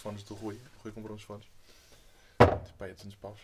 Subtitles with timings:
[0.00, 0.54] fones do Rui.
[0.78, 1.46] O Rui comprou uns fones.
[2.66, 3.38] Tipo, aí, 200 paus.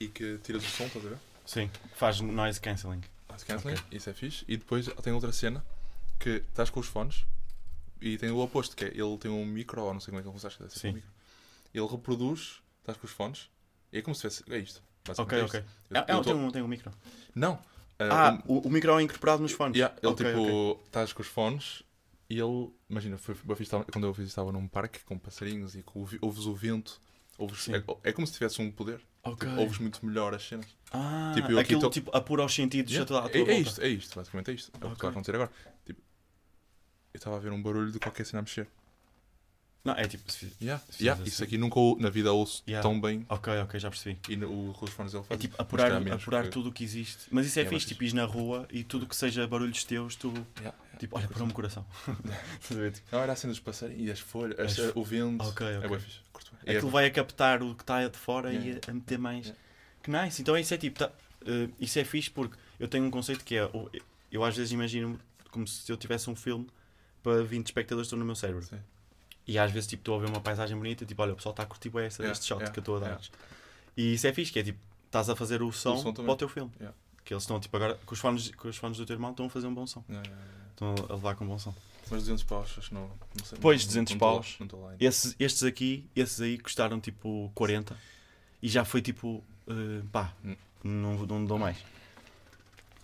[0.00, 1.18] E que tiras o som, estás a ver?
[1.46, 3.02] Sim, faz noise cancelling.
[3.28, 3.96] Ah, se canceling, Ok.
[3.96, 4.44] isso é fixe.
[4.48, 5.64] E depois tem outra cena
[6.18, 7.24] que estás com os fones
[8.00, 10.22] e tem o oposto, que é ele tem um micro, ou não sei como é
[10.22, 10.88] que ele consegue fazer Sim.
[10.90, 11.10] um micro.
[11.72, 13.48] Ele reproduz, estás com os fones,
[13.92, 14.44] e é como se fosse.
[14.50, 14.82] É isto.
[15.06, 15.56] basicamente Ok, é isto.
[15.56, 15.64] ok.
[15.90, 16.92] Eu- Ah, eu tô- tem, um, tem um micro.
[17.34, 17.58] Não.
[17.98, 19.76] Ah, um- o, o micro é incorporado nos fones.
[19.76, 20.40] Yeah, ele Ok, tipo,
[20.72, 20.82] ok.
[20.86, 21.82] estás com os fones
[22.38, 23.34] ele, imagina, foi,
[23.92, 27.00] quando eu fiz estava num parque com passarinhos e com, ouves o vento,
[27.38, 29.48] ouves, é, é como se tivesse um poder, Ok.
[29.48, 30.66] tipo, ouves muito melhor as cenas.
[30.92, 33.88] Ah, Tipo, eu aqui aquilo tô- tipo apura os sentidos Yeah, é, é isto, é
[33.88, 34.70] isto, basicamente é isto.
[34.80, 35.50] É o que está a acontecer agora.
[35.84, 36.00] Tipo,
[37.12, 38.68] eu estava a ver um barulho de qualquer cena a mexer.
[39.84, 40.30] Não, é tipo.
[40.32, 41.48] se Yeah, Se yeah, fiz isso assim.
[41.56, 42.82] aqui nunca na vida ouço Yeah.
[42.88, 44.18] tão bem Ok, ok, já percebi.
[44.30, 45.40] e no, o os fones ele É faz.
[45.40, 47.26] tipo Mas apurar, apurar porque- tudo o que existe.
[47.30, 50.16] Mas isso é, É, fixe, tipo, ir na rua e tudo que seja barulhos teus,
[50.16, 50.32] tu.
[50.98, 51.84] Tipo, olha, para-me o coração.
[52.60, 52.92] Estás a ver?
[52.92, 55.44] Tipo, Não, era a cena dos passarinhos e as folhas, as- As- o vento.
[55.44, 55.90] Ok, É ok.
[55.90, 56.18] bem fixe.
[56.32, 56.60] curto bem.
[56.66, 59.52] E é Aquilo vai a captar o que está de fora e a, meter mais.
[60.02, 60.40] Que nice.
[60.40, 60.98] Então isso é tipo.
[61.00, 61.12] tá-
[61.44, 63.68] eh, isso é fixe porque eu tenho um conceito que é.
[64.32, 66.66] Eu às vezes imagino como se eu tivesse um filme
[67.22, 68.62] para 20 espectadores que estão no meu cérebro.
[68.64, 68.78] Sim.
[69.46, 71.62] E às vezes tipo, estou a ver uma paisagem bonita tipo, olha, o pessoal está
[71.62, 73.06] a curtir bué essa Yeah, shot yeah, que eu estou a dar.
[73.06, 73.24] yeah.
[73.96, 76.24] E isso é fixe, que é tipo, estás a fazer o som, som também.
[76.26, 76.72] para o teu filme.
[77.24, 79.46] Que eles estão tipo agora, com os, fones, com os fones do teu irmão, estão
[79.46, 80.02] a fazer um bom som.
[80.70, 81.74] Estão a levar com um bom som.
[82.10, 83.58] Mas 200 paus, acho que não, não sei.
[83.60, 84.56] Pois, não- 200 não paus.
[84.60, 84.94] Não lá.
[85.00, 87.96] Esses, estes aqui, esses aí custaram tipo 40
[88.62, 90.54] e já foi tipo, eh, pá, Hum.
[90.82, 91.78] não, não dou mais.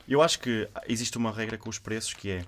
[0.08, 2.44] Eu acho que existe uma regra com os preços que é,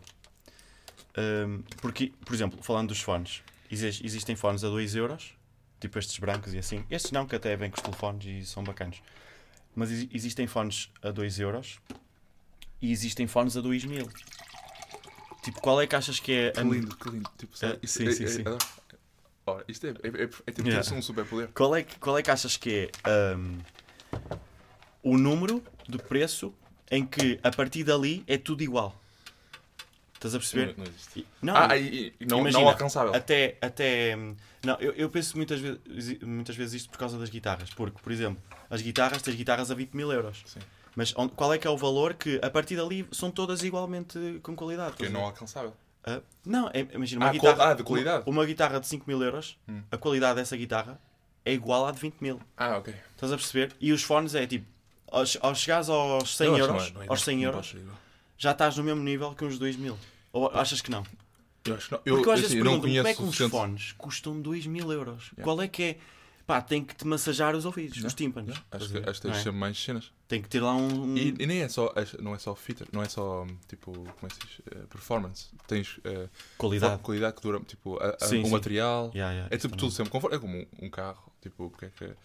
[1.17, 5.35] ehm, porque, por exemplo, falando dos fones, existem fones a 2 euros,
[5.81, 6.85] tipo estes brancos e assim.
[6.91, 9.03] Estes não, que até vêm com os telefones e são bacanos.
[9.75, 11.79] Mas exi- existem fones a 2 euros
[12.81, 14.09] e existem fones a 2 mil.
[15.43, 17.31] Tipo, qual é que achas que é Que lindo, que lindo.
[17.39, 17.73] Tipo, sabe?
[17.75, 18.43] É, Isso sim, é, sim, é- sim.
[18.43, 18.93] é-
[19.45, 20.95] Ora, isto é, é, é, é tipo Yeah.
[20.95, 21.49] um superpoder.
[21.53, 23.59] Qual é, que- qual é que achas que é ahm,
[25.03, 26.55] o número de preço
[26.89, 29.02] em que a partir dali é tudo igual?
[30.23, 30.75] Estás a perceber?
[30.77, 31.27] Não, não existe.
[31.43, 33.13] Não, ah, e, não, imagina, não alcançável.
[33.13, 34.17] até, até
[34.63, 35.81] não, eu, eu penso muitas vezes,
[36.23, 38.41] muitas vezes isto por causa das guitarras, porque, por exemplo,
[38.71, 40.61] as guitarras, tens guitarras a 20 mil euros, Sim.
[40.95, 44.39] mas onde- qual é que é o valor que a partir dali são todas igualmente
[44.45, 44.93] com qualidade?
[44.97, 45.75] Porque não alcançável.
[46.05, 48.23] Ah, não, é- imagina uma Ah, guitarra, ah, de qualidade.
[48.25, 49.83] Uma, uma guitarra de 5 mil euros, Hum.
[49.91, 51.01] a qualidade dessa guitarra
[51.45, 52.41] é igual à de 20 mil.
[52.57, 52.95] Ah, ok.
[53.17, 53.73] Estás a perceber?
[53.81, 54.67] E os fones é tipo,
[55.11, 57.77] ao, ao chegares aos 100 Eu acho que euros, é- é- aos 100 não euros,
[58.39, 59.97] já estás no mesmo nível que uns 2 mil.
[60.33, 61.05] Ou achas que não?
[61.65, 61.99] Eu acho que não.
[62.03, 63.51] Porque eu, às assim, vezes eu não pergunto como é que uns suficiente.
[63.51, 65.25] fones custam 2 mil euros?
[65.33, 65.45] Yeah.
[65.45, 65.99] Qual é que é?
[66.45, 68.51] Pá, tem que te massajar os ouvidos, Yeah, os tímpanos.
[68.57, 69.43] Yeah, Acho que, acho que tens é?
[69.45, 70.13] sempre mais cenas.
[70.27, 71.17] Tem que ter lá um.
[71.17, 74.27] E, e nem é só, não é só fitter, não é só tipo, como é
[74.27, 74.61] que se diz?
[74.73, 75.47] Eh, performance.
[75.69, 76.29] Tens eh,
[76.59, 77.01] qualidade.
[77.01, 78.51] qualidade que dura, tipo, a- a- Sim, o sim.
[78.51, 79.13] material.
[79.15, 80.35] Yeah, É tipo tudo sempre conforto.
[80.35, 81.31] É como um, um carro.
[81.41, 82.17] Tipo, porque é que a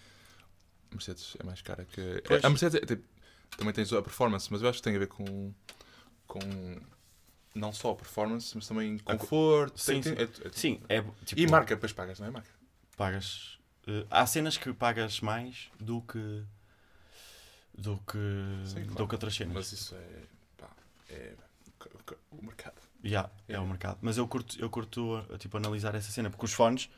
[0.93, 2.23] Mercedes é mais cara que.
[2.25, 2.43] Pois.
[2.43, 3.03] A Mercedes é, tipo,
[3.55, 5.53] também tens a performance, mas eu acho que tem a ver com.
[6.25, 6.39] com
[7.57, 9.79] não só performance, mas também conforto.
[9.79, 10.21] Sim, tem- sim.
[10.21, 11.41] é- é- Sim, é tipo.
[11.41, 12.49] E marca, depois pagas, não é marca?
[12.95, 13.57] Pagas.
[13.87, 16.43] eh, há cenas que pagas mais do que.
[17.77, 18.17] do que.
[18.65, 18.95] Sim, claro.
[18.95, 19.53] do que outras cenas.
[19.53, 20.23] Mas isso é.
[20.57, 20.69] pá,
[21.09, 21.33] é
[22.31, 22.75] o mercado.
[23.03, 23.65] Yeah, é Yeah.
[23.65, 23.99] o mercado.
[24.01, 26.89] Mas eu curto, eu curto uh, tipo, analisar essa cena, porque os fones.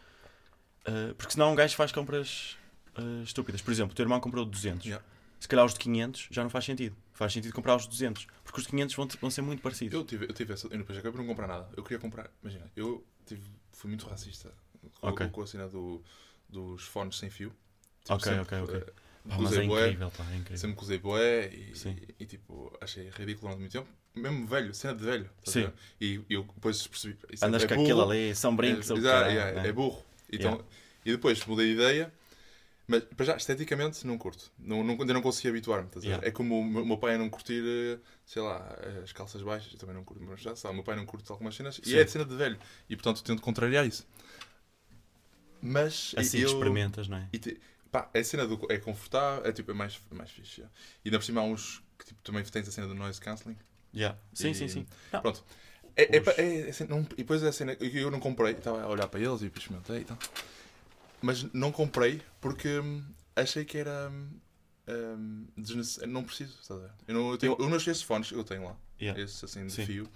[0.87, 2.57] uh, porque senão um gajo faz compras
[2.97, 3.61] uh, estúpidas.
[3.61, 4.85] Por exemplo, o teu irmão comprou 200.
[4.85, 5.05] Yeah.
[5.39, 6.95] Se calhar os de 500 já não faz sentido.
[7.19, 8.27] Faz sentido comprar os de 200.
[8.45, 9.93] Porque os de 500 vão, vão ser muito parecidos.
[9.93, 10.67] Eu tive, eu tive essa.
[10.67, 11.67] Eu depois acabei por não comprar nada.
[11.75, 12.31] Eu queria comprar.
[12.41, 13.41] Imagina, eu tive,
[13.73, 14.53] fui muito racista
[15.01, 15.27] com, Ok.
[15.27, 16.01] com a cena do,
[16.47, 17.53] dos fones sem fio.
[18.07, 18.75] Ok, sempre, ok, ok.
[18.77, 18.93] eh,
[19.27, 20.57] Pá, mas é bué, incrível, é incrível.
[20.57, 21.97] Sempre usei boé e, Sim.
[22.17, 23.89] e, tipo, achei ridículo durante muito tempo.
[24.15, 25.29] Mesmo velho, cena de velho.
[25.43, 25.63] Sim.
[25.63, 25.73] ver?
[25.99, 27.17] E eu depois percebi.
[27.29, 29.67] é- Andas é com burro, aquilo ali, são brincos é, ou yeah, né?
[29.67, 30.01] é burro.
[30.31, 30.65] Então, Yeah.
[31.05, 32.13] E depois mudei de ideia.
[32.89, 34.51] Mas para já, esteticamente, não curto.
[34.57, 35.87] Não, não, ainda não consegui habituar-me.
[36.01, 36.27] Yeah.
[36.27, 39.71] É como o meu, pai não curtir, eh, sei lá, as calças baixas.
[39.71, 41.75] Eu também não curto, mas já sabe, o meu pai não curte algumas cenas.
[41.75, 41.81] Sim.
[41.85, 42.57] E é de cena de velho.
[42.89, 44.07] E portanto tento contrariar isso.
[45.61, 47.27] Mas Assim eu, experimentas, não é?
[47.37, 47.59] te-
[47.91, 50.61] pá, a cena do, é confortável, é tipo, é mais, mais fixe.
[50.61, 50.75] yeah.
[51.05, 53.57] E ainda por cima há uns que tipo, também tens a cena do noise cancelling.
[53.93, 54.17] Yeah.
[54.33, 54.87] Sim, E- sim, sim.
[55.13, 55.45] Não, Pronto.
[55.95, 58.87] É, é, é- é cena- não- e depois a cena, eu não comprei, estava a
[58.87, 60.17] olhar para eles e experimentei e tal.
[61.21, 63.03] Mas não comprei porque hum,
[63.35, 64.09] achei que era.
[64.11, 64.29] hum,
[64.87, 66.11] hum, desnecessário.
[66.13, 66.91] Não preciso, estás a ver?
[67.07, 68.75] Eu não, eu tenho, Eu- eu esses fones, eu tenho lá.
[69.01, 69.21] Yeah.
[69.21, 69.85] Esses assim de Sim.
[69.85, 70.09] fio.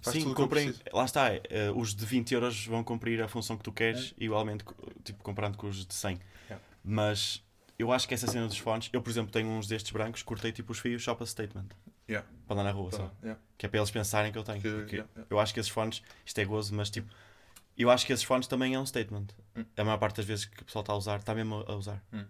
[0.00, 0.80] Faz Sim, preciso.
[0.92, 4.62] Lá está, eh, os de 20 euros vão cumprir a função que tu queres, igualmente,
[4.64, 6.14] co- tipo, comparando com os de 100.
[6.14, 6.18] É.
[6.44, 6.64] Yeah.
[6.84, 7.42] Mas
[7.78, 10.52] eu acho que essa cena dos fones, eu, por exemplo, tenho uns destes brancos, cortei
[10.52, 11.66] tipo os fios só para statement,
[12.08, 12.26] Yeah.
[12.46, 13.12] para andar na rua, Tá, só.
[13.22, 13.40] yeah.
[13.56, 14.60] Que é para eles pensarem que eu tenho.
[14.86, 17.12] Que- eu acho que esses fones, isto é gozo, mas tipo,
[17.82, 19.26] eu acho que esses fones também é um statement.
[19.56, 19.64] Hum.
[19.76, 22.02] A maior parte das vezes que o pessoal está a usar, está mesmo a usar.
[22.12, 22.24] Hum.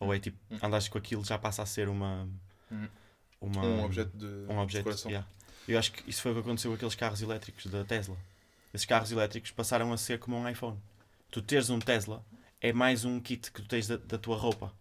[0.00, 0.58] Ou é tipo, Hum.
[0.62, 2.28] andas com aquilo, já passa a ser uma.
[2.70, 2.88] Hum.
[3.40, 4.84] uma Um objeto de um objeto.
[4.84, 5.10] decoração.
[5.10, 5.28] yeah.
[5.68, 8.16] Eu acho que isso foi o que aconteceu com aqueles carros elétricos da Tesla.
[8.72, 10.78] Esses carros elétricos passaram a ser como um iPhone.
[11.30, 12.24] Tu teres um Tesla
[12.60, 14.72] é mais um kit que tu tens da, da tua roupa.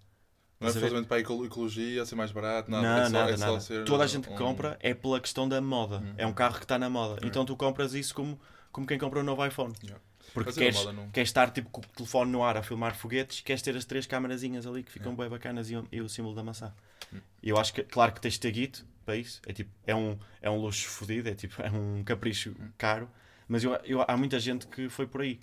[0.60, 2.84] Não é precisamente para a ecolo- ecologia, ser mais barato, nada.
[2.88, 3.60] não, é só, nada, é nada.
[3.60, 6.00] ser Toda a gente que um- compra é pela questão da moda.
[6.00, 6.14] Hum.
[6.18, 7.20] É um carro que está na moda.
[7.26, 8.40] Então tu compras isso como,
[8.72, 9.74] como quem compra um novo iPhone.
[9.84, 10.02] Yeah.
[10.34, 12.96] Porque Mas é queres, não- queres estar tipo, com o telefone no ar a filmar
[12.96, 15.16] foguetes, queres ter as três camarazinhas ali que ficam É.
[15.16, 16.74] bem bacanas e, o- e o símbolo da maçã.
[17.14, 17.20] Hum.
[17.42, 19.40] Eu acho que, claro que tens de ter guito para isso.
[19.46, 22.70] É, tipo, é, um, é um luxo fodido, é, tipo, é um capricho Hum.
[22.78, 23.08] caro.
[23.48, 25.40] Mas eu, eu, há muita gente que foi por aí.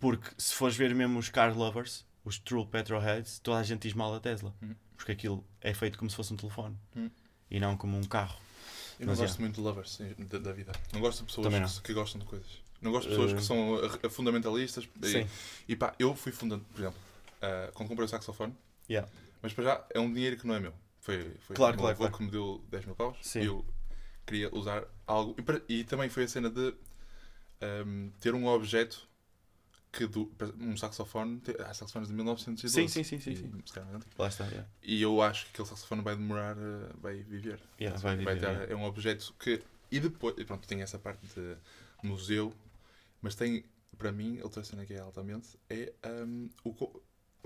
[0.00, 3.94] Porque se fores ver mesmo os car lovers, os true petrolheads, toda a gente diz
[3.94, 4.54] mal da Tesla.
[4.62, 4.74] Hum.
[4.96, 6.76] Porque aquilo é feito como se fosse um telefone.
[6.96, 7.10] Hum.
[7.50, 8.38] E não como um carro.
[9.00, 10.70] Eu não Mas, gosto muito de lovers da, da vida.
[10.92, 12.61] Não gosto de pessoas que gostam de coisas.
[12.82, 14.88] Não gosto de pessoas Eh, que são fundamentalistas.
[15.02, 15.28] E, Sim.
[15.68, 16.98] e pá, eu fui fundando, por exemplo,
[17.38, 18.54] uh, quando comprei o saxofone,
[18.90, 19.08] Yeah.
[19.40, 20.74] mas para já é um dinheiro que não é meu.
[21.00, 22.16] Foi, foi Claro, meu claro, claro.
[22.16, 23.40] que me deu 10 mil paus Sim.
[23.40, 23.64] e eu
[24.26, 25.34] queria usar algo.
[25.38, 26.74] E, para- e também foi a cena de
[27.86, 29.08] um, ter um objeto
[29.92, 31.40] que do, um saxofone.
[31.60, 32.68] Há saxofones de 1912.
[32.88, 33.62] Sim, sim, sim, sim, e, sim.
[33.72, 34.14] calhar mais antigo.
[34.18, 34.44] Lá está.
[34.46, 34.68] yeah.
[34.82, 37.60] E eu acho que aquele saxofone vai demorar, uh, vai viver.
[37.80, 38.72] Yeah, Vai vai viver, ter- yeah.
[38.72, 39.62] É um objeto que.
[39.90, 41.56] E depois, e pronto, tem essa parte de
[42.02, 42.52] museu,
[43.22, 43.64] mas tem,
[43.96, 45.92] para mim, outra cena que é altamente, é
[46.26, 47.02] um, o, co-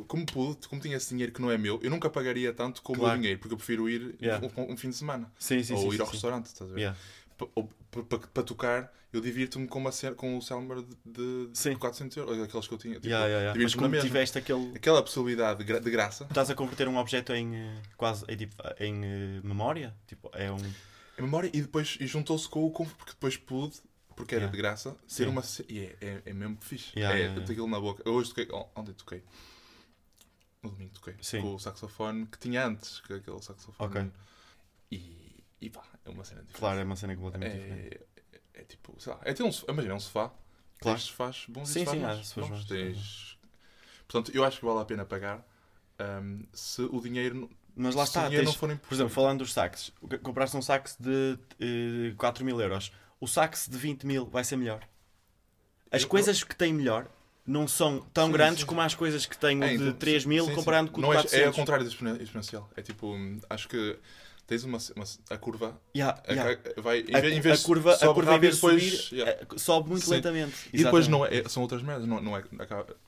[0.08, 2.92] como pude, como tinha esse dinheiro que não é meu, eu nunca pagaria tanto com
[2.92, 3.12] o Claro.
[3.12, 4.46] meu dinheiro, porque eu prefiro ir Yeah.
[4.56, 5.32] um, um fim de semana.
[5.38, 6.80] Sim, sim, ou sim, ir ao restaurante, estás a ver?
[6.80, 6.98] Yeah.
[8.34, 11.74] Para tocar, eu divirto-me com, uma com o Selmer de, de Sim.
[11.76, 12.94] 400 euros, aqueles que eu tinha.
[12.94, 13.62] Tipo, Yeah, yeah, yeah.
[13.62, 14.06] Mas como mesma.
[14.06, 14.72] tiveste aquele.
[14.74, 18.36] Aquela possibilidade de, gra- de graça, Estás a converter um objeto em eh, quase em,
[18.36, 19.94] tipo, em eh, memória?
[20.06, 20.56] Tipo, é um.
[21.18, 23.76] a memória, e depois e juntou-se com o conf- porque depois pude,
[24.16, 24.50] porque era Yeah.
[24.50, 25.26] de graça, Sim.
[25.26, 25.42] uma.
[25.68, 26.92] E é, é, é mesmo fixe.
[26.96, 27.52] Yeah, é, yeah, yeah.
[27.52, 28.02] aquilo na boca.
[28.04, 28.48] Eu hoje toquei.
[28.52, 29.22] on- Ontem toquei.
[30.62, 31.14] No domingo toquei.
[31.20, 31.42] Sim.
[31.42, 33.76] Com o saxofone que tinha antes, que aquele saxofone.
[33.78, 34.10] Ok.
[34.90, 36.58] E, e pá, é uma cena diferente.
[36.58, 37.96] Claro, é uma cena completamente diferente.
[37.96, 40.32] É, é, é tipo, sei lá, é ter um, sofá- imagina, um sofá.
[40.78, 40.98] Claro.
[40.98, 42.28] Tens sofás bons Sim, e sofás sim, maus.
[42.28, 42.64] sofás Bons.
[42.66, 43.38] Tens...
[44.08, 45.46] Portanto, eu acho que vale a pena pagar
[46.22, 49.12] hum, se o dinheiro, Mas lá se está, o dinheiro tens, não for por exemplo,
[49.12, 49.92] falando dos saques,
[50.22, 54.56] compraste um sax de eh, 4 mil euros, o sax de 20 mil vai ser
[54.56, 54.80] melhor.
[55.90, 57.08] As Eu- coisas que têm melhor
[57.46, 58.66] não são tão Sim, grandes sim.
[58.66, 61.04] como as coisas que têm o É, de então, 3 mil sim, comparando com o
[61.04, 61.44] de é, 400.
[61.44, 62.68] é ao contrário do exponen- exponencial.
[62.76, 63.14] É tipo,
[63.48, 63.98] acho que
[64.48, 66.60] tens uma, uma a curva Yeah, a- yeah.
[66.76, 68.82] a- vai em A, vez, a vez curva, a sobe curva em vez de depois,
[68.82, 69.40] subir, yeah.
[69.42, 70.54] eh, sobe muito lentamente.
[70.72, 71.10] E depois Exatamente.
[71.34, 72.44] não é, são outras merdas, não, não é,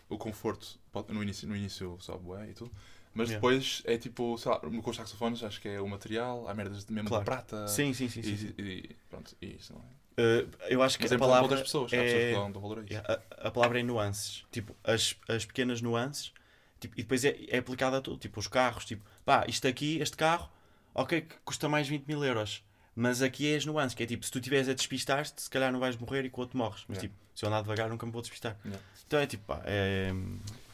[0.09, 0.79] o conforto
[1.09, 2.71] no início, no início sobe bué e tudo,
[3.15, 3.35] mas Yeah.
[3.35, 6.85] depois é tipo, sei lá, com os saxofones acho que é o material, há merdas
[6.85, 7.25] de mesmo Claro.
[7.25, 8.21] de prata Sim, sim, sim.
[8.21, 8.55] e, sim.
[8.59, 9.99] e- pronto, e isso não é.
[10.21, 12.29] Eh, eu acho que Mas é a palavra outras pessoas, há pessoas é...
[12.31, 12.93] que dão, dão valor a isso.
[12.93, 14.45] Yeah, a, a palavra é nuances.
[14.51, 16.33] Tipo, as, as pequenas nuances.
[16.81, 18.19] Tipo, e depois é, é aplicado a tudo.
[18.19, 18.85] Tipo, os carros.
[18.85, 20.51] Tipo, pá, isto aqui, este carro,
[20.95, 22.65] ok, custa mais 20 mil euros.
[22.97, 23.95] Mas aqui é as nuances.
[23.95, 26.41] Que é tipo, se tu estiveres a despistar-te, se calhar não vais morrer e com
[26.41, 26.85] o outro morres.
[26.89, 27.15] Mas Yeah.
[27.15, 28.57] tipo, se eu andar devagar, nunca me vou despistar.
[28.65, 28.85] Yeah.
[29.07, 30.11] Então é tipo, pá, é.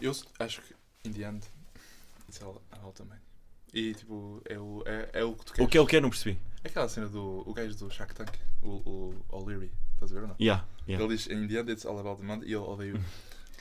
[0.00, 0.74] Eu s- acho que,
[1.06, 1.44] in the end,
[2.94, 3.18] também.
[3.72, 5.66] E tipo, é o, é, é o que tu queres.
[5.66, 6.38] O que é o que eu não percebi?
[6.62, 8.30] Aquela cena do o gajo do Shark Tank,
[8.62, 10.36] o, o O'Leary, estás a ver ou não?
[10.40, 11.04] Yeah, yeah.
[11.04, 12.98] Ele diz, in the end it's all about the money, e eu odeio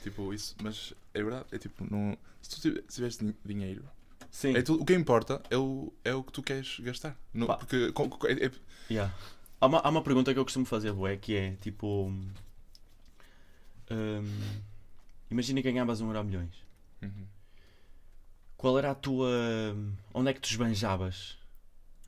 [0.03, 3.83] tipo isso, mas é verdade, é tipo, não, se tu tiveres din- dinheiro,
[4.29, 4.55] Sim.
[4.55, 7.17] é tudo, o que importa é o, é o que tu queres gastar.
[7.33, 8.51] No- porque com- com- é- é-
[8.89, 9.13] Yeah.
[9.59, 12.11] Há, uma, há uma pergunta que eu costumo fazer, bué, que é tipo.
[13.91, 14.51] hum,
[15.31, 16.53] imagina que ganhavas um euro milhões.
[17.01, 17.25] Uhum.
[18.63, 19.27] Qual era a tua.
[20.13, 21.37] Onde é que tu esbanjavas?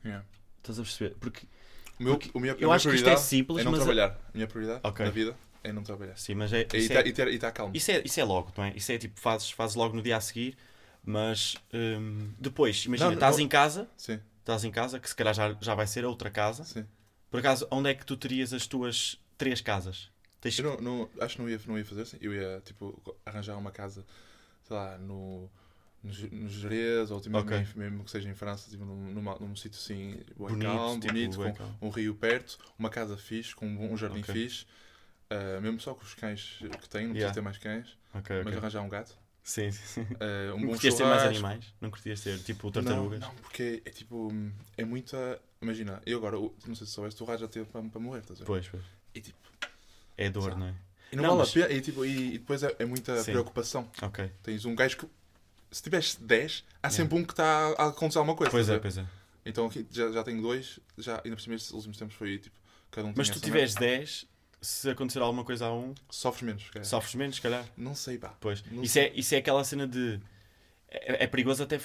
[0.02, 0.24] Yeah.
[0.56, 1.14] Estás a perceber?
[1.20, 1.46] Porque.
[2.00, 3.80] O meu, Porque o minha, a eu acho que isto é simples, é não mas.
[3.80, 4.12] trabalhar.
[4.12, 5.04] A minha prioridade Ok.
[5.04, 6.16] na vida é não trabalhar.
[6.16, 6.62] Sim, mas é.
[6.62, 7.76] E Isso, estar é, ter- e estar calmo.
[7.76, 8.72] isso, é, isso é logo, não é?
[8.74, 10.56] Isso é tipo, fazes, fazes logo no dia a seguir,
[11.04, 11.56] mas.
[11.74, 15.34] hum, depois, imagina, Não, estás não- em casa, Sim, estás em casa, que se calhar
[15.34, 16.64] já, já vai ser outra casa.
[16.64, 16.86] sim.
[17.30, 20.08] Por acaso, onde é que tu terias as tuas três casas?
[20.40, 20.58] Tens...
[20.58, 22.16] Eu não, não- acho que não ia, não ia fazer assim.
[22.18, 24.06] Eu ia, tipo, arranjar uma casa,
[24.64, 25.50] sei lá, no,
[26.06, 27.56] no, Ge- no Jerez, ou tipo, Ok.
[27.58, 31.12] mesmo, mesmo que seja em França, tipo, num, numa- num sítio assim, Bonito, calmo, tipo,
[31.12, 31.78] bonito, com calmo.
[31.82, 34.32] um rio perto, uma casa fixe, com um, um jardim Ok.
[34.34, 34.66] fixe,
[35.30, 37.32] ah, mesmo só com os cães que tenho, não Yeah.
[37.32, 40.06] precisa ter mais cães, Ok, mas arranjar um gato, Sim, sim, sim.
[40.20, 41.74] ah, um Não curtias ter mais animais?
[41.80, 43.20] Não curtias ter tipo tartarugas?
[43.20, 44.32] Não, não, porque é tipo,
[44.76, 45.40] é muita.
[45.62, 46.36] Imagina, eu agora,
[46.66, 48.46] não sei se soubeste, o Raj já teve para, para morrer, estás a ver?
[48.46, 48.82] Pois, pois.
[49.14, 49.38] E tipo,
[50.16, 50.60] É dor, Sabe?
[50.60, 50.74] não é?
[51.12, 53.16] e não, Não, vale mas- a pena, e, tipo, e, e depois é, é muita
[53.22, 53.32] Sim.
[53.32, 53.90] preocupação.
[54.02, 54.30] Ok.
[54.42, 55.06] Tens um gajo que,
[55.76, 58.50] se tiveres 10, há sempre um que está a acontecer alguma coisa.
[58.50, 59.06] Pois é, pois é.
[59.44, 62.56] Então aqui já, já tenho dois, já, ainda por cima estes últimos tempos foi tipo,
[62.90, 64.26] cada um Mas tu tiveres 10,
[64.60, 66.84] se acontecer alguma coisa a um, Sofres menos, calhar.
[66.86, 67.64] sofres menos, se calhar.
[67.76, 68.34] Não sei, pá.
[68.40, 68.64] Pois.
[68.70, 70.18] Não Isso é, isso é aquela cena de.
[70.88, 71.78] É, é perigoso até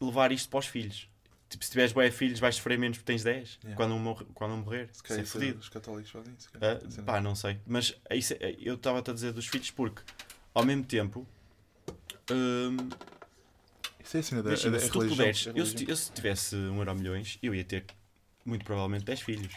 [0.00, 1.08] levar isto para os filhos.
[1.48, 3.76] Tipo, se tiveres bué filhos, vais sofrer menos porque tens 10 Yeah.
[3.76, 4.86] quando, um morre- quando um morrer.
[4.88, 5.58] Se Isso calhar é fodido.
[5.60, 6.48] os católicos fazem isso.
[6.48, 6.80] se calhar.
[6.84, 7.02] Ah, Sim.
[7.04, 7.60] pá, não sei.
[7.64, 10.02] Mas isso é- eu estava-te a dizer dos filhos porque,
[10.52, 11.24] ao mesmo tempo,
[12.32, 12.76] hum,
[14.06, 16.12] Isso é a cena da, imagina, da se tu religião, puderes, eu, se, eu se
[16.12, 17.84] tivesse um euro milhões, eu ia ter
[18.44, 19.52] muito provavelmente 10 filhos.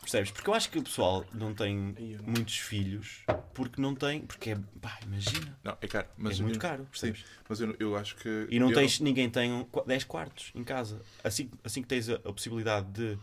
[0.00, 0.30] Percebes?
[0.32, 3.22] Porque eu acho que o pessoal não tem Aí eu não- muitos filhos
[3.54, 4.22] porque não tem.
[4.22, 4.58] Porque é.
[4.80, 5.56] Pá, imagina.
[5.62, 6.08] Não, é caro.
[6.16, 7.24] Mas é muito eu- caro, percebes?
[7.48, 8.46] Mas eu, eu acho que.
[8.50, 11.00] E não eu tens, ninguém tem um, qu- 10 quartos em casa.
[11.22, 13.18] Assim, assim que tens a, a possibilidade de,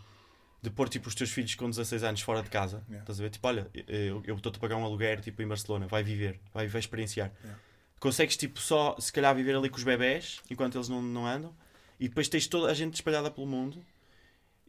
[0.62, 3.00] de pôr tipo, os teus filhos com 16 anos fora de casa, Yeah.
[3.02, 3.30] estás a ver?
[3.32, 6.68] Tipo, olha, eu eu estou-te a pagar um aluguer tipo, em Barcelona, vai viver, vai,
[6.68, 7.32] vai experienciar.
[7.44, 7.60] Yeah.
[8.00, 11.54] Consegues tipo, só se calhar viver ali com os bebés enquanto eles não, não andam
[12.00, 13.84] e depois tens toda a gente espalhada pelo mundo.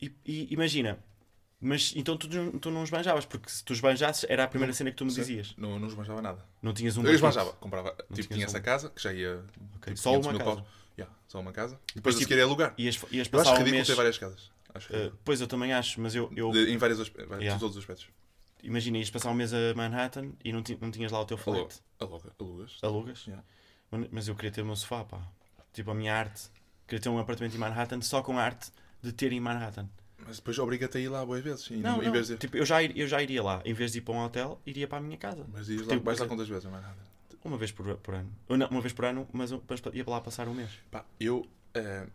[0.00, 0.98] E, e imagina,
[1.60, 4.76] mas então tu, não- tu não esbanjavas, porque se tu esbanjasses era a primeira Não,
[4.76, 5.54] cena que tu me Sim, dizias.
[5.58, 6.44] Não, não esbanjava nada.
[6.62, 7.90] Não tinhas um eu esbanjava, comprava.
[7.90, 9.44] tipo, tinhas tinha essa um- casa, que já ia.
[9.76, 10.64] Ok, tipo, Só 500 uma casa.
[10.96, 11.78] Yeah, só uma casa.
[11.92, 12.74] E Depois, a tipo, seguir é alugar.
[12.78, 13.86] Ias, ias Eu acho um ridículo mês.
[13.86, 14.50] ter várias casas.
[14.74, 17.38] Acho Uh, pois eu também acho, mas eu, eu De- em vários aspectos.
[17.38, 17.58] Yeah.
[17.58, 18.08] todos os aspectos.
[18.62, 21.80] Imagina, ias passar um mês a Manhattan e não, não tinhas lá o teu flat.
[22.00, 22.78] Aluga, alugas.
[22.82, 23.26] Alugas?
[23.26, 23.44] Yeah.
[24.10, 25.20] Mas- eu queria ter o meu sofá, pá.
[25.72, 26.48] Tipo a minha arte.
[26.86, 28.70] Queria ter um apartamento em Manhattan só com a arte
[29.02, 29.88] de ter em Manhattan.
[30.26, 31.70] Mas depois obriga-te a ir lá boas vezes.
[31.70, 32.36] Não, não, de.
[32.36, 33.62] Tipo, eu já, ir- eu já iria lá.
[33.64, 35.46] Em vez de ir para um hotel, iria para a minha casa.
[35.52, 36.64] Mas ias lá, Tipo, vais lá quantas vezes?
[36.64, 36.96] É nada.
[37.44, 38.30] Uma vez por, por ano.
[38.48, 40.70] Não, uma vez por ano, mas mas ia para lá passar um mês.
[40.90, 42.06] Pá, eu eh,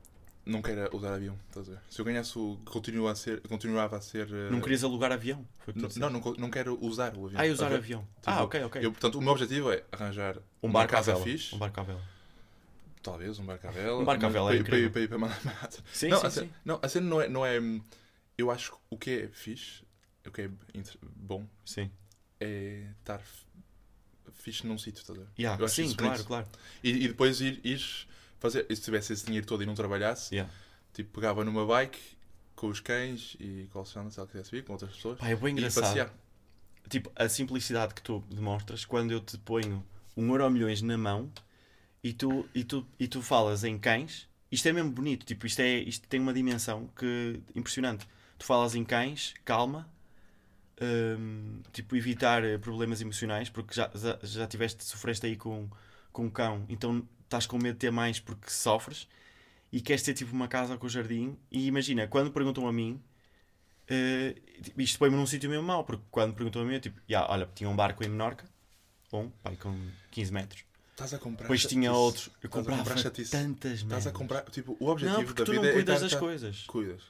[0.46, 1.82] não quero usar avião, estás a ver?
[1.90, 2.58] Se eu ganhasse o.
[2.66, 4.28] Continua a ser, continuava a ser.
[4.32, 5.48] eh, Não querias alugar avião?
[5.68, 7.42] O Não, não, não, quero usar o avião.
[7.42, 7.78] Ah, e usar ver?
[7.78, 8.02] avião.
[8.18, 8.86] Tipo, ah, ok, ok.
[8.86, 11.24] Eu, portanto, o meu objetivo é arranjar um uma barco casa vela.
[11.24, 11.56] fixe.
[11.56, 12.02] Um barco à vela.
[13.02, 14.02] Talvez, um barco à vela.
[14.02, 15.84] Um barco à vela é para, ir- para, ir- para, ir para Manhattan.
[15.92, 16.40] Sim, não, sim, a sim.
[16.40, 17.60] cena, não, a cena não é, não é.
[18.38, 19.84] Eu acho que o que é fixe,
[20.26, 20.50] o que é
[21.16, 21.92] bom, Sim.
[22.40, 23.22] é estar
[24.34, 25.30] fixe num sítio, estás a ver?
[25.38, 26.28] Yeah, Eu acho Sim, claro, bonito.
[26.28, 26.48] claro.
[26.84, 28.08] E, e depois ir, ires
[28.44, 28.66] fazer.
[28.70, 30.52] E se tivesse esse dinheiro todo e não trabalhasse, Yeah.
[30.94, 32.00] tipo, pegava numa bike
[32.56, 35.18] com os cães e com o Alexandre, se ela quisesse vir, com outras pessoas.
[35.20, 35.84] Pá, é bem e engraçado.
[35.84, 36.14] passear.
[36.90, 39.84] tipo, a simplicidade que tu demonstras quando eu te ponho
[40.16, 41.32] um euro milhões na mão
[42.04, 45.62] e tu, e tu, e tu falas em cães, isto é mesmo bonito, tipo, isto,
[45.62, 48.08] é, isto tem uma dimensão que impressionante.
[48.38, 49.90] Tu falas em cães, calma,
[50.82, 55.68] hum, tipo, evitar problemas emocionais, porque já, já, já tiveste, sofreste aí com,
[56.12, 59.08] com um cão, então estás com medo de ter mais porque sofres
[59.72, 63.02] e queres ter tipo uma casa com jardim e imagina, quando perguntam a mim
[63.88, 64.36] eh,
[64.78, 67.50] isto põe-me num sítio mesmo mau, porque quando perguntou a mim, eu tipo, "Ya, olha,
[67.54, 68.46] tinha um barco em Menorca,
[69.12, 69.76] bom, pai, com
[70.12, 70.64] 15 metros.
[70.92, 71.44] Estás a comprar.
[71.46, 72.00] Depois tinha chatice.
[72.04, 74.08] outro, eu Estás comprava tantas Estás merdas.
[74.08, 74.44] a comprar.
[74.44, 75.74] Tipo, o objetivo Não, porque da tu vida não é.
[75.74, 76.64] cuidas estar- das coisas.
[76.68, 77.02] Cuidas.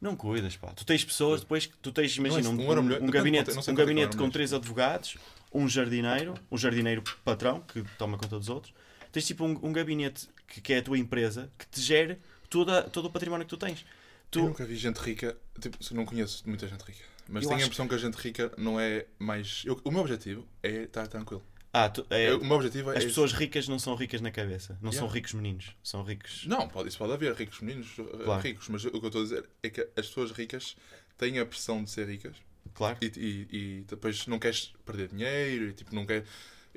[0.00, 0.68] Não cuidas, pá.
[0.72, 3.50] Tu tens pessoas, depois que tu tens, imagina, é- um, um euro um- um gabinete,
[3.50, 5.18] um é é um gabinete com três advogados,
[5.52, 8.72] um jardineiro, um jardineiro patrão, que toma conta dos outros.
[9.12, 12.18] Tens tipo um, um gabinete que, que é a tua empresa, que te gere
[12.50, 13.84] toda, todo o património que tu tens.
[14.30, 15.36] Tu, Eu nunca vi gente rica.
[15.60, 17.02] Tipo, não conheço muita gente rica.
[17.28, 19.62] Mas Eu tenho a impressão que a gente rica não é mais.
[19.66, 21.42] eu- o meu objetivo é estar tranquilo.
[21.72, 22.96] ah, tu- é, o meu objetivo é.
[22.98, 24.72] as pessoas ricas não são ricas na cabeça.
[24.80, 24.98] Não Yeah.
[24.98, 25.74] são ricos meninos.
[25.82, 26.46] São ricos.
[26.46, 28.42] Não, pode, isso pode haver ricos meninos uh, Claro.
[28.42, 30.76] ricos, mas o que eu estou a dizer é que as pessoas ricas
[31.18, 32.36] têm a pressão de ser ricas
[32.74, 32.96] Claro.
[33.02, 33.48] e, e,
[33.80, 36.24] e depois não queres perder dinheiro e tipo não quer,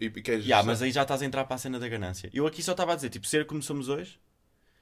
[0.06, 0.46] e, queres.
[0.46, 2.30] Ya, mas aí já estás a entrar para a cena da ganância.
[2.34, 4.20] Eu aqui só estava a dizer, tipo, ser como somos hoje.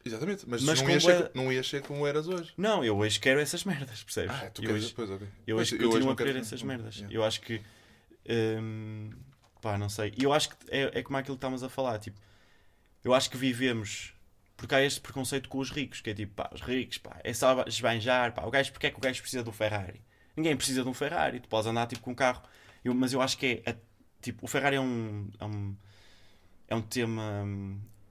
[0.06, 2.54] Exatamente, mas, Mas não, ias bué- ser, não ias ser como eras hoje.
[2.58, 4.32] Não, eu hoje quero essas merdas, percebes?
[4.34, 5.28] Ah, tu eu queres hoje, depois, ok.
[5.46, 6.96] eu Pois, hoje continuo não a querer quero- essas merdas.
[6.96, 7.14] Yeah.
[7.16, 7.62] Eu acho que.
[8.30, 9.10] hum,
[9.62, 10.14] pá, não sei.
[10.18, 12.00] Eu acho que é, é como aquilo que estávamos a falar.
[12.00, 12.20] Tipo,
[13.04, 14.14] eu acho que vivemos.
[14.56, 17.34] Porque há este preconceito com os ricos, que é tipo, pá, os ricos, pá, é
[17.34, 20.02] só esbanjar, pá, o gajo, porque é que o gajo precisa de um Ferrari?
[20.36, 22.42] Ninguém precisa de um Ferrari, tu podes andar tipo com um carro.
[22.84, 23.76] Eu- mas eu acho que é,
[24.22, 25.76] tipo, o Ferrari é um, é um,
[26.68, 27.48] é um tema,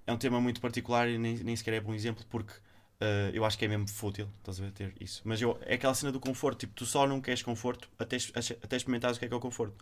[0.07, 2.55] é um tema muito particular e nem, nem sequer é bom exemplo porque
[3.01, 5.23] Uh, eu acho que é mesmo fútil, estás a ver, ter isso.
[5.25, 8.77] Mas eu, é aquela cena do conforto, tipo, tu só não queres conforto até, até
[8.77, 9.77] experimentares o que é que é o conforto.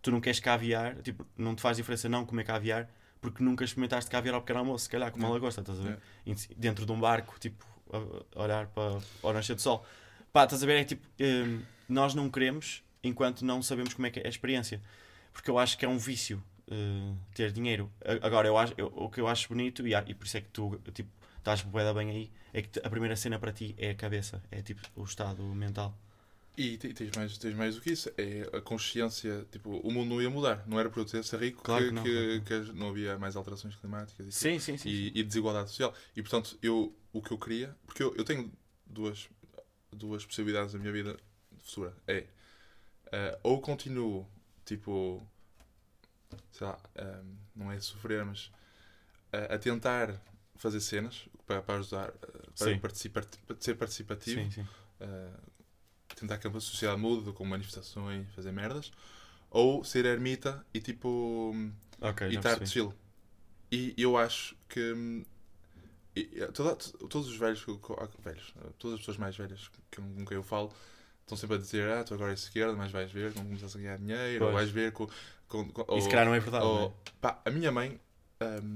[0.00, 2.88] Tu não queres caviar, tipo, não te faz diferença não comer caviar,
[3.20, 5.98] porque nunca experimentaste caviar ao pequeno almoço, se calhar, como ela gosta, estás a ver?
[6.26, 6.34] É.
[6.56, 7.62] Dentro de um barco, tipo,
[7.92, 9.84] a, a olhar para o nascer do sol.
[10.32, 11.60] Pá, estás a ver, é tipo, um,
[11.90, 14.80] nós não queremos enquanto não sabemos como é que é a experiência.
[15.32, 17.90] Porque eu acho que é um vício uh, ter dinheiro.
[18.22, 20.48] Agora, eu acho, eu- o que eu acho bonito, e, e por isso é que
[20.50, 23.94] tu, tipo, estás bué bem aí, é que a primeira cena para ti é a
[23.94, 25.96] cabeça, é tipo o estado mental.
[26.56, 28.10] E te- tens mais, tens mais do que isso.
[28.16, 29.46] É a consciência.
[29.50, 30.62] Tipo, o mundo não ia mudar.
[30.66, 32.88] Não era por eu ter ser rico Claro que, que não, que- claro que não
[32.90, 34.26] havia mais alterações climáticas.
[34.26, 34.88] e Sim, sim, sim.
[34.90, 35.94] e, e desigualdade social.
[36.14, 38.52] E portanto, eu, o que eu queria, porque eu, eu tenho
[38.86, 39.30] duas,
[39.90, 41.18] duas possibilidades na minha vida
[41.62, 41.94] futura.
[42.06, 42.26] É
[43.10, 44.26] eh, ou continuo,
[44.64, 45.22] tipo,
[46.50, 47.22] sei lá, eh,
[47.54, 48.50] não é sofrer, mas
[49.32, 50.20] eh, a tentar
[50.56, 54.68] fazer cenas para, para ajudar, eh, para participar, para ser participativo, Sim, sim.
[55.00, 55.30] eh,
[56.16, 58.92] tentar que a sociedade mude com manifestações, fazer merdas,
[59.50, 61.54] ou ser ermita e tipo
[62.00, 62.66] Ok, e estar percebi.
[62.66, 62.94] chill.
[63.72, 65.24] E eu acho que hum,
[66.14, 67.64] e- toda- todos os velhos,
[67.98, 70.72] ah, velhos, todas as pessoas mais velhas com quem eu falo
[71.22, 73.78] estão sempre a dizer: Ah, tu agora és esquerda, mas vais ver, quando começas a
[73.78, 74.62] ganhar dinheiro, ou Pois.
[74.62, 75.08] vais ver com.
[75.48, 76.64] com, com- E se ou- calhar não é verdade.
[76.64, 77.10] ou- é?
[77.20, 78.00] pá, a minha mãe
[78.40, 78.74] hum,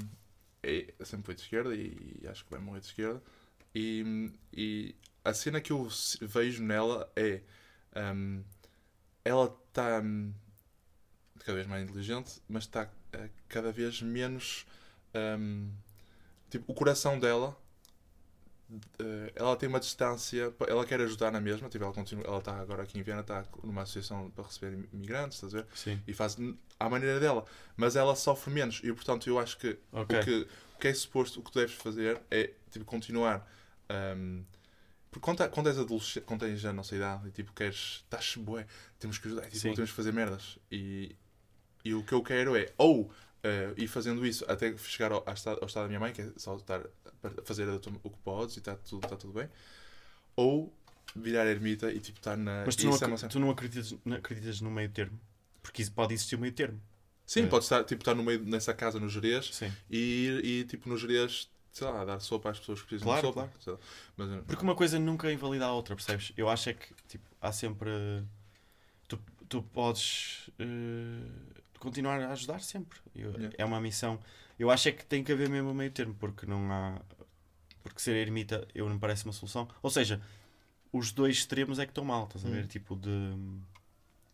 [0.62, 3.22] é, sempre foi de esquerda e, acho que vai morrer de esquerda.
[3.74, 5.88] E, e a cena que eu
[6.22, 7.42] vejo nela é
[8.14, 8.42] hum,
[9.24, 10.32] ela está hum,
[11.40, 14.66] cada vez mais inteligente, mas está eh, cada vez menos
[15.38, 15.70] hum,
[16.50, 17.56] tipo, o coração dela
[19.34, 22.82] ela tem uma distância, ela quer ajudar na mesma, tipo, ela continua, ela está agora
[22.82, 25.66] aqui em Viena, está numa associação para receber imigrantes, estás a ver?
[25.74, 26.00] Sim.
[26.06, 26.36] e faz
[26.78, 27.44] à maneira dela,
[27.76, 30.18] mas ela sofre menos e portanto eu acho que Ok.
[30.18, 33.48] o que o que é suposto, o que tu deves fazer é tipo continuar
[34.16, 34.44] hum,
[35.10, 38.02] porque quando, tá- quando és adolescente, quando tens já a nossa idade e tipo queres,
[38.04, 38.66] estás bué,
[38.98, 41.16] temos que ajudar, tipo, temos que fazer merdas e,
[41.84, 43.10] e o que eu quero é ou
[43.46, 46.22] eh, ir fazendo isso até chegar ao, ao estado, ao estado da minha mãe, que
[46.22, 49.48] é só estar a fazer o que podes e está tudo, está tudo bem,
[50.34, 50.72] ou
[51.14, 52.64] virar ermita e tipo estar na.
[52.66, 55.18] Mas tu e não, é ac- tu não acreditas, não acreditas no meio termo?
[55.62, 56.80] Porque pode existir um meio termo.
[57.26, 57.46] Sim, É.
[57.46, 59.72] pode estar, tipo, estar no meio dessa casa no Jerez Sim.
[59.90, 63.34] e e, tipo no Jerez, sei lá, dar sopa às pessoas que precisam Claro, de
[63.34, 63.52] sopa.
[63.64, 63.80] claro.
[64.16, 66.32] Mas, eh, Porque uma coisa nunca invalida a outra, percebes?
[66.36, 67.90] Eu acho é que tipo, há sempre.
[69.08, 71.28] Tu, tu podes eh,
[71.78, 72.98] continuar a ajudar sempre.
[73.14, 73.54] Eu- Yeah.
[73.58, 74.18] É uma missão.
[74.58, 77.00] Eu acho é que tem que haver mesmo um meio termo, porque não há.
[77.82, 79.68] Porque ser ermita eu não parece uma solução.
[79.82, 80.20] Ou seja,
[80.92, 82.64] os dois extremos é que estão mal, estás a ver?
[82.64, 82.68] Hum.
[82.68, 83.10] Tipo de.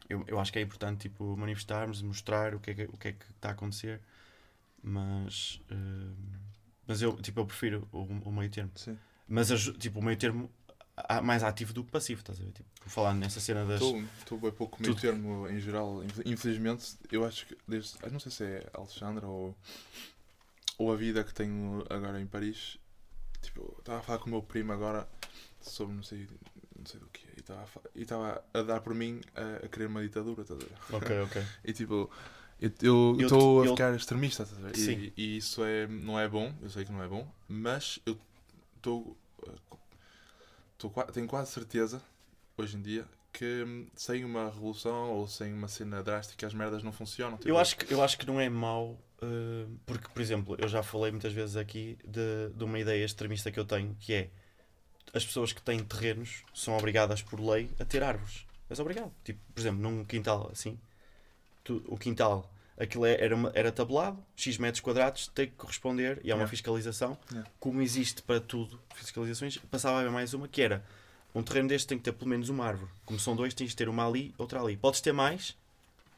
[0.08, 3.08] Eu, eu acho que é importante tipo, manifestarmos, mostrar o que é que, o que,
[3.08, 4.00] é que está a acontecer,
[4.82, 5.60] mas.
[5.70, 6.12] eh,
[6.86, 8.70] mas eu, tipo, eu prefiro o, o meio termo.
[8.74, 8.98] sim.
[9.28, 10.50] Mas tipo, o meio termo
[11.22, 12.52] mais ativo do que passivo, estás a ver?
[12.52, 13.80] Tipo, falando nessa cena das.
[14.18, 16.02] Estou bem pouco meio termo em geral.
[16.04, 17.94] Inf- Infelizmente, eu acho que desde.
[18.10, 19.56] Não sei se é Alexandra ou.
[20.78, 22.78] Ou a vida que tenho agora em Paris.
[23.40, 25.08] Tipo, eu estava a falar com o meu primo agora
[25.60, 26.28] sobre não sei,
[26.78, 27.22] não sei do que.
[27.36, 30.60] E estava a e estava a dar por mim a, a querer uma ditadura, estás
[30.60, 30.72] a ver?
[30.96, 31.42] Ok, ok.
[31.64, 32.10] E tipo,
[32.60, 34.76] eu- eu Eu- estou a eu- ficar extremista, estás a ver?
[34.76, 35.12] Sim.
[35.16, 38.16] E, e isso é, não é bom, eu sei que não é bom, mas eu
[38.76, 39.16] estou.
[40.90, 42.00] Qua- Tenho quase certeza,
[42.56, 46.82] hoje em dia, que hum, sem uma revolução ou sem uma cena drástica as merdas
[46.82, 47.36] não funcionam.
[47.38, 50.68] Tipo, Eu acho, que, eu acho que não é mau, eh, porque, por exemplo, eu
[50.68, 54.30] já falei muitas vezes aqui de, de uma ideia extremista que eu tenho, que é
[55.14, 58.46] as pessoas que têm terrenos são obrigadas por lei a ter árvores.
[58.68, 59.12] És obrigado.
[59.24, 60.78] Tipo, por exemplo, num quintal assim,
[61.64, 66.20] tu- o quintal, aquilo é- era, uma- era tabelado, X metros quadrados, tem que corresponder,
[66.24, 67.16] e há uma fiscalização.
[67.60, 70.84] Como existe para tudo fiscalizações, passava a haver mais uma que era
[71.34, 72.90] um terreno deste tem que ter pelo menos uma árvore.
[73.06, 74.76] Como são dois, tens de ter uma ali, outra ali.
[74.76, 75.56] Podes ter mais,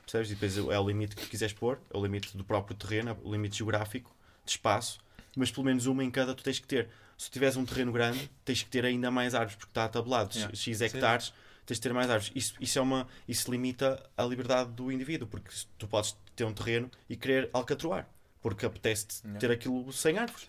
[0.02, 0.30] percebes?
[0.30, 3.16] E depois é o limite que quiseres pôr, é o limite do próprio terreno, é
[3.22, 4.10] o limite geográfico,
[4.44, 4.98] de espaço,
[5.36, 6.88] mas pelo menos uma em cada tu tens que ter.
[7.16, 10.54] Se tiveres um terreno grande, tens que ter ainda mais árvores, porque está tabelado, Yeah.
[10.56, 11.32] X hectares,
[11.64, 12.32] tens de ter mais árvores.
[12.34, 16.52] Isso, isso, é uma, isso limita a liberdade do indivíduo, porque tu podes ter um
[16.52, 18.08] terreno e querer alcatroar,
[18.42, 19.40] porque apetece Yeah.
[19.40, 20.46] ter aquilo sem árvores.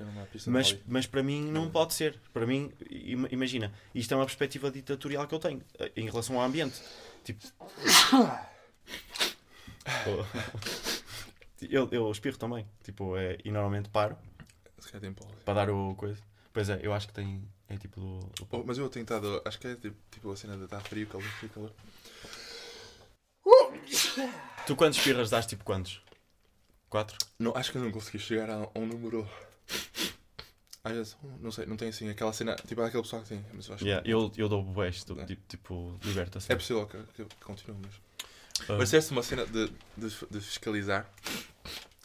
[0.48, 1.71] Mas, mas para mim não Não.
[1.71, 2.19] pode ser.
[2.34, 6.38] Para mim, im- imagina, isto é uma perspectiva ditatorial que eu tenho eh, em relação
[6.39, 6.82] ao ambiente.
[7.24, 7.43] Tipo.
[11.69, 12.65] eu, eu espirro também.
[12.84, 14.17] Tipo, é, e normalmente paro
[15.43, 16.19] para dar o coisa.
[16.54, 17.43] Pois é, eu acho que tem.
[17.67, 18.19] É tipo do.
[18.19, 19.41] do Oh, mas eu tenho estado.
[19.43, 21.71] Acho que é tipo, tipo a cena de estar frio, calor, frio, calor.
[24.65, 26.01] Tu quantos espirras dás tipo quantos?
[26.89, 27.17] Quatro?
[27.39, 29.28] Não, acho que eu não consegui chegar a um número.
[30.84, 32.56] Às vezes, não sei, não tem assim aquela cena.
[32.67, 33.45] Tipo, aquele pessoal que tem.
[33.54, 35.25] Mas eu acho que- Yeah, eu, eu dou bués, do- É.
[35.25, 36.51] tipo, tipo liberta-se.
[36.51, 37.99] É possível que, que, que continue mesmo.
[38.69, 41.10] Ah, Mas se esta uma cena de, de, de fiscalizar,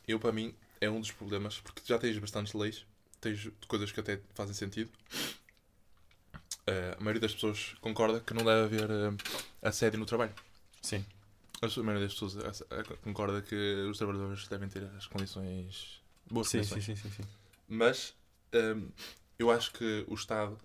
[0.09, 2.85] eu para mim é um dos problemas, porque já tens bastantes leis,
[3.21, 4.91] tens coisas que até fazem sentido.
[6.67, 9.17] Eh, a maioria das pessoas concorda que não deve haver eh,
[9.63, 10.33] assédio no trabalho.
[10.83, 11.05] Sim.
[11.63, 13.55] A maioria das pessoas ass- eh, concorda que
[13.91, 16.01] os trabalhadores devem ter as condições.
[16.31, 16.85] boas Sim, condições.
[16.85, 17.29] sim, sim, sim, sim.
[17.69, 18.15] Mas
[18.55, 18.89] hum,
[19.39, 20.59] eu acho que o Estado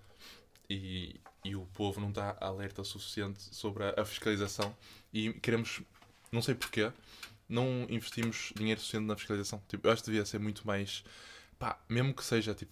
[0.69, 4.75] e, e o povo não está alerta o suficiente sobre a, a fiscalização
[5.13, 5.81] e queremos,
[6.31, 6.91] não sei porquê,
[7.49, 9.61] não investimos dinheiro suficiente na fiscalização.
[9.67, 11.03] Tipo, eu acho que devia ser muito mais.
[11.59, 12.71] Pá, mesmo que seja tipo.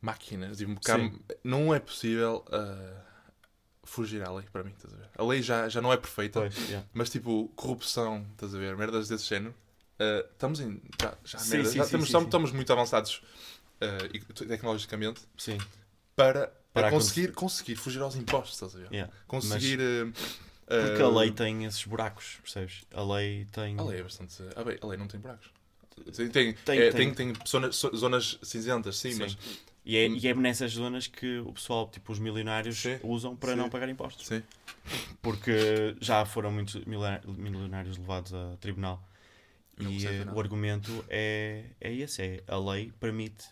[0.00, 0.58] máquinas.
[0.58, 0.98] Tipo, cá-
[1.42, 2.44] não é possível.
[2.50, 3.02] ah,
[3.86, 5.08] fugir à lei, para mim, estás a ver?
[5.16, 6.86] A lei já, já não é perfeita, Pois, yeah.
[6.92, 8.76] mas tipo, corrupção, estás a ver?
[8.76, 9.54] Merdas desse género.
[9.98, 10.80] uh, estamos em.
[11.00, 13.22] Já, já, Sim, merda, sim, já sim, estamos, estamos muito avançados
[13.80, 15.22] uh, tecnologicamente
[16.14, 18.92] para, Para conseguir, conseguir fugir aos impostos, estás a ver?
[18.92, 19.12] Yeah.
[19.26, 19.80] Conseguir.
[19.80, 20.12] uh,
[20.66, 22.82] Porque a lei tem esses buracos, percebes?
[22.92, 23.78] A lei tem.
[23.78, 24.34] A lei é bastante.
[24.54, 25.48] A lei, a lei não tem buracos.
[26.14, 27.14] Tem, tem, Tem, é, tem.
[27.14, 27.32] tem.
[27.32, 29.18] tem zonas, zonas cinzentas, sim, Sim.
[29.20, 29.38] mas.
[29.86, 32.98] E é, e é nessas zonas que o pessoal, tipo os milionários, Sim.
[33.04, 33.56] usam para Sim.
[33.58, 34.26] não pagar impostos.
[34.26, 34.42] Sim.
[35.22, 39.00] Porque já foram muitos milioná- milionários levados a tribunal.
[39.78, 43.46] Não E eh, o argumento é, é esse: é a lei permite.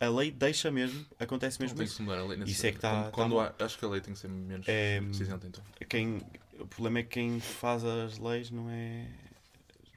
[0.00, 2.02] A lei deixa mesmo, acontece mesmo Não isso.
[2.02, 4.12] mudar a lei Isso é que tá- Quando, tá há, acho que a lei tem
[4.12, 5.64] que ser menos É, cinzenta, então.
[5.88, 6.20] quem,
[6.60, 9.06] o problema é que quem faz as leis não é.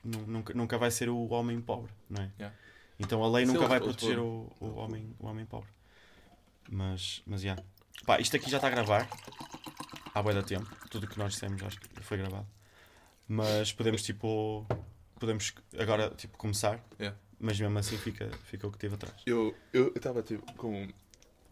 [0.05, 2.31] nu- Nunca, nunca vai ser o homem pobre, não é?
[2.39, 2.55] Yeah.
[2.97, 5.67] Então a lei nunca vai proteger o, o, homem, o homem pobre.
[6.69, 7.61] Mas, mas, yeah.
[8.05, 9.07] Pá, isto aqui já está a gravar
[10.13, 10.67] há bué da tempo.
[10.89, 12.47] Tudo o que nós dissemos acho que foi gravado.
[13.27, 14.65] Mas podemos, tipo,
[15.19, 16.79] podemos agora, tipo, começar.
[16.99, 17.17] Yeah.
[17.39, 19.15] Mas mesmo assim fica, fica o que teve atrás.
[19.25, 19.55] Eu
[19.95, 20.87] estava tipo com.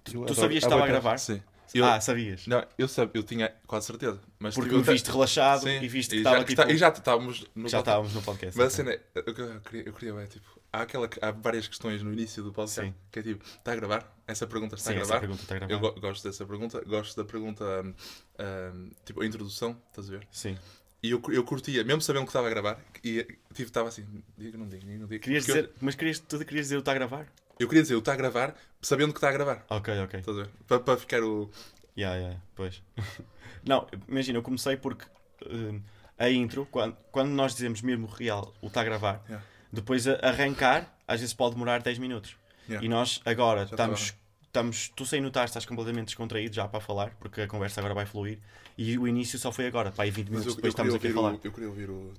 [0.04, 1.18] Tu- tu sabias que estava a gravar?
[1.18, 1.42] Sim.
[1.74, 2.48] Eu, Ah, sabias?
[2.48, 4.20] Não, eu, sabe, eu tinha quase certeza.
[4.40, 6.62] Mas Porque tipo, me viste relaxado Sim, e viste que estava tipo...
[6.64, 8.58] e já estávamos no já estávamos no podcast.
[8.58, 8.92] Mas a ok.
[8.92, 12.12] cena é, eu, eu queria, eu queria ver, tipo, há, aquela, há várias questões no
[12.12, 12.96] início do podcast Sim.
[13.12, 14.19] que é tipo, está a gravar?
[14.30, 15.20] Essa pergunta está Sim, a essa gravar?
[15.22, 15.74] pergunta está a gravar.
[15.74, 17.94] Eu go- gosto dessa pergunta, gosto da pergunta, hum,
[18.40, 20.28] hum, tipo, a introdução, estás a ver?
[20.32, 20.58] Sim.
[21.02, 24.06] E eu, eu curtia, mesmo sabendo que estava a gravar, e tipo, estava assim,
[24.38, 25.24] digo, não digo, não digo.
[25.24, 27.26] Querias Porque eu- dizer, mas querias, tu querias dizer o está a gravar?
[27.60, 30.20] Eu, queria dizer, eu está a gravar, sabendo que está a gravar, Ok, ok.
[30.20, 30.50] estás a ver?
[30.68, 31.50] Para, para ficar o.
[31.98, 32.82] Yeah, yeah, pois.
[33.66, 35.06] não, imagina, eu comecei porque
[35.50, 35.82] hum,
[36.18, 39.46] a intro, quando, quando nós dizemos mesmo real, o está a gravar, Yeah.
[39.74, 42.36] depois a arrancar, às vezes pode demorar 10 minutos.
[42.70, 42.86] Yeah.
[42.86, 47.12] E nós agora Já estamos, estamos, tu sem notar, estás completamente descontraído já para falar,
[47.20, 48.40] porque a conversa agora vai fluir.
[48.78, 50.96] E o início só foi agora, pá, e 20 Mas minutos eu, depois eu estamos
[50.96, 51.34] aqui a falar.
[51.34, 52.14] o, eu queria ouvir o.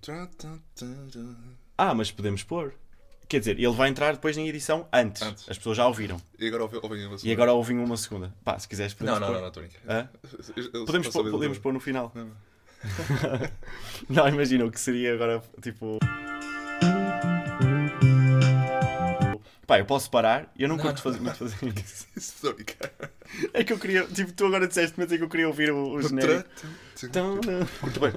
[1.78, 2.74] Ah, mas podemos pôr.
[3.28, 5.22] Quer dizer, ele vai entrar depois na edição antes.
[5.22, 5.48] Antes.
[5.48, 6.20] As pessoas já ouviram.
[6.36, 8.34] E agora ouvi uma E agora ouvem uma segunda.
[8.44, 9.64] Pá, se quiseres podemos Não, não, pôr.
[9.86, 10.08] não, não,
[10.56, 12.10] estou Podemos, pôr, podemos pôr no final.
[12.14, 12.50] Não, não.
[14.08, 15.98] Não, imagina o que seria agora, tipo...
[19.70, 21.02] Pá, eu posso parar e eu não, Não, curto não.
[21.04, 21.56] fazer, muito fazer
[21.86, 22.08] isso.
[22.16, 22.90] Estou a brincar.
[23.54, 25.92] É que eu queria, tipo, tu agora disseste, mas é que eu queria ouvir o,
[25.94, 26.44] o genérico.
[27.04, 27.36] Então.
[27.80, 28.12] Muito bem.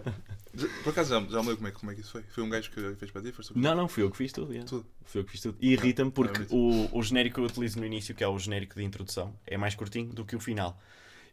[0.84, 2.24] Por acaso já, já me lembro como é, que- como é que isso foi.
[2.24, 3.32] Foi um gajo que fez para ti?
[3.56, 4.52] Não, não, fui eu que fiz tudo.
[4.52, 4.68] yeah.
[4.68, 4.84] Tudo.
[5.06, 5.56] Fui eu que fiz tudo.
[5.62, 8.39] E irrita-me porque é o, o genérico que eu utilizo no início, que é o
[8.39, 10.76] genérico de introdução, é mais curtinho do que o final.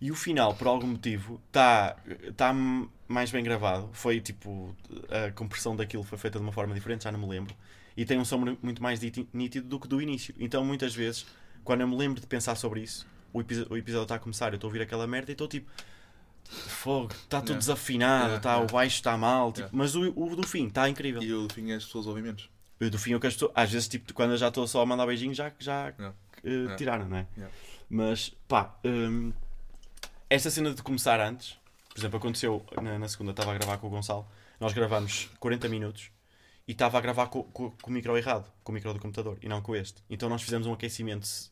[0.02, 1.96] E o final, por algum motivo, está
[2.36, 2.52] tá
[3.08, 3.88] mais bem gravado.
[3.94, 4.76] Foi tipo.
[5.08, 7.54] A compressão daquilo foi feita de uma forma diferente, já não me lembro.
[8.00, 8.98] E tem um som mu- muito mais
[9.32, 10.34] nítido do que do início.
[10.38, 11.26] Então, muitas vezes,
[11.62, 14.54] quando eu me lembro de pensar sobre isso, o, o episódio está a começar, eu
[14.54, 15.70] estou a ouvir aquela merda e estou tipo.
[16.44, 18.64] Fogo, está tudo desafinado, Yeah, tá, yeah.
[18.68, 19.76] o baixo está mal, tipo, Yeah.
[19.78, 21.22] mas o, o do fim está incrível.
[21.22, 22.48] E o fim é as pessoas ouvem menos.
[22.80, 24.80] Eu do fim eu que as pessoas- às vezes tipo, quando eu já estou só
[24.82, 25.92] a mandar beijinhos já, já
[26.42, 26.76] Yeah.
[26.76, 27.26] tiraram, não é?
[27.88, 29.32] Mas pá, hum,
[30.28, 31.56] esta cena de começar antes,
[31.90, 34.26] por exemplo, aconteceu na, na segunda, estava a gravar com o Gonçalo,
[34.58, 36.10] nós gravámos 40 minutos
[36.70, 39.36] e estava a gravar com, com- com o micro errado, com o micro do computador
[39.42, 40.02] e não com este.
[40.08, 41.50] Então nós fizemos um aquecimento se-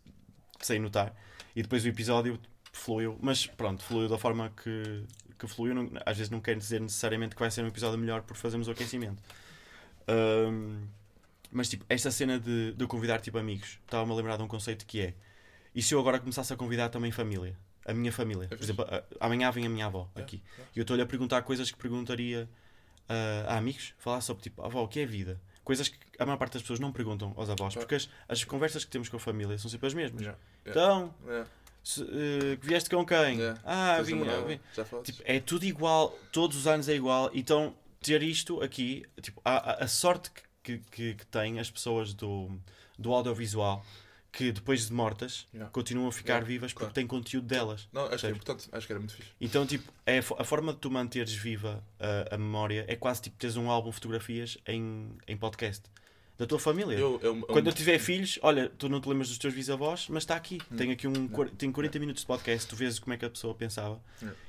[0.61, 1.12] sem notar
[1.57, 2.38] e depois o episódio
[2.72, 5.04] fluiu, mas pronto, fluiu da forma que,
[5.38, 5.74] que fluiu.
[5.74, 8.68] Não- às vezes não quer dizer necessariamente que vai ser um episódio melhor por fazermos
[8.68, 9.20] o aquecimento.
[10.09, 10.87] Hum,
[11.50, 14.87] mas tipo, esta cena de, de convidar tipo amigos, estava-me a lembrar de um conceito
[14.87, 15.14] que é
[15.74, 17.57] e se eu agora começasse a convidar também família?
[17.85, 18.48] A minha família.
[18.48, 18.70] Por fixe.
[18.70, 20.42] exemplo, a- amanhã vem a minha avó Yeah, aqui.
[20.46, 20.70] yeah.
[20.76, 22.48] E eu estou-lhe a perguntar coisas que perguntaria
[23.09, 25.40] ah, a amigos, falar sobre tipo, avó, o que é vida?
[25.64, 28.85] Coisas que a maior parte das pessoas não perguntam aos avós, porque as, as conversas
[28.85, 30.23] que temos com a família são sempre as mesmas.
[30.25, 30.35] Já.
[30.64, 31.44] Então, É.
[31.85, 33.38] se, eh, vieste com quem?
[33.38, 33.61] Yeah.
[33.64, 34.21] Ah, vim-
[34.75, 35.12] Já falaste?
[35.12, 37.31] Tipo, é tudo igual, todos os anos é igual.
[37.35, 40.31] Então, ter isto aqui, tipo, a, a- a sorte
[40.62, 42.51] que, que, que têm as pessoas do,
[42.99, 43.85] do audiovisual
[44.38, 45.68] que depois de mortas Yeah.
[45.72, 46.94] continuam a ficar Yeah, vivas porque claro.
[46.94, 47.88] têm conteúdo delas.
[47.92, 48.68] Não, acho que é importante.
[48.70, 49.31] Acho que era muito fixe.
[49.40, 52.94] Então, tipo, é a, fo- a forma de tu manteres viva a, a memória é
[52.94, 55.83] quase tipo teres um álbum de fotografias em, em podcast
[56.38, 56.94] da tua família.
[56.96, 60.22] Eu, eu, Quando eu tiver filhos, olha, tu não te lembras dos teus bisavós, mas
[60.22, 60.61] está aqui.
[60.70, 60.77] Hum.
[60.77, 63.53] Tem aqui um, tem 40 minutos de podcast, tu vês como é que a pessoa
[63.57, 64.01] pensava.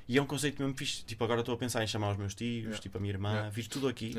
[0.08, 1.04] E é um conceito mesmo fixe.
[1.04, 3.66] Tipo, agora estou a pensar em chamar os meus tios, tipo a minha irmã, vir
[3.68, 4.14] tudo aqui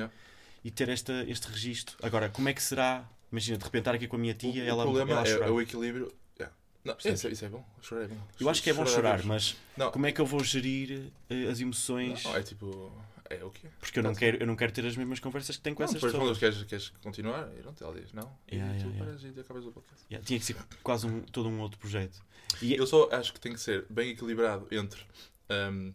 [0.65, 1.97] e ter esta, este registro.
[2.03, 3.09] Agora, como é que será?
[3.31, 5.27] Imagina, de repente estar aqui com a minha O, tia, o ela, problema ela é,
[5.27, 5.47] chorar.
[5.49, 6.13] é o equilíbrio.
[6.39, 6.57] Yeah.
[6.85, 7.13] Não, Sim.
[7.13, 7.65] isso, é- isso é bom.
[7.81, 8.17] Chorar é bom.
[8.41, 9.29] Eu acho que é bom chorar, mesmo.
[9.29, 9.91] mas Não.
[9.91, 12.25] como é que eu vou gerir eh, as emoções?
[12.25, 12.93] Não, é tipo.
[13.33, 13.69] É o quê?
[13.79, 15.89] Porque eu não, quero, eu não quero ter as mesmas conversas que tenho com Não,
[15.89, 16.31] essas depois pessoas.
[16.37, 18.37] quando queres, queres continuar, e não, ela diz não.
[18.51, 19.05] E Yeah, tu yeah, yeah.
[19.05, 20.05] paras e acabas o podcast.
[20.11, 22.21] Yeah, tinha que ser quase um, todo um outro projeto.
[22.61, 25.01] E Eu só acho que tem que ser bem equilibrado entre
[25.49, 25.95] hum,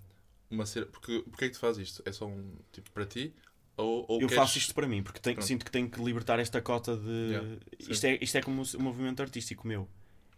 [0.50, 0.86] uma cena.
[0.86, 2.02] Porque, porque é que tu fazes isto?
[2.06, 3.36] É só um tipo para ti?
[3.78, 6.40] Ou, ou Eu queres- faço isto para mim, porque tenho- sinto que tenho que libertar
[6.40, 7.10] esta cota de.
[7.10, 7.48] Yeah,
[7.80, 9.88] isto, é, isto é como um movimento artístico meu.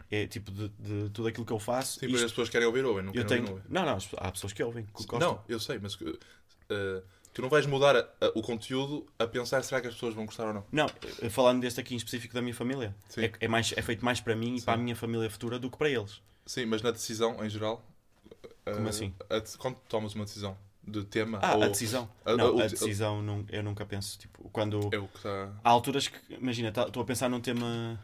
[0.09, 1.99] É tipo de, de tudo aquilo que eu faço.
[1.99, 3.55] Sim, isto- as pessoas querem ouvir, ouvem, não eu querem tenho...
[3.57, 4.85] ouvir, Não, não, há pessoas que ouvem.
[4.85, 5.19] Que não gostam.
[5.33, 6.17] Não, eu sei, mas uh,
[7.33, 10.25] tu não vais mudar a- a- o conteúdo a pensar será que as pessoas vão
[10.25, 10.65] gostar ou não.
[10.71, 10.85] Não,
[11.21, 14.19] eh, falando deste aqui em específico da minha família, é, é mais, é feito mais
[14.21, 14.65] para mim e Sim.
[14.65, 16.21] para a minha família futura do que para eles.
[16.45, 17.85] Sim, mas na decisão em geral.
[18.65, 19.13] Como uh, assim?
[19.29, 21.39] a quando tomas uma decisão de tema.
[21.41, 22.09] Ah, ou a decisão.
[22.25, 24.17] a- não, o- a decisão não, eu nunca penso.
[24.17, 24.89] Tipo, quando.
[24.93, 25.51] É o que está.
[25.63, 27.99] Há alturas que, imagina, tá- estou a pensar num tema.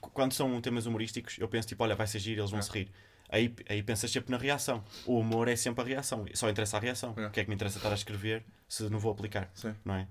[0.00, 2.62] Quando são temas humorísticos, eu penso tipo, olha, vai ser giro, eles vão É.
[2.62, 2.90] se rir.
[3.30, 4.84] Aí, aí pensas sempre na reação.
[5.06, 6.26] O humor é sempre a reação.
[6.34, 7.14] Só interessa a reação.
[7.16, 7.26] É.
[7.26, 9.74] O que é que me interessa estar a escrever se não vou aplicar, Sim.
[9.84, 10.08] não é?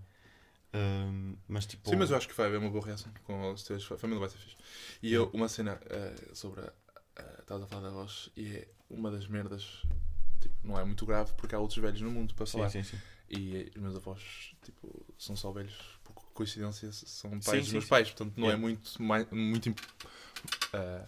[0.74, 1.90] Hum, mas tipo.
[1.90, 3.90] Sim, mas eu acho que vai haver uma boa reação com os teus.
[3.92, 4.56] A família vai ser fixe.
[5.02, 6.66] E eu, uma cena uh, sobre a.
[6.66, 9.82] Uh, Estavas a falar da voz e é uma das merdas.
[10.40, 12.70] Tipo, não é muito grave porque há outros velhos no mundo para falar.
[12.70, 13.02] Sim, sim, sim.
[13.30, 14.22] E os meus avós,
[14.64, 17.90] tipo, são só velhos, por coincidência, são pais Sim, dos sim, meus sim.
[17.90, 18.62] pais, portanto não é Yeah.
[18.62, 19.02] muito.
[19.04, 19.74] mai- muito
[20.74, 21.06] ah,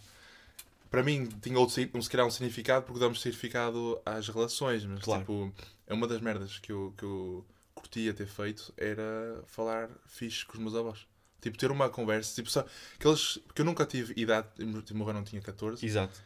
[0.90, 5.00] para mim, tinha outro, um, se calhar um significado porque damos significado às relações, mas
[5.02, 5.22] Claro.
[5.22, 5.54] tipo,
[5.88, 10.54] é uma das merdas que eu, que eu curtia ter feito era falar fixe com
[10.54, 11.06] os meus avós.
[11.42, 12.66] Tipo, ter uma conversa, tipo, só,
[13.00, 14.48] que eles, porque eu nunca tive idade,
[14.84, 16.20] tipo, morrer não tinha 14, Exato.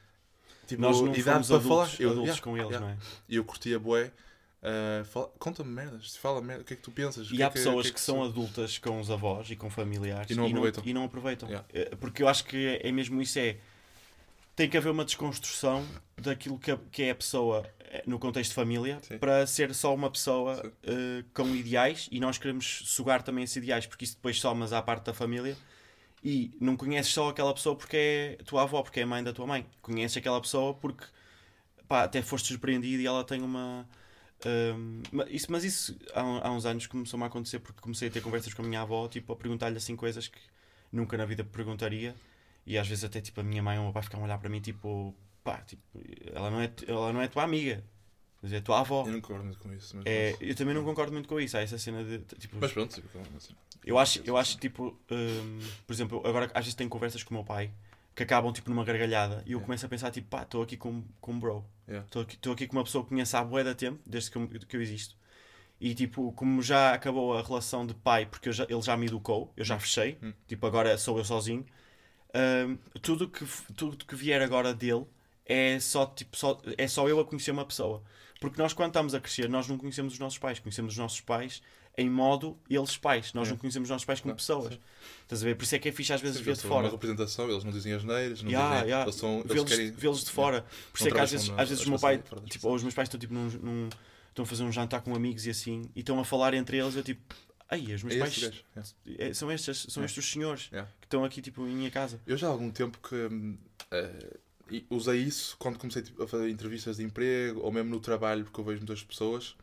[0.67, 2.01] Tipo, Nós não idade fomos para adultos, falar.
[2.01, 2.85] Eu- adultos yeah, com eles, yeah.
[2.87, 2.97] não é?
[3.29, 4.11] E eu curtia bué.
[5.11, 7.27] fala- Conta-me merdas, fala merda, o que é que tu pensas?
[7.27, 9.55] E que há é que- pessoas o que, é são adultas com os avós e
[9.55, 10.83] com familiares E não aproveitam.
[10.85, 11.49] e não aproveitam.
[11.49, 11.67] Yeah.
[11.73, 13.57] Eh, Porque eu acho que é, é mesmo isso: é
[14.55, 18.55] tem que haver uma desconstrução daquilo que, que é a pessoa eh, no contexto de
[18.55, 19.17] família Sim.
[19.17, 23.85] para ser só uma pessoa eh, com ideais e nós queremos sugar também esses ideais,
[23.85, 25.57] porque isso depois somas à parte da família.
[26.23, 29.45] E não conheces só aquela pessoa porque é tua avó, porque é mãe da tua
[29.47, 29.65] mãe.
[29.81, 31.05] Conheces aquela pessoa porque
[31.87, 33.87] pá, até foste surpreendido e ela tem uma.
[35.11, 38.11] ma- isso, mas isso há, um- há uns anos começou-me a acontecer porque comecei a
[38.11, 40.39] ter conversas com a minha avó, tipo, a perguntar-lhe assim coisas que
[40.91, 42.15] nunca na vida perguntaria.
[42.65, 44.49] E às vezes até tipo a minha mãe ou o meu pai a olhar para
[44.49, 45.81] mim tipo, pá, tipo,
[46.33, 47.83] ela não é, ela não é tua amiga,
[48.43, 49.03] mas é tua avó.
[49.07, 49.95] Eu não concordo muito com isso.
[49.97, 51.57] Mas, É, eu também não concordo muito com isso.
[51.57, 53.01] Há essa cena de tipo, mas pronto,
[53.37, 57.33] assim, eu acho, eu acho tipo, hum, por exemplo, agora às vezes tenho conversas com
[57.33, 57.71] o meu pai
[58.15, 59.65] que acabam tipo numa gargalhada e eu Yeah.
[59.65, 61.65] começo a pensar tipo, pá, estou aqui com, com um bro.
[61.87, 62.05] Yeah.
[62.05, 64.37] Estou aqui, estou aqui com uma pessoa que conhece há bué da tempo, desde que
[64.37, 65.15] eu, que eu existo.
[65.81, 69.51] E tipo, como já acabou a relação de pai, porque já- ele já me educou,
[69.57, 70.31] eu já fechei, Hum.
[70.47, 71.65] tipo, agora sou eu sozinho.
[72.35, 75.05] hum, tudo que, tudo que vier agora dele
[75.45, 78.01] é só, tipo, só, é só eu a conhecer uma pessoa.
[78.49, 80.59] Porque nós, quando estamos a crescer, nós não conhecemos os nossos pais.
[80.59, 81.61] Conhecemos os nossos pais
[81.97, 83.33] em modo eles pais.
[83.33, 83.51] Nós É.
[83.51, 84.73] não conhecemos os nossos pais como Não, pessoas.
[84.73, 84.79] sim.
[85.21, 85.55] Estás a ver?
[85.55, 86.85] Por isso é que é fixe às vezes ver de fora.
[86.87, 88.87] uma representação, eles não dizem as neiras, não Yeah, dizem.
[88.89, 89.05] yeah.
[89.05, 89.91] Eles, são, eles Vê-los querem.
[89.91, 90.61] vê-los de fora.
[90.91, 92.67] Por isso Não é que às vezes, às vezes o meu pai, fora da tipo,
[92.67, 93.89] ou os meus pais estão tipo num, num-
[94.29, 96.95] estão a fazer um jantar com amigos e assim, e estão a falar entre eles,
[96.95, 97.21] eu tipo,
[97.69, 98.63] ai, os meus É pais gajo,
[99.05, 99.25] yeah.
[99.29, 100.05] é, são estes, são Yeah.
[100.05, 100.91] estes os senhores Yeah.
[100.99, 102.19] que estão aqui tipo em minha casa.
[102.25, 104.27] Eu já há algum tempo que e
[104.89, 108.59] usei isso quando comecei tipo, a fazer entrevistas de emprego ou mesmo no trabalho, porque
[108.59, 109.55] eu vejo muitas pessoas.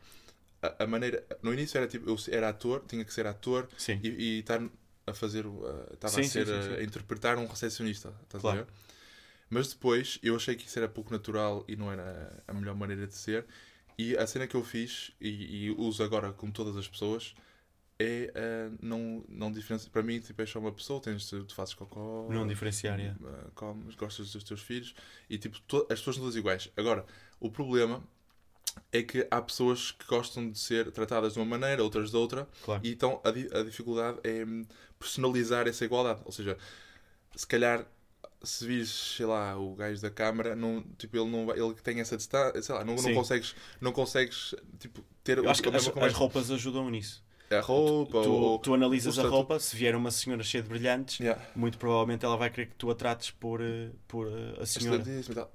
[0.61, 1.25] A, a maneira.
[1.41, 3.99] No início era tipo, eu era ator, tinha que ser ator Sim.
[4.03, 4.61] e, e estar
[5.07, 5.45] a fazer.
[5.93, 6.45] Estava Sim, a ser.
[6.47, 6.73] sim, a- sim.
[6.75, 8.13] a interpretar um recepcionista.
[8.23, 8.59] Estás Claro.
[8.59, 8.71] a ver?
[9.49, 13.05] Mas depois eu achei que isso era pouco natural e não era a melhor maneira
[13.07, 13.45] de ser.
[13.97, 17.35] E a cena que eu fiz, e, e uso agora com todas as pessoas,
[18.01, 19.91] é eh, não, não diferenciar.
[19.91, 23.11] Para mim, tipo, és só uma pessoa, tens, tu fazes cocó, Não diferenciar, é.
[23.11, 24.93] uh, comes, gostas dos teus filhos
[25.29, 26.69] e tipo, to- as pessoas são todas iguais.
[26.75, 27.05] Agora,
[27.39, 28.03] o problema
[28.91, 32.47] é que há pessoas que gostam de ser tratadas de uma maneira, outras de outra,
[32.63, 32.81] Claro.
[32.83, 34.65] e então a, di- a dificuldade é hum,
[34.97, 36.21] personalizar essa igualdade.
[36.25, 36.57] Ou seja,
[37.35, 37.85] se calhar
[38.43, 42.17] se vires, sei lá, o gajo da câmara, não, tipo, ele não ele tem essa
[42.17, 46.13] distância, sei lá, não, não consegues, não consegues tipo, ter Eu acho que as, as
[46.13, 47.23] roupas ajudam nisso.
[47.53, 51.19] A roupa, Tu, ou, tu analisas a roupa, se vier uma senhora cheia de brilhantes,
[51.19, 51.41] Yeah.
[51.55, 55.03] muito provavelmente ela vai querer que tu a trates por, eh, por eh, a senhora.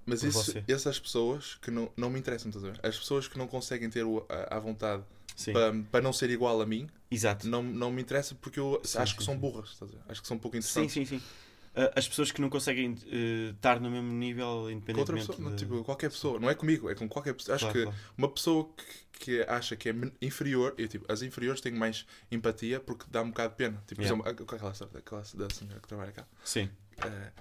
[0.04, 2.80] Mas por isso, essas pessoas que não, não me interessam, estás a ver?
[2.82, 5.02] As pessoas que não conseguem ter o, a, à vontade
[5.34, 7.46] Sim, para, para não ser igual a mim, exato.
[7.46, 9.40] não, não me interessa porque eu Sim, acho sim, que são sim.
[9.40, 10.00] burras, estás a ver?
[10.08, 10.94] Acho que são pouco Sim, interessantes.
[10.94, 11.20] sim, sim.
[11.20, 11.45] Ah,
[11.94, 15.62] As pessoas que não conseguem eh, estar no mesmo nível, independentemente pessoa, não, de...
[15.64, 17.54] tipo, qualquer pessoa, não é comigo, é com qualquer pessoa.
[17.54, 17.98] Acho Claro, que claro.
[18.16, 18.70] uma pessoa
[19.12, 23.20] que, que acha que é inferior, eu, tipo, as inferiores têm mais empatia porque dá
[23.22, 23.82] um bocado de pena.
[23.86, 24.30] Tipo, por Yeah.
[24.30, 26.26] exemplo, a- aquela história daquela da senhora que trabalha cá.
[26.44, 26.70] Sim.
[27.04, 27.32] Eh,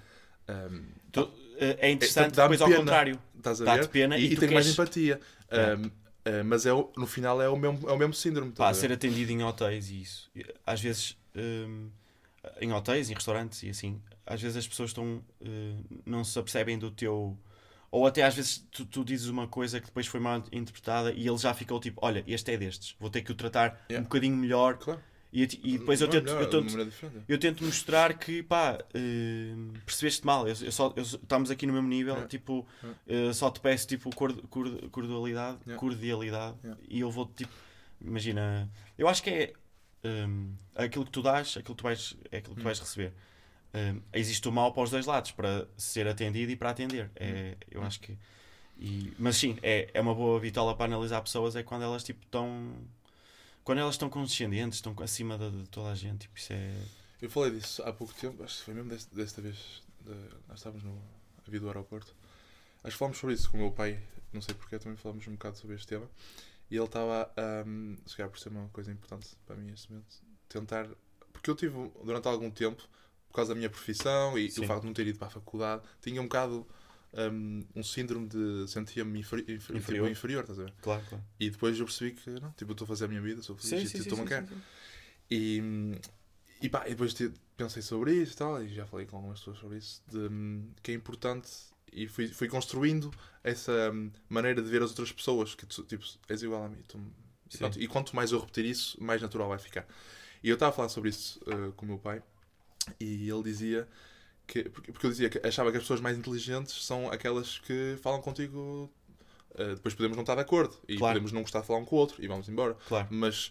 [0.48, 2.80] ehm, Tu- eh, é interessante dá-me depois ao pena.
[2.80, 3.22] contrário.
[3.36, 3.88] estás a Dá-te ver?
[3.88, 5.20] pena e e, tenho mais empatia.
[5.50, 5.72] Yeah.
[5.82, 5.90] Ehm,
[6.26, 8.52] eh, mas é, o- no final é o mesmo, é o mesmo síndrome.
[8.52, 10.30] Pá, a ser atendido em hotéis e isso.
[10.66, 11.88] Às vezes, hum,
[12.60, 16.78] em hotéis, em restaurantes e assim, às vezes as pessoas estão, eh, não se apercebem
[16.78, 17.38] do teu,
[17.90, 21.26] Ou até às vezes tu, tu dizes uma coisa que depois foi mal interpretada e
[21.26, 24.02] ele já ficou tipo: Olha, este é destes, vou ter que o tratar um Yeah.
[24.04, 24.76] bocadinho melhor.
[24.78, 25.00] Claro.
[25.32, 27.24] E, eu e depois eu Não é tento, melhor, eu uma tento, maneira diferente.
[27.28, 31.72] eu tento mostrar que pá, eh, percebeste mal, eu, eu só, eu estamos aqui no
[31.72, 32.28] mesmo nível, Yeah.
[32.28, 33.00] tipo, Yeah.
[33.06, 36.56] eh, só te peço tipo cord, cord, cordialidade, cordialidade
[36.88, 37.52] e eu vou tipo,
[38.00, 39.52] imagina, eu acho que é
[40.04, 42.64] hum, aquilo que tu dás, aquilo que tu vais, é aquilo que tu Hum.
[42.64, 43.12] vais receber.
[44.12, 47.10] Existe o mal para os dois lados, para ser atendido e para atender.
[47.16, 48.16] É, eu acho que.
[48.78, 52.22] E, mas sim, é, é uma boa vitola para analisar pessoas, é quando elas tipo
[52.24, 52.74] estão.
[53.64, 56.72] Quando elas estão condescendentes, estão acima de, de toda a gente, tipo, isso é.
[57.20, 59.82] Eu falei disso há pouco tempo, acho que foi mesmo desta, desta vez.
[60.04, 60.12] de-
[60.48, 61.00] nós estávamos no
[61.46, 62.14] a do aeroporto.
[62.84, 63.98] Acho que falámos sobre isso com o meu pai,
[64.32, 66.08] não sei porque, também falámos um bocado sobre este tema.
[66.70, 67.30] E ele estava.
[67.66, 70.16] Um, se calhar por ser uma coisa importante para mim neste momento,
[70.48, 70.88] tentar.
[71.32, 72.82] Porque eu tive durante algum tempo,
[73.28, 74.60] por causa da minha profissão e Sim.
[74.62, 76.66] do facto de não ter ido para a faculdade, tinha um bocado.
[77.18, 79.76] Um, um síndrome de sentia-me inferi inferior.
[79.78, 80.06] Inferior.
[80.06, 80.74] Tipo, inferior, estás a ver?
[80.82, 81.24] Claro, claro.
[81.40, 83.56] E depois eu percebi que não, tipo, eu estou a fazer a minha vida, sou
[83.56, 84.46] feliz Sim, e estou-me a querer.
[84.46, 84.62] sim, sim.
[85.30, 85.62] E,
[86.60, 87.14] e pá, e depois
[87.56, 90.70] pensei sobre isso e tal, e já falei com algumas pessoas sobre isso, de, hum,
[90.82, 91.48] que é importante,
[91.92, 93.10] e fui, fui construindo
[93.42, 96.82] essa hum, maneira de ver as outras pessoas, que tu, tipo, és igual a mim.
[96.88, 97.00] tu-
[97.52, 99.86] e, pronto, e quanto mais eu repetir isso, mais natural vai ficar.
[100.42, 102.22] E eu estava a falar sobre isso uh, com o meu pai,
[103.00, 103.88] e ele dizia
[104.46, 108.20] que, porque, eu dizia que achava que as pessoas mais inteligentes são aquelas que falam
[108.22, 108.90] contigo.
[109.58, 111.14] uh, depois podemos não estar de acordo e Claro.
[111.14, 113.08] podemos não gostar de falar um com o outro e vamos embora Claro.
[113.10, 113.50] mas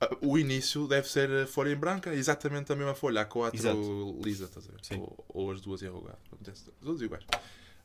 [0.00, 3.56] ah, o início deve ser a folha em branca, exatamente a mesma folha, a 4
[3.58, 4.20] Exato.
[4.24, 5.00] lisa, estás a ver?
[5.00, 7.24] Ou, ou as duas enrugadas, acontece, duas iguais.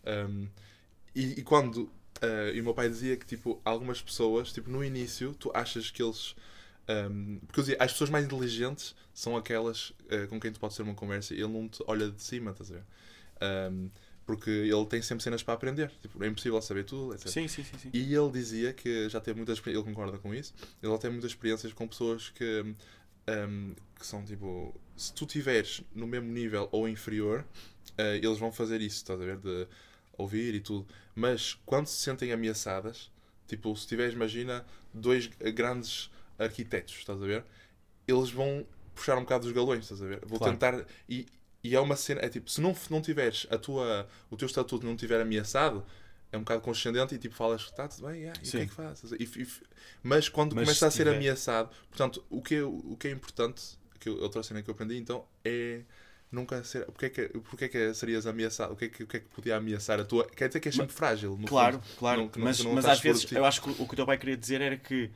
[0.06, 0.48] Um,
[1.14, 1.92] e, e quando.
[2.22, 5.92] ah, e o meu pai dizia que, tipo, algumas pessoas, tipo, no início, tu achas
[5.92, 6.36] que eles.
[6.90, 10.78] Um, porque eu dizia, as pessoas mais inteligentes são aquelas ah, com quem tu podes
[10.78, 12.84] ter uma conversa e ele não te olha de cima, estás a ver?
[13.72, 13.90] Um,
[14.26, 17.30] porque ele tem sempre cenas para aprender, tipo, é impossível saber tudo, etc.
[17.30, 17.90] Sim, sim, sim, sim.
[17.94, 21.32] E ele dizia que já teve muitas ele concorda com isso, ele já teve muitas
[21.32, 22.76] experiências com pessoas que,
[23.30, 27.46] hum, que são tipo, se tu estiveres no mesmo nível ou inferior,
[27.98, 29.38] eh, eles vão fazer isso, estás a ver?
[29.38, 29.68] De
[30.18, 30.86] ouvir e tudo.
[31.16, 33.10] Mas quando se sentem ameaçadas,
[33.48, 37.44] tipo, se tiveres, imagina, dois grandes arquitetos, estás a ver?
[38.08, 40.20] Eles vão puxar um bocado dos galões, estás a ver?
[40.26, 40.54] Vou Claro.
[40.54, 40.86] tentar.
[41.10, 41.26] E,
[41.64, 44.86] e é uma cena, é tipo, se não, não tiveres a tua, o teu estatuto
[44.86, 45.86] não estiver ameaçado,
[46.32, 48.66] é um bocado condescendente e tipo falas, está tudo bem, yeah, e o que é
[48.66, 49.12] que fazes?
[50.04, 53.08] Mas quando Mas começa a se ser tiver- ameaçado, portanto, o que é, o que
[53.08, 55.82] é importante, que eu- outra cena que eu aprendi então, é
[56.32, 56.86] nunca ser.
[56.86, 57.22] Porque é que,
[57.62, 58.74] é que serias ameaçado?
[58.74, 60.26] O que é que, o que é que podia ameaçar a tua.
[60.30, 61.98] Quer dizer que és sempre frágil, no Claro, fundo.
[61.98, 62.22] claro.
[62.22, 63.96] Não- que não- mas que não mas às vezes, eu acho que o que o
[63.96, 65.10] teu pai queria dizer era que,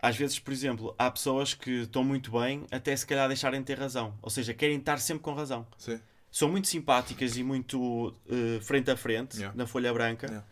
[0.00, 3.66] às vezes, por exemplo, há pessoas que estão muito bem até se calhar deixarem de
[3.66, 4.14] ter razão.
[4.20, 5.66] Ou seja, querem estar sempre com razão.
[5.78, 5.98] Sim.
[6.30, 9.56] São muito simpáticas e muito eh, frente a frente, Yeah.
[9.56, 10.26] na folha branca.
[10.26, 10.46] Yeah.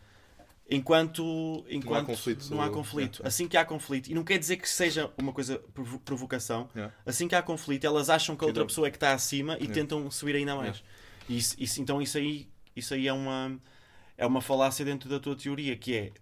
[0.71, 3.21] Enquanto, enquanto conflito, não há conflito.
[3.27, 6.95] Assim que há conflito, e não quer dizer que seja uma coisa provo- provocação, Yeah.
[7.05, 9.59] assim que há conflito, elas acham que a outra não- pessoa é que está acima
[9.61, 10.83] e tentam subir ainda mais.
[11.29, 13.61] Isso, isso- então isso aí, isso aí é, uma,
[14.17, 16.13] é uma falácia dentro da tua teoria, que é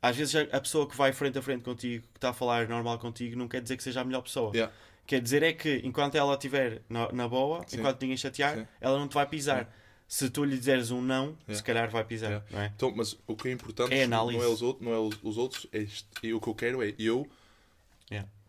[0.00, 2.98] às vezes a, pessoa que vai frente a frente contigo, que está a falar normal
[2.98, 4.52] contigo, não quer dizer que seja a melhor pessoa.
[4.54, 4.72] Yeah.
[5.06, 7.78] Quer dizer é que enquanto ela estiver na, na boa, Sim.
[7.78, 8.66] enquanto ninguém chatear, Sim.
[8.80, 9.56] ela não te vai pisar.
[9.56, 9.72] Yeah.
[10.06, 12.42] Se tu lhe dizeres um não, se calhar vai pisar.
[12.52, 12.72] É?
[12.74, 15.36] Então, mas o que é importante É não é os outros, não é os, os
[15.36, 16.08] outros é isto.
[16.22, 17.28] e o que eu quero é eu.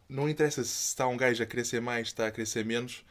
[0.09, 3.05] Não interessa se está um gajo a crescer mais, está a crescer menos,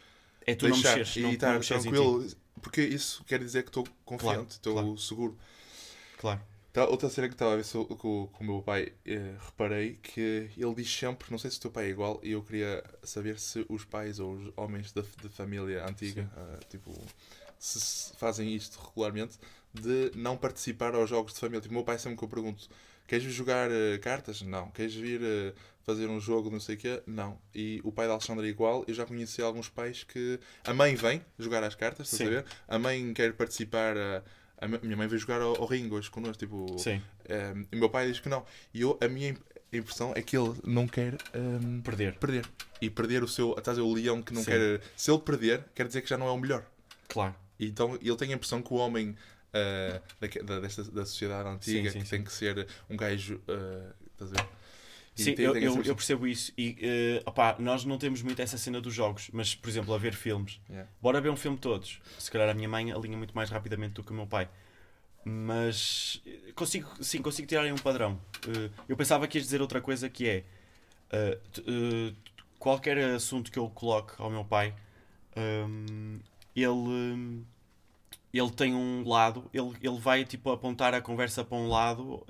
[0.44, 1.94] É tu não deixar mexeres, e não, estar não mexeres em ti.
[1.94, 4.98] tranquilo, porque isso quer dizer que estou confiante, estou claro.
[4.98, 5.38] seguro.
[6.18, 6.40] Claro.
[6.84, 7.64] Outra cena que estava a ver
[7.98, 11.70] com, o meu pai, eh, reparei que ele diz sempre, não sei se o teu
[11.70, 15.28] pai é igual, e eu queria saber se os pais ou os homens da de
[15.28, 16.92] família antiga, ah, tipo,
[17.58, 19.38] se, se fazem isto regularmente,
[19.72, 21.60] de não participar aos jogos de família.
[21.60, 22.68] Tipo, o meu pai sempre que eu pergunto,
[23.06, 24.42] queres vir jogar eh, cartas?
[24.42, 24.70] Não.
[24.70, 25.52] Queres vir eh,
[25.82, 27.02] fazer um jogo de não sei o quê?
[27.06, 27.38] Não.
[27.54, 30.94] E o pai da Alexandra é igual, eu já conheci alguns pais que a mãe
[30.94, 32.44] vem jogar as cartas, estás a ver?
[32.66, 33.96] A mãe quer participar...
[33.96, 34.22] a-
[34.60, 37.00] a mi- minha mãe veio jogar ao, ao ringue hoje connosco, tipo, Sim.
[37.56, 38.44] um, e o meu pai diz que não.
[38.74, 39.40] E eu, a minha imp-
[39.72, 42.16] impressão é que ele não quer um, Perder.
[42.18, 42.46] perder.
[42.80, 43.54] E perder o seu.
[43.58, 44.50] Estás a ver, o leão que não Sim.
[44.50, 44.80] quer.
[44.96, 46.64] Se ele perder, quer dizer que já não é o melhor.
[47.08, 47.34] Claro.
[47.58, 51.48] E então ele tem a impressão que o homem uh, daque- da, desta, da sociedade
[51.48, 53.36] antiga, Sim, sim, que tem que ser um gajo.
[53.48, 54.48] uh, estás a ver?
[55.07, 56.52] E Sim, tem- eu, tem essa eu, eu percebo isso.
[56.56, 59.98] E eh, opá, nós não temos muito essa cena dos jogos, mas por exemplo, a
[59.98, 60.60] ver filmes.
[60.68, 60.88] Yeah.
[61.02, 62.00] Bora ver um filme todos.
[62.18, 64.48] Se calhar a minha mãe alinha muito mais rapidamente do que o meu pai.
[65.24, 68.20] Mas eh, consigo, sim, consigo tirar aí um padrão.
[68.46, 70.44] Eh, eu pensava que ias dizer outra coisa que é
[71.10, 71.38] eh,
[72.58, 74.74] qualquer assunto que eu coloque ao meu pai,
[75.36, 76.20] hum,
[76.54, 77.44] ele
[78.32, 82.24] ele tem um lado, ele, ele vai tipo apontar a conversa para um lado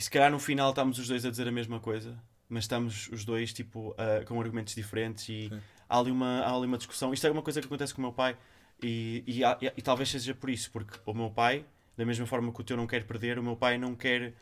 [0.00, 3.06] e se calhar no final estamos os dois a dizer a mesma coisa, mas estamos
[3.12, 5.60] os dois tipo a- com argumentos diferentes e Sim.
[5.86, 7.12] há ali, uma, há ali uma discussão.
[7.12, 8.34] Isto é uma coisa que acontece com o meu pai
[8.82, 11.66] e, e, e- e talvez seja por isso, porque o meu pai,
[11.98, 14.32] da mesma forma que o teu não quer perder, o meu pai não quer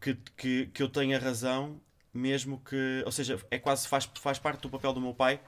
[0.00, 1.78] que, que, que eu tenha razão,
[2.14, 3.02] mesmo que.
[3.04, 5.40] Ou seja, é quase faz, faz parte do papel do meu pai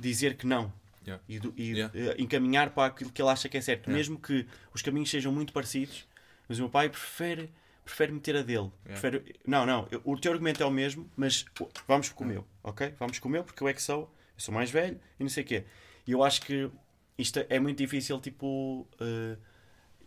[0.00, 0.72] dizer que não.
[1.06, 1.22] Yeah.
[1.28, 1.92] E, do- e, Yeah.
[1.94, 3.98] eh, encaminhar para aquilo que ele acha que é certo, Yeah.
[3.98, 6.06] mesmo que os caminhos sejam muito parecidos,
[6.48, 7.50] mas o meu pai prefere,
[7.84, 8.70] prefere meter a dele.
[8.86, 9.00] Yeah.
[9.00, 12.26] Prefere, não, não, eu- o teu argumento é o mesmo, mas o- vamos com o
[12.26, 12.94] meu, ok?
[12.98, 15.30] Vamos com o meu, porque eu é que sou, eu sou mais velho e não
[15.30, 15.64] sei o quê.
[16.06, 16.70] E eu acho que
[17.18, 19.36] isto é muito difícil, tipo, eh,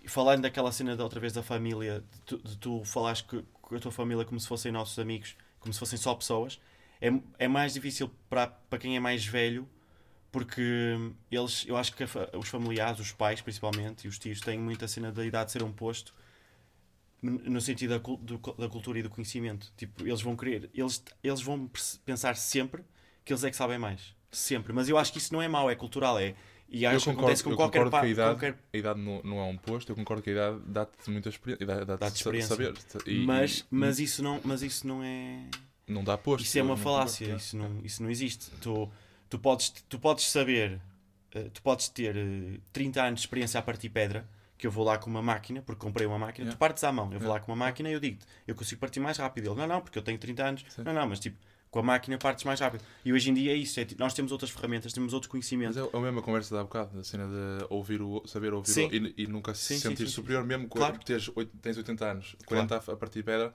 [0.08, 3.76] falando daquela cena da outra vez da família, de tu, de tu falares que, com
[3.76, 6.60] a tua família como se fossem nossos amigos, como se fossem só pessoas,
[7.02, 7.10] é,
[7.40, 9.68] é mais difícil para, para quem é mais velho,
[10.32, 10.62] porque
[11.32, 14.88] eles, eu acho que a os familiares, os pais principalmente, e os tios, têm muita
[14.88, 16.14] cena da idade de ser um posto
[17.22, 19.72] no sentido da, do- da cultura e do conhecimento.
[19.76, 21.70] Tipo, eles vão querer, eles, eles vão
[22.06, 22.84] pensar sempre
[23.24, 24.14] que eles é que sabem mais.
[24.32, 24.74] Sempre.
[24.74, 26.36] Mas eu acho que isso não é mau, é cultural, é.
[26.68, 29.22] E acho que acontece com qualquer, concordo pa- que a idade, qualquer a idade não,
[29.24, 31.66] não é um posto, eu concordo que a idade dá-te muita experiência.
[31.86, 32.50] Dá-te, sa- experiência.
[32.50, 32.74] saber.
[33.08, 35.46] E- mas, e mas, isso não, mas isso não é.
[35.88, 36.44] não dá posto.
[36.44, 37.44] Isso é uma falácia, concordo.
[37.44, 38.50] isso não, isso não existe.
[38.62, 38.90] Tu,
[39.30, 40.82] tu, podes, tu podes saber,
[41.34, 44.28] eh, tu podes ter eh, 30 anos de experiência a partir pedra,
[44.58, 46.56] que eu vou lá com uma máquina, porque comprei uma máquina, Yeah.
[46.56, 47.34] tu partes à mão, eu vou Yeah.
[47.34, 49.48] lá com uma máquina e eu digo-te, eu consigo partir mais rápido.
[49.52, 50.66] Ele, não, não, porque eu tenho 30 anos.
[50.70, 50.84] Sim.
[50.84, 51.38] Não, não, mas tipo,
[51.70, 52.82] com a máquina partes mais rápido.
[53.04, 55.32] E hoje em dia é isso, é, tipo, nós temos outras ferramentas, temos outros Mas
[55.32, 55.76] conhecimentos.
[55.76, 58.88] é a mesma conversa de há bocado, a cena de ouvir o, saber ouvir Sim.
[58.88, 60.94] o, e, e nunca se Sim, sentir superior, mesmo Claro.
[60.94, 63.54] quando tens, oit- tens 80 anos, 40 a, a partir de pedra,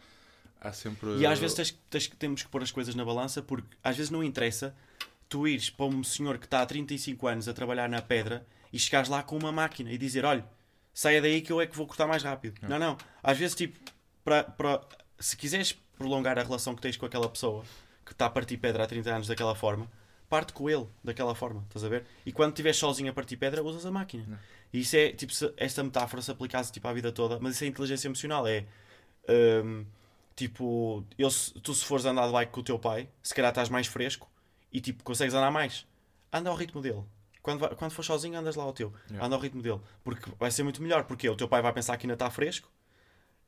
[0.61, 1.17] há sempre.
[1.17, 4.11] E às vezes tens, tens, temos que pôr as coisas na balança porque às vezes
[4.11, 4.75] não interessa
[5.31, 8.79] tu ires para um senhor que está há 35 anos a trabalhar na pedra e
[8.79, 10.45] chegares lá com uma máquina e dizer: olha,
[11.01, 12.61] saia daí que eu é que vou cortar mais rápido.
[12.69, 12.99] Não, não.
[13.23, 13.79] Às vezes, tipo,
[14.23, 14.83] para, para,
[15.19, 17.65] se quiseres prolongar a relação que tens com aquela pessoa
[18.05, 19.91] que está a partir pedra há 30 anos daquela forma,
[20.29, 22.05] parte com ele daquela forma, estás a ver?
[22.27, 24.25] E quando estiveres sozinho a partir pedra, usas a máquina.
[24.29, 24.39] Não.
[24.75, 27.65] E isso é, tipo, se esta metáfora se aplicasse tipo, à vida toda, mas isso
[27.65, 28.67] é inteligência emocional, é.
[29.65, 29.87] hum,
[30.37, 31.31] tipo, eu,
[31.63, 34.31] tu se fores andar de bike com o teu pai, se calhar estás mais fresco
[34.71, 35.87] e tipo, consegues andar mais.
[36.31, 37.05] Anda ao ritmo dele.
[37.43, 38.93] Quando, vai, quando for sozinho, andas lá ao teu.
[39.09, 39.27] Yeah.
[39.27, 39.81] Anda ao ritmo dele.
[40.05, 41.05] Porque vai ser muito melhor.
[41.05, 42.69] Porque o teu pai vai pensar que ainda está fresco.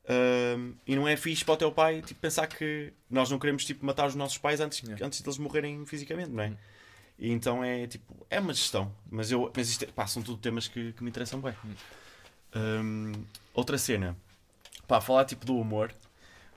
[0.09, 3.65] hum, e não é fixe para o teu pai tipo, pensar que nós não queremos
[3.65, 5.07] tipo, matar os nossos pais antes, Yeah.
[5.07, 6.49] antes deles morrerem fisicamente, não é?
[6.49, 6.57] Uhum.
[7.19, 8.93] E então é tipo, é uma gestão.
[9.11, 11.55] Mas, eu, mas isto é- pá, são tudo temas que, que me interessam bem.
[12.57, 13.13] Hum,
[13.55, 14.17] outra cena,
[14.89, 15.95] pá, falar tipo do humor,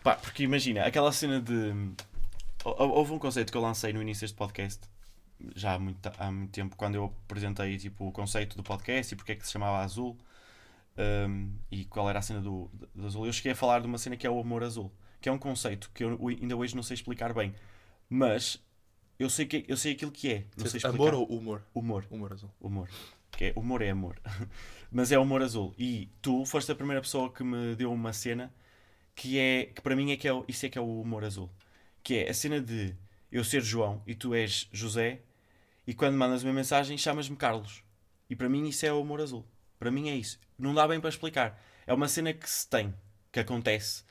[0.03, 1.71] pá, porque imagina, aquela cena de.
[2.63, 4.81] hou- Houve um conceito que eu lancei no início deste podcast,
[5.55, 9.17] já há muito, há muito tempo, quando eu apresentei tipo, o conceito do podcast e
[9.17, 10.17] porque é que se chamava Azul
[11.27, 13.25] hum, e qual era a cena do, do Azul.
[13.25, 14.91] Eu cheguei a falar de uma cena que é o amor azul,
[15.21, 17.53] que é um conceito que eu ainda hoje não sei explicar bem,
[18.09, 18.63] mas
[19.17, 20.45] eu sei, que, eu sei aquilo que é.
[20.57, 20.89] Não sei explicar.
[20.89, 21.63] Amor ou humor?
[21.73, 22.05] Humor.
[22.09, 22.51] Humor azul.
[22.59, 22.89] Humor.
[23.31, 24.19] Que é, humor é amor.
[24.91, 25.73] Mas é humor azul.
[25.77, 28.53] E tu foste a primeira pessoa que me deu uma cena
[29.13, 31.49] que é que para mim é que é isso é que é o humor azul.
[32.03, 32.95] Que é a cena de
[33.31, 35.21] eu ser João e tu és José
[35.87, 37.83] e quando mandas uma mensagem chamas-me Carlos.
[38.29, 39.45] E para mim isso é o humor azul.
[39.77, 40.39] Para mim é isso.
[40.57, 41.61] Não dá bem para explicar.
[41.85, 42.93] É uma cena que se tem,
[43.31, 44.03] que acontece,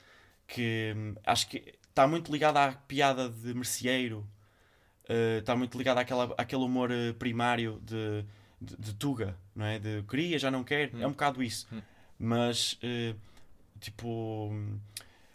[0.47, 4.29] que hum, acho que está muito ligada à piada de merceeiro,
[5.05, 8.25] Uh, está muito ligado àquela, àquele humor uh, primário de,
[8.59, 9.79] de, de Tuga, não é?
[9.79, 11.69] De queria, já não quer, é um bocado isso.
[11.71, 11.83] Hum.
[12.19, 13.15] Mas, uh,
[13.79, 14.79] tipo, hum,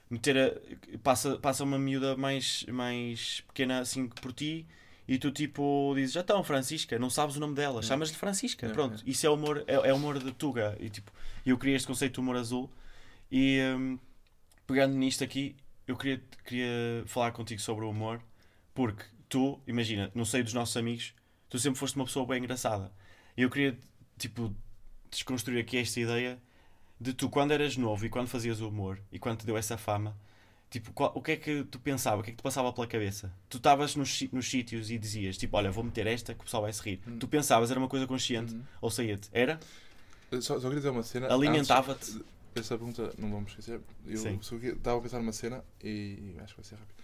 [0.09, 4.65] meter a, passa, passa uma miúda mais, mais pequena assim por ti
[5.11, 8.69] e tu, tipo, dizes, já então, Francisca, não sabes o nome dela, chamas-lhe Francisca, É,
[8.69, 9.03] pronto.
[9.03, 9.09] é.
[9.09, 10.77] Isso é humor, é, é humor de Tuga.
[10.79, 11.11] E, tipo,
[11.43, 12.69] eu criei este conceito de humor azul
[13.31, 13.97] e, hum,
[14.67, 15.55] pegando nisto aqui,
[15.87, 18.21] eu queria, queria falar contigo sobre o humor
[18.71, 21.15] porque tu, imagina, no seio dos nossos amigos,
[21.49, 22.91] tu sempre foste uma pessoa bem engraçada.
[23.35, 23.75] E eu queria,
[24.15, 24.55] tipo,
[25.09, 26.39] desconstruir aqui esta ideia
[27.01, 29.75] de tu, quando eras novo e quando fazias o humor e quando te deu essa
[29.75, 30.15] fama,
[30.69, 32.21] tipo, qual- o que é que tu pensava?
[32.21, 33.31] O que é que te passava pela cabeça?
[33.49, 36.63] Tu estavas nos, nos sítios e dizias, tipo, olha, vou meter esta que o pessoal
[36.63, 37.01] vai se rir.
[37.07, 37.17] Hum.
[37.19, 38.63] Tu pensavas, era uma coisa consciente, Uhum.
[38.81, 39.29] ou saía-te?
[39.31, 39.59] Era?
[40.33, 41.33] Só, só queria dizer uma cena.
[41.33, 42.21] Alimentava-te?
[42.55, 43.79] Essa pergunta não vamos esquecer.
[44.05, 44.39] Eu Sim.
[44.63, 46.95] estava a pensar numa cena e acho que vai ser rápido.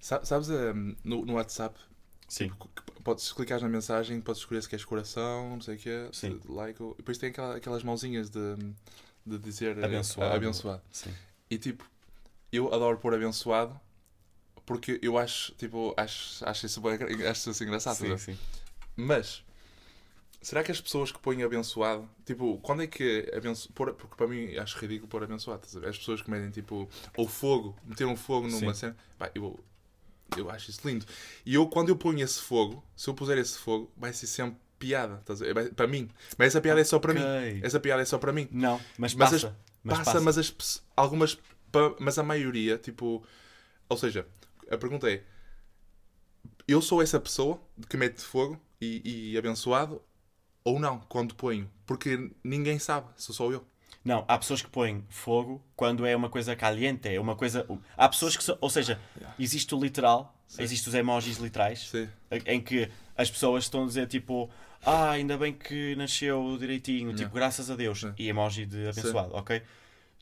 [0.00, 1.78] Sa- Sabes hum, no, no WhatsApp?
[2.28, 2.48] Sim.
[2.50, 2.68] tipo,
[3.02, 6.38] podes clicar na mensagem, podes escolher se queres coração, não sei o quê, Sim.
[6.46, 6.82] like.
[6.82, 8.56] ou- E depois tem aquela- aquelas mãozinhas de,
[9.24, 10.34] de dizer eh, Abençoado.
[10.34, 10.82] abençoado.
[10.92, 11.10] Sim.
[11.50, 11.84] E tipo,
[12.52, 13.78] eu adoro pôr abençoado
[14.64, 17.96] porque eu acho, tipo, acho, acho isso bem, acho isso engraçado.
[17.96, 18.18] sim, tá?
[18.18, 18.38] sim.
[18.94, 19.42] Mas
[20.42, 23.72] será que as pessoas que põem abençoado, tipo, quando é que abenço...
[23.72, 25.62] porque para mim acho ridículo pôr abençoado?
[25.86, 28.80] As pessoas que metem tipo, ou fogo, meter um fogo numa Sim.
[28.80, 29.58] cena, pá, eu,
[30.36, 31.06] eu acho isso lindo.
[31.46, 34.58] E eu, quando eu ponho esse fogo, se eu puser esse fogo, vai ser sempre
[34.78, 35.54] piada, estás a ver?
[35.54, 36.08] Vai- para mim.
[36.36, 37.22] Mas essa piada é só para mim.
[37.62, 38.48] Essa piada é só para mim.
[38.50, 39.48] Não, mas Mas passa.
[39.48, 41.38] as- mas passa, mas as algumas,
[41.98, 43.24] mas a maioria, tipo,
[43.88, 44.26] ou seja,
[44.70, 45.22] a pergunta é:
[46.66, 50.02] eu sou essa pessoa que mete fogo e, e abençoado
[50.64, 51.70] ou não quando ponho?
[51.86, 53.64] Porque ninguém sabe sou eu.
[54.04, 57.66] Não, há pessoas que põem fogo quando é uma coisa caliente, é uma coisa.
[57.96, 58.44] Há pessoas que.
[58.44, 58.98] são- Ou seja,
[59.38, 62.08] existe o literal, existe os emojis literais, Sim.
[62.46, 64.48] em que as pessoas estão a dizer tipo.
[64.86, 68.00] Ah, ainda bem que nasceu direitinho, tipo, graças a Deus.
[68.00, 68.12] Sim.
[68.16, 69.60] E emoji de abençoado, ok?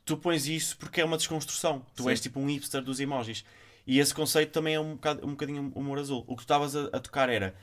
[0.06, 1.84] Tu pões isso porque é uma desconstrução.
[1.94, 2.10] Tu Sim.
[2.10, 3.44] és tipo um hipster dos emojis.
[3.86, 6.24] E esse conceito também é um, bocado, um bocadinho humor azul.
[6.26, 7.54] O que tu estavas a, a tocar era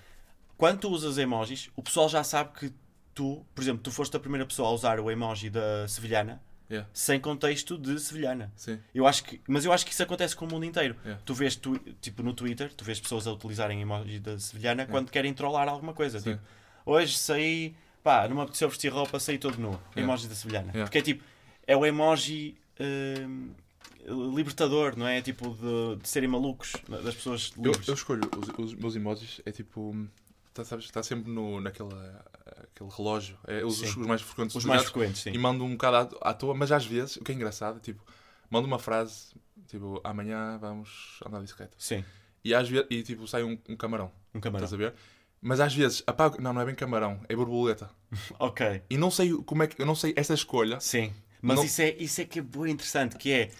[0.58, 2.74] quando tu usas emojis, o pessoal já sabe que
[3.14, 6.39] tu, por exemplo, tu foste a primeira pessoa a usar o emoji da sevilhana
[6.72, 6.89] Yeah.
[6.94, 8.52] sem contexto de sevilhana.
[8.56, 8.80] Sim.
[8.96, 10.96] Eu acho que, mas eu acho que isso acontece com o mundo inteiro.
[11.04, 11.22] Yeah.
[11.24, 15.12] Tu vês, tu, tipo, no Twitter, tu vês pessoas a utilizarem emoji da sevilhana quando
[15.12, 16.20] querem trollar alguma coisa.
[16.20, 16.32] Sim.
[16.32, 16.44] Tipo,
[16.86, 19.80] hoje saí, pá, não me apeteceu vestir roupa, saí todo nu.
[19.96, 20.68] Emoji da sevilhana.
[20.68, 20.86] Yeah.
[20.86, 21.24] Porque é tipo,
[21.68, 23.51] é o emoji hum,
[24.36, 25.22] libertador, não é?
[25.22, 27.88] Tipo, de, de serem malucos, das pessoas Eu, livres.
[27.88, 29.95] eu escolho os, os meus emojis, é tipo.
[30.53, 32.24] Tá, sabes, está sempre no, naquela,
[32.72, 33.38] aquele relógio.
[33.47, 34.55] É, os, os mais frequentes.
[34.55, 35.32] Os mais frequentes, sim.
[35.32, 38.03] e mando um bocado à, à toa, mas às vezes, o que é engraçado, tipo,
[38.51, 39.30] mando uma frase,
[39.68, 41.74] tipo, amanhã vamos andar de bicicleta.
[41.78, 42.05] Sim,
[42.45, 44.66] E às vezes, e tipo, sai um, um camarão, um camarão.
[44.66, 44.93] estás a ver?
[45.41, 47.89] Mas às vezes apago, não, não é bem camarão, é borboleta.
[48.38, 50.80] Ok, E não sei como é que, eu não sei essa escolha.
[50.80, 51.11] sim.
[51.44, 53.52] Mas Não- isso, é, isso é que é bem interessante, que é...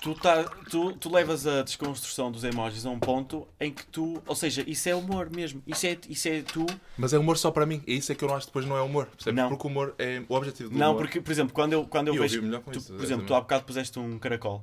[0.00, 4.22] Tu, tá, tu, tu levas a desconstrução dos emojis a um ponto em que tu...
[4.26, 5.60] Ou seja, isso é humor mesmo.
[5.66, 6.64] Isso é, isso é tu...
[6.96, 7.82] Mas é humor só para mim.
[7.86, 9.08] E isso é que eu não acho que depois não é humor.
[9.32, 9.48] Não.
[9.48, 11.02] Porque o humor é o objetivo do Não, humor.
[11.02, 12.40] porque, por exemplo, quando eu, quando eu eu vejo...
[12.40, 14.62] tu, isso, por exemplo, tu há bocado puseste um caracol.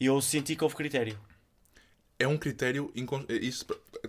[0.00, 1.18] E eu senti que houve critério.
[2.18, 2.90] É um critério.
[2.94, 3.24] Incon...
[3.28, 3.36] é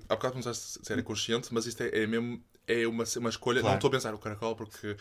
[0.07, 2.41] há bocado começaste se era consciente, mas isto é, é mesmo.
[2.71, 3.61] É uma, uma escolha.
[3.61, 3.73] Claro.
[3.73, 4.95] Não estou a pensar o caracol porque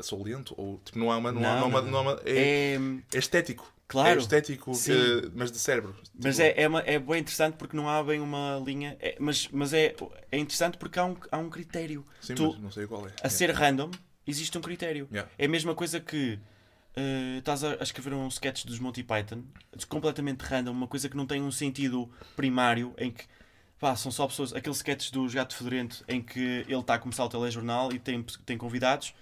[0.00, 0.54] sou lento.
[0.56, 1.32] Ou tipo, não há uma.
[1.32, 2.78] Não, Não, há uma- não, não há uma- é, É...
[3.14, 3.72] é estético.
[3.88, 4.18] Claro.
[4.18, 4.92] É estético, Sim.
[4.92, 5.96] eh, mas de cérebro.
[6.22, 8.96] Mas Tipo, é, é, uma- é bem interessante porque não há bem uma linha.
[9.00, 9.96] é- mas mas é,
[10.30, 12.04] é interessante porque há um, há um critério.
[12.20, 13.12] Sim, tu- mas não sei qual é.
[13.22, 13.90] A ser random,
[14.26, 15.08] existe um critério.
[15.10, 15.30] Yeah.
[15.38, 16.38] É a mesma coisa que
[16.96, 19.42] eh, estás a, a escrever um sketch dos Monty Python,
[19.88, 23.24] completamente random, uma coisa que não tem um sentido primário, em que
[23.78, 24.52] pá, são só pessoas.
[24.52, 28.22] Aquele sketch do Gato Fedorento em que ele está a começar o telejornal e tem,
[28.44, 29.14] tem convidados.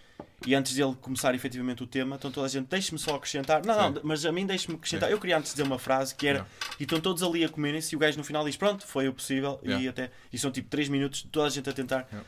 [0.46, 3.64] E antes dele começar efetivamente o tema, estão toda a gente, deixe-me só acrescentar.
[3.64, 5.08] Não, não, mas a mim deixe-me acrescentar.
[5.08, 5.14] Sim.
[5.14, 6.38] Eu queria antes dizer uma frase que era.
[6.38, 6.54] Yeah.
[6.80, 9.12] E estão todos ali a comerem-se e o gajo no final diz: Pronto, foi o
[9.12, 9.60] possível.
[9.62, 9.90] E, Yeah.
[9.90, 12.06] até, e são tipo 3 minutos de toda a gente a tentar.
[12.10, 12.24] Yeah.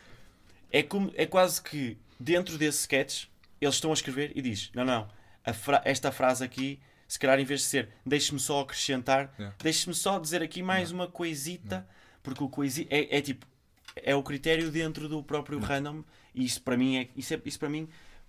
[0.70, 3.24] É, como, é quase que dentro desse sketch
[3.60, 5.08] eles estão a escrever e diz: Não, não,
[5.54, 9.56] fra- esta frase aqui, se calhar em vez de ser deixe-me só acrescentar, Yeah.
[9.62, 11.86] deixe-me só dizer aqui mais uma coisita,
[12.22, 13.46] porque o coisi é, é tipo
[13.96, 16.02] é o critério dentro do próprio random
[16.34, 17.88] e isso para mim é isso, é isso para mim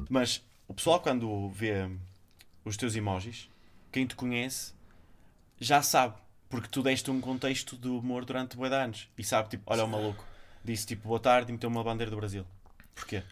[0.10, 1.90] mas o pessoal quando vê
[2.66, 3.50] os teus emojis
[3.92, 4.74] quem te conhece
[5.60, 6.16] já sabe
[6.50, 9.88] porque tu deste um contexto de humor durante de anos e sabe tipo olha o
[9.88, 10.26] maluco
[10.64, 12.46] disse tipo boa tarde e meteu uma bandeira do Brasil
[12.96, 13.24] porquê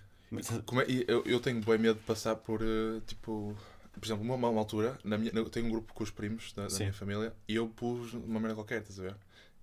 [0.65, 3.55] Como é- eu, eu tenho bem medo de passar por eh, tipo.
[3.93, 6.63] Por exemplo, uma, uma altura, na minha, eu tenho um grupo com os primos da,
[6.63, 9.15] da minha família e eu pus uma merda qualquer, estás a ver?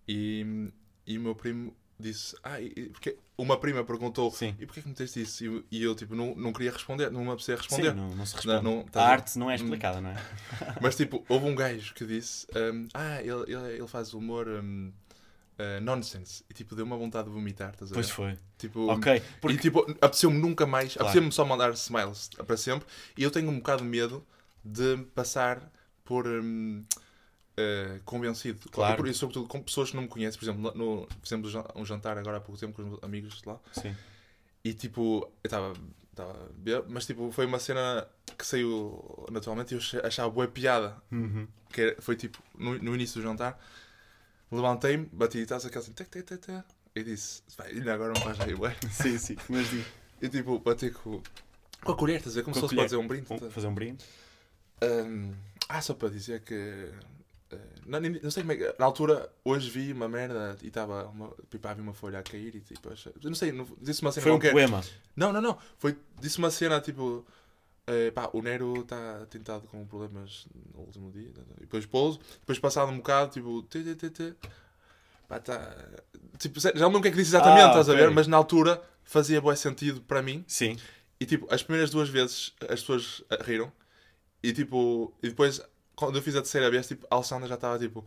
[0.09, 0.70] E,
[1.07, 4.55] e o meu primo disse, ah, e, porque uma prima perguntou, Sim.
[4.59, 5.44] e porquê que meteste isso?
[5.44, 7.94] E, eu- e eu tipo, não, não queria responder, não me apetecia Sim, responder.
[7.94, 10.16] não, não se responde Não, não, tá a arte não é explicada não é
[10.80, 14.92] Mas tipo, houve um gajo que disse, hum, ah, ele, ele, ele faz humor hum,
[15.59, 16.44] uh, nonsense.
[16.50, 18.00] E tipo, deu uma vontade de vomitar, estás a ver?
[18.00, 21.07] pois foi Tipo, ok porque E tipo, apeteceu-me nunca mais, Claro.
[21.09, 22.86] apeteceu-me só mandar smiles para sempre.
[23.16, 24.24] E eu tenho um bocado de medo
[24.64, 25.70] de passar
[26.05, 26.84] por hum,
[27.57, 28.68] eh, convencido.
[28.70, 28.94] Claro.
[28.94, 30.38] E, por- e sobretudo com pessoas que não me conhecem.
[30.38, 33.02] Por exemplo, no, fizemos um jan- um jantar agora há pouco tempo com os meus
[33.05, 33.59] amigos lá.
[33.72, 33.94] sim
[34.64, 35.72] E tipo, eu estava.
[36.88, 38.07] mas tipo, foi uma cena
[38.38, 40.96] que saiu naturalmente e eu achava boa piada.
[41.12, 41.46] Uhum.
[41.72, 43.59] Que era- foi tipo, no, no início do jantar,
[44.50, 48.12] levantei-me, bati e taça, aquela assim, tec, tec, tec, tec, e disse, "Vai, ainda agora
[48.14, 48.74] não faz aí, ué.
[48.90, 49.84] sim sim mas digo
[50.22, 51.20] E tipo, bati com,
[51.82, 52.44] com a colher, estás a ver?
[52.44, 53.26] Como Com se fosse dizer um brinde.
[53.28, 54.05] Vamos fazer um brinde
[54.82, 55.32] Hum,
[55.68, 56.90] ah, só para dizer que.
[57.55, 58.74] Eh, não, nem- não sei como é que.
[58.78, 61.07] Na altura, hoje vi uma merda e estava.
[61.09, 62.88] Uma, tipo, havia uma folha a cair e tipo.
[63.22, 64.52] não sei, não- disse uma cena foi um qualquer.
[64.52, 64.82] poema
[65.16, 65.59] Não, não, não.
[65.78, 67.24] Foi, disse uma cena tipo.
[67.86, 71.30] eh, pá, o Nero está tentado com problemas no último dia.
[71.59, 72.18] E depois pouso.
[72.40, 73.62] Depois passado um bocado, tipo.
[73.64, 74.34] Tê, tê, tê, tê.
[75.28, 75.74] pá, tá...
[76.38, 78.05] tipo, já não lembro o que é que disse exatamente, Ah, estás a ok.
[78.07, 78.11] ver?
[78.12, 80.44] Mas na altura fazia bom sentido para mim.
[80.46, 80.76] Sim.
[81.20, 83.72] E tipo, as primeiras duas vezes as pessoas ah, riram.
[84.42, 85.62] E tipo, e depois,
[85.97, 88.05] quando eu fiz a terceira vez, tipo, a Alessandra já estava tipo.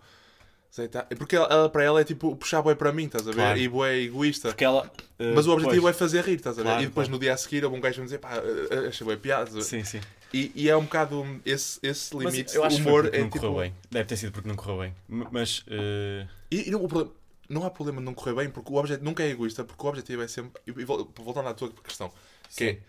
[0.69, 3.31] sei, tá- Porque ela, ela- para ela é tipo puxar boi para mim, estás a
[3.31, 3.38] ver?
[3.38, 3.57] Claro.
[3.59, 4.49] E boi egoísta.
[4.49, 4.91] Porque ela.
[5.17, 6.67] eh, Mas o objetivo é fazer rir, estás a ver?
[6.69, 7.17] Claro, e depois claro.
[7.17, 9.61] no dia a seguir, houve um gajo que me dizer, pá, eh, achei bem piada.
[9.61, 10.01] Sim, sim.
[10.33, 12.53] E, e é um bocado esse, esse Mas limite.
[12.55, 13.45] eu acho que foi humor porque é não tipo.
[13.47, 13.73] correu bem.
[13.89, 14.93] Deve ter sido porque não correu bem.
[15.07, 15.63] Mas.
[15.67, 17.13] eh, E, e não, o problema-
[17.49, 19.89] não há problema de não correr bem, porque o objetivo nunca é egoísta, porque o
[19.89, 20.61] objetivo é sempre.
[20.67, 22.11] E, vol- voltando à tua questão,
[22.55, 22.79] que é Sim.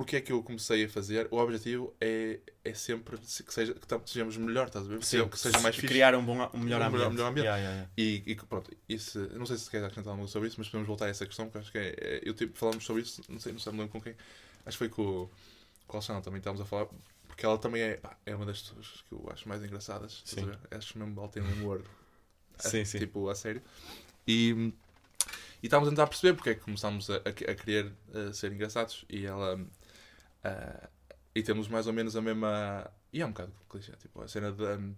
[0.00, 3.74] Porque é que eu comecei a fazer, o objetivo é, é sempre se- que, seja,
[3.74, 5.02] que sejamos melhor, estás a ver?
[5.02, 5.88] sim, que seja mais fixe.
[5.88, 6.92] Criar um, bom, um melhor Um ambiente.
[6.92, 7.46] melhor- melhor ambiente.
[7.46, 7.90] Yeah, yeah, yeah.
[7.96, 11.06] E, e pronto, isso, não sei se queres acrescentar algo sobre isso, mas podemos voltar
[11.06, 13.52] a essa questão, porque acho que é, é- eu tipo, falamos sobre isso, não sei,
[13.52, 14.14] não sei, não lembro com quem,
[14.66, 15.30] acho que foi com, o-
[15.86, 16.86] com a Alexandra também estávamos a falar,
[17.26, 20.42] porque ela também é, pá, é uma das pessoas que eu acho mais engraçadas, estás
[20.42, 20.52] a Sim.
[20.52, 20.58] ver?
[20.78, 21.84] acho mesmo que ela tem um humor,
[22.58, 22.98] a- Sim, sim.
[23.00, 23.62] tipo, a sério,
[24.26, 24.72] e,
[25.62, 28.52] e estávamos a tentar perceber porque é que começámos a, a, a querer eh, ser
[28.52, 29.60] engraçados, e ela,
[30.44, 30.88] ah,
[31.34, 34.52] e temos mais ou menos a mesma, e é um bocado clichê, tipo, a cena
[34.52, 34.62] de...
[34.64, 34.94] hum,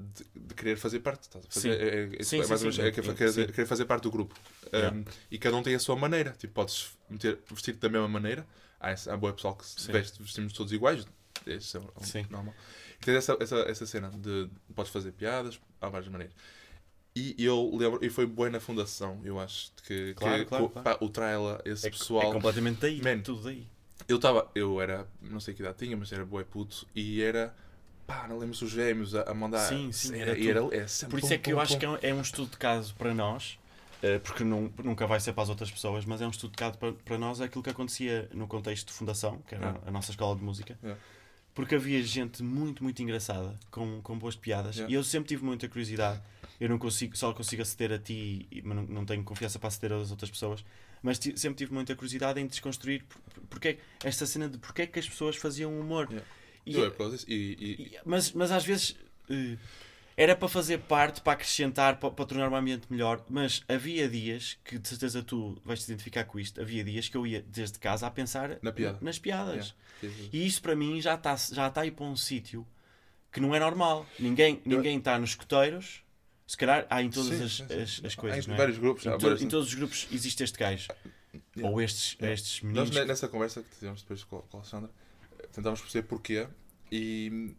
[0.00, 1.70] de, de querer fazer parte, estás a fazer?
[1.70, 2.64] É, é, Sim, é sim, mais ou sim.
[2.64, 3.12] menos, é,
[3.50, 4.32] querer, fazer parte do grupo.
[4.72, 4.96] Yeah.
[4.96, 6.30] Um, e cada um tem a sua maneira.
[6.38, 8.46] Tipo, podes meter, vestir-te da mesma maneira.
[8.78, 11.04] Há, há boa pessoal que se veste, vestimos todos iguais.
[11.44, 12.24] Isso é um- Sim.
[12.30, 12.54] normal.
[13.00, 16.36] E tens essa, essa, essa cena de podes fazer piadas, há várias maneiras.
[17.16, 20.72] E eu lembro, e foi boa na fundação, eu acho, que, Claro, que, claro, que,
[20.74, 20.96] claro.
[20.96, 22.30] pá, o Traila, esse É, pessoal.
[22.30, 23.02] é completamente daí.
[23.02, 23.20] Man.
[23.22, 23.66] Tudo daí.
[24.08, 27.54] Eu estava, eu era, não sei que idade tinha, mas era bué puto e era,
[28.06, 29.68] pá, não lembro-se os gêmeos a, a mandar.
[29.68, 31.78] Sim, sim, era, era era, é sempre Por isso pum, é que pum, eu acho
[31.78, 33.58] que é um, é um estudo de caso para nós,
[34.02, 36.56] eh, porque não, nunca vai ser para as outras pessoas, mas é um estudo de
[36.56, 39.88] caso para, para nós aquilo que acontecia no contexto de fundação, que era É.
[39.88, 40.78] a nossa escola de música.
[40.82, 40.94] É.
[41.54, 44.86] Porque havia gente muito, muito engraçada, com, com boas piadas, É.
[44.88, 46.22] e eu sempre tive muita curiosidade.
[46.58, 49.92] Eu não consigo, só consigo aceder a ti, mas não, não tenho confiança para aceder
[49.92, 50.64] às outras pessoas.
[51.02, 54.82] Mas sempre tive muita curiosidade em desconstruir por- por- porque, é- esta cena de porque
[54.82, 56.06] é que as pessoas faziam humor.
[56.10, 56.26] Yeah.
[56.66, 56.90] E- é.
[57.28, 58.96] E, e- mas, mas às vezes
[59.30, 59.56] eh,
[60.16, 63.24] era para fazer parte, para acrescentar, para, para tornar o ambiente melhor.
[63.28, 66.60] Mas havia dias que, de certeza, tu vais te identificar com isto.
[66.60, 68.98] Havia dias que eu ia desde casa a pensar Na piada.
[69.00, 69.74] nas piadas.
[70.02, 70.28] Yeah.
[70.32, 72.66] E isso para mim já está já está aí para um sítio
[73.32, 74.06] que não é normal.
[74.18, 76.02] Ninguém ninguém está nos escoteiros.
[76.48, 78.44] Se calhar há em todas Sim, as, sim, as, as Há coisas.
[78.46, 78.58] em não é?
[78.58, 79.04] vários grupos.
[79.04, 80.88] Em, há to- em todos os grupos existe este gajo.
[81.54, 81.70] Yeah.
[81.70, 82.32] Ou estes, Yeah.
[82.32, 82.94] estes Nós, meninos.
[82.96, 84.90] ne- nessa conversa que tivemos depois com, com a Alexandra,
[85.52, 86.48] tentámos perceber porquê.
[86.90, 87.54] E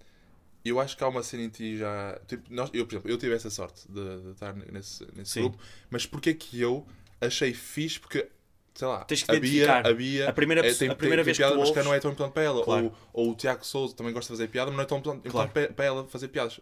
[0.65, 2.19] eu acho que há uma cena em ti já.
[2.27, 5.41] Tipo, nós, eu, por exemplo, eu tive essa sorte de, de estar nesse, nesse Sim.
[5.41, 5.59] grupo,
[5.91, 6.83] mas porquê que eu
[7.21, 7.99] achei fixe?
[7.99, 8.27] Porque,
[8.73, 11.51] sei lá, Tens que havia A primeira, é, tem, a primeira tem, vez tem piada,
[11.51, 12.63] que tu mas ouves, que não é tão importante para ela.
[12.63, 12.85] Claro.
[13.13, 15.29] Ou, ou o Tiago Souza também gosta de fazer piada, mas não é tão importante,
[15.29, 15.51] Claro.
[15.75, 16.59] para ela fazer piadas.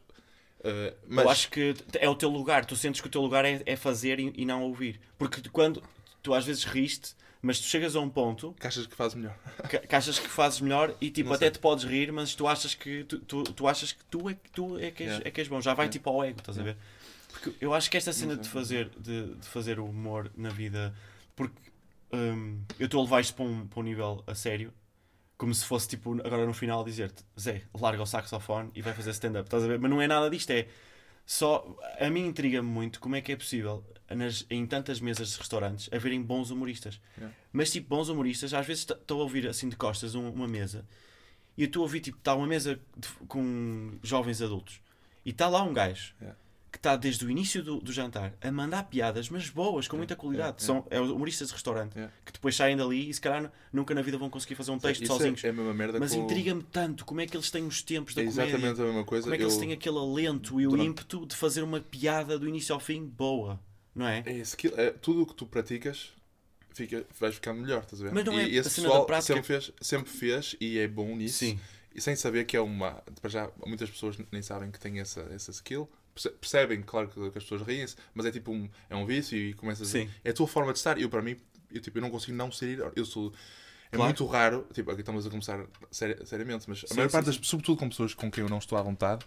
[0.59, 2.65] Uh, mas Eu acho que é o teu lugar.
[2.65, 4.99] Tu sentes que o teu lugar é, é fazer e, e não ouvir.
[5.17, 5.81] Porque quando
[6.23, 9.37] tu às vezes riste, mas tu chegas a um ponto que achas que fazes melhor.
[9.69, 11.51] que, que achas que fazes melhor e tipo, Não até sei.
[11.51, 14.49] te podes rir, mas tu achas que tu, tu, tu achas que tu é que
[14.51, 15.27] tu é que és, Yeah.
[15.27, 15.61] é que és bom.
[15.61, 15.91] Já vai Yeah.
[15.93, 16.75] tipo ao ego, estás a ver?
[17.31, 20.93] Porque eu acho que esta cena de fazer, de, de fazer o humor na vida,
[21.35, 21.53] porque
[22.11, 24.73] hum, eu estou a levar isto para um, para um nível a sério,
[25.37, 29.11] como se fosse tipo agora no final dizer-te Zé, larga o saxofone e vai fazer
[29.11, 29.79] stand-up, estás a ver?
[29.79, 30.67] Mas não é nada disto, é
[31.25, 35.37] só a mim intriga-me muito como é que é possível nas, em tantas mesas de
[35.37, 36.99] restaurantes haverem bons humoristas.
[37.17, 37.35] Yeah.
[37.51, 40.85] Mas tipo, bons humoristas, às vezes estou a ouvir assim de costas um- uma mesa
[41.57, 44.79] e eu estou a ouvir tipo, está uma mesa de- com jovens adultos
[45.25, 46.39] e está lá um gajo Yeah.
[46.77, 50.15] Que está desde o início do, do jantar a mandar piadas, mas boas, com muita
[50.15, 50.61] qualidade.
[50.63, 52.13] yeah, São é, humoristas de restaurante Yeah.
[52.23, 54.77] que depois saem dali e se calhar nu- nunca na vida vão conseguir fazer um
[54.77, 55.43] texto Isso é- sozinhos.
[55.43, 56.23] É, a mesma merda mas com...
[56.23, 58.43] intriga-me tanto como é que eles têm os tempos da É comédia.
[58.43, 59.23] exatamente a mesma coisa.
[59.23, 59.47] Como é que eu...
[59.47, 62.79] eles têm aquele alento e o Durante- ímpeto de fazer uma piada do início ao
[62.79, 63.59] fim boa,
[63.95, 64.21] não é?
[64.25, 66.11] É, skill, é tudo o que tu praticas
[66.69, 68.13] fica, vais ficando melhor, estás a ver?
[68.13, 70.87] Mas não é e, e a esse pessoal prática- sempre fez, sempre fez e é
[70.87, 71.39] bom nisso.
[71.39, 71.59] Sim.
[71.95, 73.01] E sem saber que é uma.
[73.19, 75.89] Para já, muitas pessoas nem sabem que têm essa, essa skill.
[76.21, 79.53] Perce- Percebem, claro, que, as pessoas riem-se, mas é tipo um, é um vício e
[79.53, 80.09] começas Sim.
[80.23, 80.27] a.
[80.29, 80.99] É a tua forma de estar.
[80.99, 81.37] Eu, para mim,
[81.71, 82.79] eu, tipo, eu não consigo não ser.
[82.95, 83.31] Eu sou.
[83.91, 84.03] É Claro.
[84.05, 87.31] muito raro, tipo, aqui estamos a começar seri- seriamente, mas a Sim, maior sim, parte
[87.31, 87.37] sim.
[87.39, 89.25] das sobretudo com pessoas com quem eu não estou à vontade,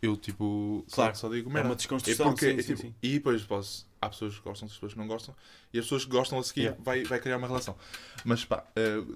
[0.00, 1.16] eu tipo só- Claro.
[1.16, 1.68] só, digo É merda.
[1.68, 2.26] uma É desconstrução.
[2.30, 2.94] porque, sim, é tipo.
[3.02, 5.34] E depois posso, há pessoas que gostam, pessoas que não gostam,
[5.74, 6.82] e as pessoas que gostam a seguir Yeah.
[6.82, 7.76] vai, vai criar uma relação.
[8.24, 8.64] Mas pá,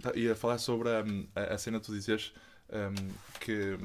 [0.03, 2.33] tá- ia falar sobre hum, a, a cena que tu dizes
[2.70, 3.09] hum,
[3.41, 3.79] que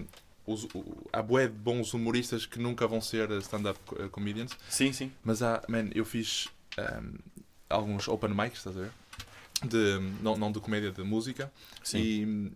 [0.47, 4.91] os, o, há bué de bons humoristas que nunca vão ser stand-up eh, comedians, Sim,
[4.93, 5.11] sim.
[5.23, 6.47] mas há, man, eu fiz
[6.79, 7.13] hum,
[7.69, 8.91] alguns open mics, estás a ver?
[9.63, 11.51] De, não, não de comédia, de música,
[11.83, 11.99] Sim.
[11.99, 12.51] e,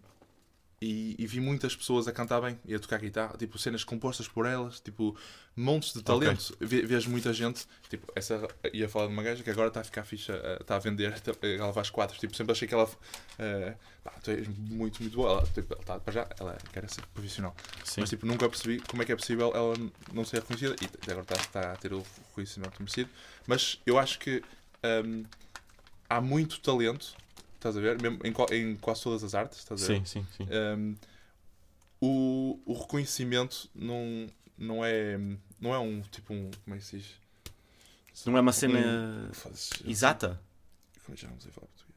[0.82, 4.27] e, e vi muitas pessoas a cantar bem e a tocar guitarra, tipo cenas compostas
[4.27, 5.15] por elas, tipo
[5.55, 6.57] montes de talento.
[6.59, 10.03] Vejo muita gente, tipo, essa ia falar de uma gaja que agora está a ficar
[10.03, 12.89] ficha, eh, está a vender, tá- ela faz quatro, tipo, sempre achei que ela
[13.38, 16.89] eh, pá, tu és muito, muito boa, ela, tipo, ela tá, para já, ela quer
[16.89, 18.01] ser profissional, Sim.
[18.01, 19.75] mas tipo, nunca percebi como é que é possível ela
[20.11, 23.09] não ser reconhecida e agora está, está a ter o reconhecimento merecido,
[23.45, 24.41] mas eu acho que
[25.05, 25.23] hum,
[26.09, 27.13] há muito talento,
[27.62, 29.99] estás a ver, mesmo em, em quase todas as artes, estás a ver?
[29.99, 30.47] Sim, sim, sim.
[30.51, 30.95] Um,
[32.01, 35.20] o, o reconhecimento não, não é
[35.59, 37.05] não é um tipo um como é que se diz
[38.26, 38.80] Não é uma cena
[39.86, 40.41] Um- exata.
[41.05, 41.91] como já não sei falar português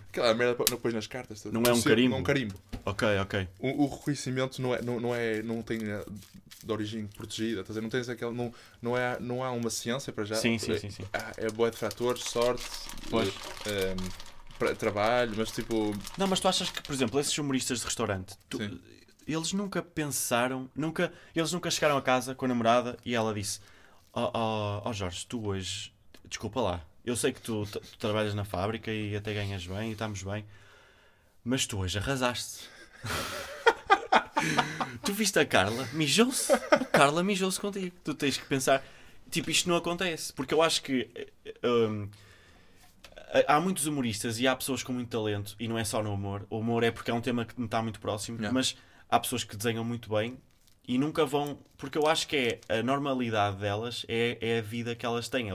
[0.10, 1.68] aquela merda não pões nas cartas Não ver?
[1.70, 2.10] é um carimbo?
[2.10, 3.48] não é um carimbo Ok, ok.
[3.58, 6.04] o, o reconhecimento não é não, não é não tem eh,
[6.62, 7.84] de origem protegida estás a ver?
[7.84, 10.78] não tens aquele não não é não há uma ciência para já Sim, sim, é,
[10.78, 11.04] sim, sim.
[11.14, 12.62] ah, é boa de fatores sorte
[13.10, 13.28] Pois.
[13.66, 14.29] eh, um,
[14.60, 18.36] pra- trabalho mas tipo Não, mas tu achas que, por exemplo, esses humoristas de restaurante,
[18.48, 18.58] tu-
[19.26, 23.60] eles nunca pensaram, nunca, eles nunca chegaram a casa com a namorada e ela disse:
[24.12, 24.30] Ó
[24.84, 25.92] oh, oh, Jorge, tu hoje,
[26.28, 29.92] desculpa lá, eu sei que tu, tu trabalhas na fábrica e até ganhas bem e
[29.92, 30.44] estamos bem,
[31.44, 32.68] mas tu hoje arrasaste.
[35.04, 36.52] tu viste a Carla, mijou-se.
[36.52, 37.94] A Carla mijou-se contigo.
[38.04, 38.84] Tu tens que pensar,
[39.30, 41.08] tipo, isto não acontece, porque eu acho que.
[41.44, 42.08] eh, hum,
[43.46, 46.46] há muitos humoristas e há pessoas com muito talento, e não é só no humor.
[46.50, 48.52] O humor é porque é um tema que me está muito próximo, Yeah.
[48.52, 48.76] mas
[49.08, 50.38] há pessoas que desenham muito bem
[50.86, 51.58] e nunca vão.
[51.76, 52.36] Porque eu acho que
[52.68, 55.52] é a normalidade delas é, é a vida que elas têm, é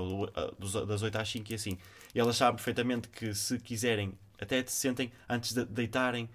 [0.86, 1.78] das 8 às 5 e assim.
[2.14, 6.30] E elas sabem perfeitamente que se quiserem, até se sentem antes de deitarem.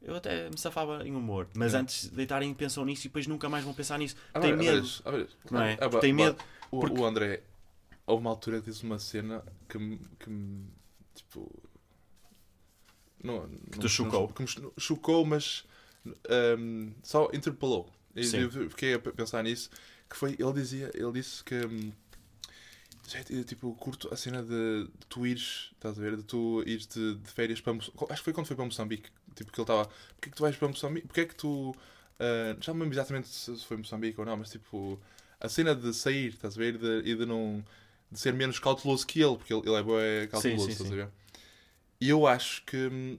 [0.00, 1.80] Eu até me safava em humor, mas Yeah.
[1.82, 4.14] antes de deitarem pensam nisso e depois nunca mais vão pensar nisso.
[4.34, 4.86] Ah, Tem a medo.
[5.50, 5.78] Não é?
[5.80, 6.36] ah, Tem bah, medo.
[6.70, 7.42] O, porque- o André,
[8.06, 9.98] houve uma altura que disse uma cena que.
[10.20, 10.66] Que me
[11.34, 11.50] tipo.
[13.22, 14.28] Não, te não- chocou.
[14.28, 15.64] que me cho- chocou, mas.
[16.58, 17.90] hum, só interpelou.
[18.22, 18.38] Sim.
[18.42, 19.70] eu fiquei a pensar nisso.
[20.08, 20.32] Que foi.
[20.38, 20.90] Ele dizia.
[20.94, 21.54] Ele disse que.
[21.54, 21.92] hum,
[23.08, 26.16] gente, eu, tipo, curto a cena de, de tu ires, estás a ver?
[26.16, 28.04] De tu ires de, de férias para Moçambique.
[28.10, 29.10] Acho que foi quando foi para Moçambique.
[29.34, 29.86] Tipo, que ele estava.
[29.86, 31.06] Porquê que tu vais para Moçambique?
[31.06, 31.74] Porquê que tu.
[32.20, 35.00] ah, já não me lembro exatamente se foi Moçambique ou não, mas tipo.
[35.40, 36.78] A cena de sair, estás a ver?
[36.78, 37.64] De, e de não.
[38.12, 40.92] De ser menos cauteloso que ele, porque ele, ele é cauteloso, sim, estás sim.
[41.00, 41.12] a ver?
[42.00, 42.76] E eu acho que.
[42.76, 43.18] hum,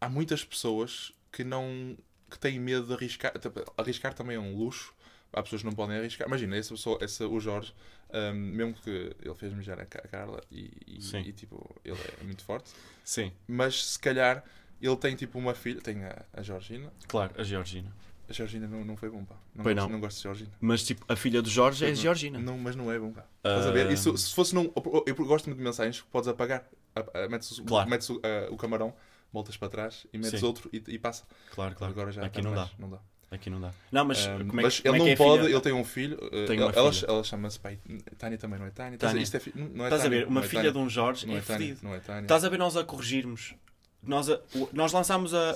[0.00, 1.96] Há muitas pessoas que não.
[2.30, 3.36] que têm medo de arriscar.
[3.38, 4.94] Tipo, Arriscar também é um luxo.
[5.32, 6.26] Há pessoas que não podem arriscar.
[6.26, 7.72] Imagina, essa pessoa, essa, o Jorge,
[8.12, 11.98] hum, mesmo que ele fez mijar a Ca- a Carla e, e, e, tipo, ele
[12.20, 12.70] é muito forte,
[13.04, 14.44] Sim, mas se calhar
[14.82, 16.92] ele tem tipo uma filha, tem a, a Georgina.
[17.06, 17.94] claro, a Georgina.
[18.28, 19.36] A Georgina não, não foi bom, pá.
[19.54, 19.92] Não, Pois gosto, não.
[19.94, 20.50] não gosto de Georgina.
[20.60, 21.94] Mas tipo, a filha do Jorge é Não.
[21.96, 22.38] Georgina.
[22.40, 23.24] Não, mas não é bom, pá.
[23.38, 23.86] Estás a ver?
[23.88, 24.72] Ah, E se, se fosse num.
[25.06, 26.64] Eu gosto muito de mensagens que podes apagar.
[26.94, 27.88] A- a- Metes, o- Claro.
[27.88, 28.94] metes o, a- o camarão,
[29.32, 30.46] voltas para trás e metes Sim.
[30.46, 31.24] outro e, e passa.
[31.54, 31.92] Claro, claro.
[31.92, 32.70] Agora já Aqui está não dá.
[32.78, 32.98] não dá.
[33.30, 33.72] Aqui não dá.
[33.92, 35.52] Não, mas Ahm, como é, mas que- como ele é não é a pode, filha-
[35.54, 36.16] ele tem um filho.
[36.16, 37.78] uh, Tem uma ela ela chama-se pai.
[38.18, 38.96] Tânia também não é Tânia.
[38.96, 39.22] A- Tânia.
[39.22, 40.26] Isto é, não é Estás a Tânia, ver?
[40.26, 40.72] Uma é filha Tânia.
[40.72, 41.66] de um Jorge Não é é Tânia.
[41.68, 41.80] fedido.
[41.86, 42.22] Não é Tânia.
[42.22, 43.54] Estás a ver nós a corrigirmos.
[44.02, 45.50] Nós, a- o- nós lançámos a,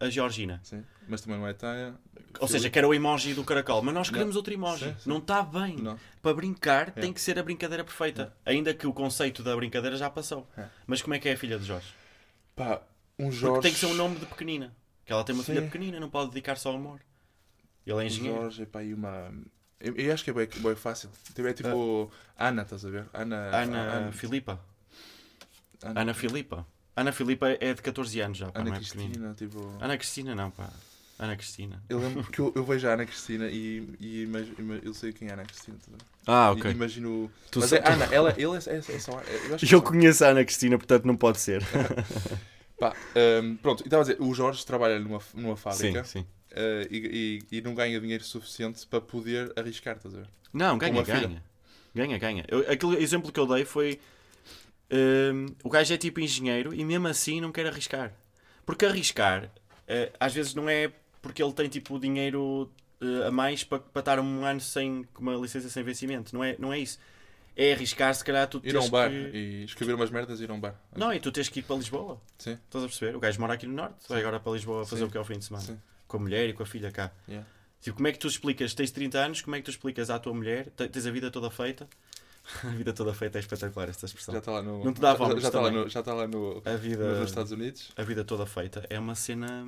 [0.00, 0.60] a, a Georgina.
[0.64, 1.94] Sim, mas também não é Tânia.
[2.40, 3.82] Ou seja, que era o emoji do caracol.
[3.82, 4.12] Mas nós Não.
[4.14, 4.84] queremos outro emoji.
[4.86, 5.08] Sim, sim.
[5.08, 5.76] Não está bem.
[5.76, 5.98] Não.
[6.22, 7.00] Para brincar É.
[7.00, 8.34] tem que ser a brincadeira perfeita.
[8.44, 10.46] Ainda que o conceito da brincadeira já passou.
[10.56, 10.66] É.
[10.86, 11.86] Mas como é que é a filha de Jorge?
[12.54, 12.82] Pá,
[13.18, 13.62] um Porque Jorge.
[13.62, 14.74] tem que ser um nome de pequenina.
[15.04, 15.52] Que ela tem uma Sim.
[15.54, 17.00] filha pequenina, não pode dedicar só ao amor.
[17.86, 18.40] Ele é Um engenheiro.
[18.42, 19.32] Jorge é pá, aí uma.
[19.80, 21.08] Eu, eu acho que é bem, bem fácil.
[21.34, 22.10] Tipo, É tipo.
[22.36, 23.06] Ana, estás a ver?
[23.14, 23.36] Ana.
[23.56, 24.60] Ana Ana, Filipa.
[25.82, 26.66] Ana, Ana Filipa.
[26.96, 29.08] Ana Filipa é de 14 anos já, pá, Ana não é pequenina.
[29.10, 29.76] Cristina, tipo.
[29.80, 30.70] Ana Cristina não, pá.
[31.18, 31.82] Ana Cristina.
[31.88, 34.28] Eu lembro porque eu, eu vejo a Ana Cristina e, e
[34.82, 35.76] eu sei quem é a Ana Cristina.
[35.88, 35.96] ver?
[36.26, 37.30] Ah, E Imagino.
[37.50, 39.12] Tu Mas é Ana, ela, ele é, é, é só.
[39.12, 41.62] Eu acho que é Eu só- conheço a Ana Cristina, portanto não pode ser.
[42.78, 42.94] Pá,
[43.42, 46.26] hum, pronto, estava a dizer, o Jorge trabalha numa, numa fábrica sim.
[46.50, 50.26] eh, e, e, e não ganha dinheiro suficiente para poder arriscar, estás a ver?
[50.52, 51.20] Não, ganha, filha.
[51.28, 51.42] ganha.
[51.94, 52.44] Ganha, ganha.
[52.48, 53.98] Eu- aquele exemplo que eu dei foi.
[54.90, 58.12] Hum, o gajo é tipo engenheiro e mesmo assim não quer arriscar.
[58.64, 59.50] Porque arriscar,
[59.86, 60.90] eh, às vezes não é
[61.22, 62.70] porque ele tem tipo dinheiro
[63.00, 66.34] eh, a mais para, estar um ano sem uma licença sem vencimento.
[66.34, 66.98] Não é, não é isso.
[67.58, 69.14] É arriscar, se calhar tu Ir a um bar que...
[69.16, 70.74] e escrever umas merdas e ir a um bar.
[70.94, 72.20] Não, e tu tens que ir para Lisboa.
[72.38, 73.16] Sim, Estás a perceber?
[73.16, 75.08] O gajo mora aqui no Norte, vai agora para Lisboa fazer Sim.
[75.08, 75.64] o que é o fim de semana.
[75.64, 75.78] sim.
[76.06, 77.10] Com a mulher e com a filha cá.
[77.26, 77.48] Yeah.
[77.80, 78.74] Tipo, como é que tu explicas?
[78.74, 80.66] Tens 30 anos, como é que tu explicas à tua mulher?
[80.76, 81.88] Te- Tens a vida toda feita?
[82.64, 84.32] a vida toda feita é espetacular esta expressão.
[84.32, 84.84] Já está lá no.
[84.84, 87.28] Não te dá já- já, está lá no, já está lá no, A vida, nos
[87.28, 87.90] Estados Unidos.
[87.96, 89.66] a vida toda feita é uma cena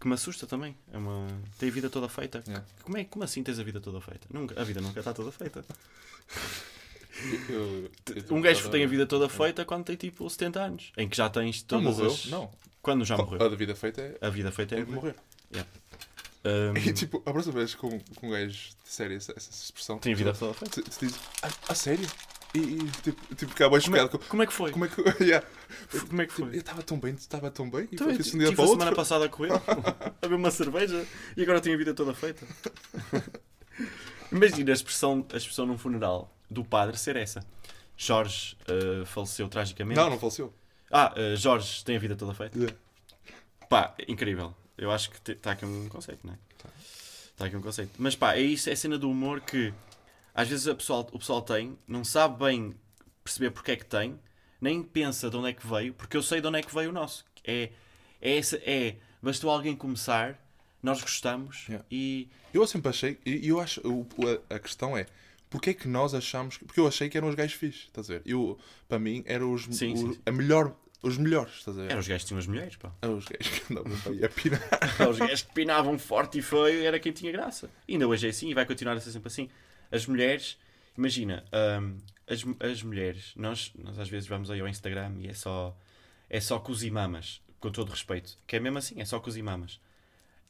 [0.00, 0.76] que me assusta também.
[0.92, 1.28] É uma...
[1.58, 2.42] Tem a vida toda feita.
[2.46, 2.66] Yeah.
[2.82, 4.26] Como, é, como assim tens a vida toda feita?
[4.32, 5.64] Nunca, a vida nunca está toda feita.
[7.48, 11.08] Eu- eu- Um gajo tem a vida toda feita quando tem tipo 70 anos, em
[11.08, 12.12] que já tens Não todas morreu?
[12.12, 12.26] as...
[12.26, 12.50] Não.
[12.80, 13.40] Quando já morreu.
[13.46, 15.14] A da vida feita é, A vida feita é, é morrer.
[16.44, 19.98] Hum, E tipo, a próxima vez com, com um gajo de sério essa, essa expressão.
[19.98, 20.82] tem a vida toda feita.
[20.82, 22.06] Tu, tu dizes, a, a sério?
[22.54, 24.72] E, e tipo, tipo acabou Como é, como é que foi?
[24.72, 25.00] Como é que.
[25.24, 25.46] yeah.
[26.08, 26.56] Como é que Tipo, foi?
[26.56, 27.88] eu estava tão bem, estava tão bem.
[27.90, 28.78] E Também foi um dia para outro.
[28.78, 32.46] semana passada com ele a beber uma cerveja e agora tenho a vida toda feita.
[34.30, 37.44] Imagina a expressão, a expressão num funeral do padre ser essa.
[37.96, 39.98] Jorge eh, faleceu tragicamente.
[40.00, 40.52] Não, não faleceu.
[40.90, 42.58] Ah, eh, Jorge tem a vida toda feita.
[42.58, 42.76] Yeah.
[43.68, 44.54] Pá, incrível.
[44.76, 46.38] Eu acho que está aqui um conceito, não é?
[46.62, 46.68] Tá.
[46.78, 47.92] Está aqui um conceito.
[47.98, 49.72] Mas pá, é isso, é a cena do humor que
[50.34, 52.74] às vezes a pessoal, o pessoal tem, não sabe bem
[53.22, 54.18] perceber porque é que tem,
[54.60, 56.90] nem pensa de onde é que veio, porque eu sei de onde é que veio
[56.90, 57.24] o nosso.
[57.44, 57.70] É,
[58.20, 60.38] é, essa, é bastou alguém começar,
[60.82, 61.84] nós gostamos Yeah.
[61.90, 62.28] e.
[62.52, 63.80] Eu sempre achei, e eu acho,
[64.50, 65.06] a, a questão é,
[65.50, 68.08] porque é que nós achamos, que- porque eu achei que eram os gajos fixes, estás
[68.10, 68.22] a ver?
[68.26, 68.58] Eu,
[68.88, 70.20] para mim, eram os, Sim, sim, sim.
[70.26, 71.90] A melhor, os melhores, estás a ver?
[71.90, 72.92] Eram os gajos que tinham as mulheres, pá.
[73.02, 74.60] Eram os gajos que andavam para aí a pinar.
[75.10, 77.68] os gajos que pinavam forte e feio era quem tinha graça.
[77.88, 79.48] E ainda hoje é assim e vai continuar a ser sempre assim.
[79.90, 80.56] As mulheres,
[80.96, 81.44] imagina,
[81.82, 85.76] hum, as, as mulheres, nós, nós às vezes vamos aí ao Instagram e é só,
[86.30, 88.38] é só cozimamas, com todo respeito.
[88.46, 89.80] Que é mesmo assim, é só cozimamas.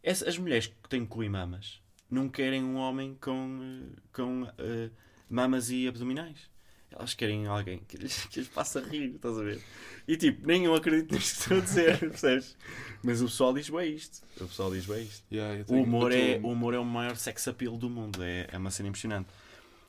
[0.03, 1.81] Essa- As mulheres que têm cu e mamas
[2.11, 4.91] não querem um homem com, com eh,
[5.31, 6.51] mamas e abdominais.
[6.93, 9.61] Elas querem alguém que lhes, que lhes faça rir, estás a ver?
[10.07, 12.57] E tipo, nem eu acredito nisto que estou a dizer, percebes?
[13.03, 14.23] Mas o pessoal diz bem isto.
[14.37, 15.25] O pessoal diz bem isto.
[15.33, 18.23] Yeah, O humor, é, o humor é o maior sex appeal do mundo.
[18.23, 19.29] É, é uma cena impressionante.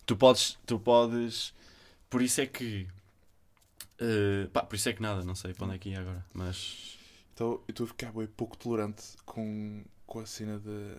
[0.06, 0.58] Tu podes.
[0.66, 1.54] Tu podes
[2.10, 2.88] por isso é que.
[4.00, 6.24] eh, pá, por isso é que nada, não sei para onde é que ia agora.
[6.32, 6.98] Mas.
[7.34, 10.96] Então, eu estou a ficar bem pouco tolerante com, com a cena de.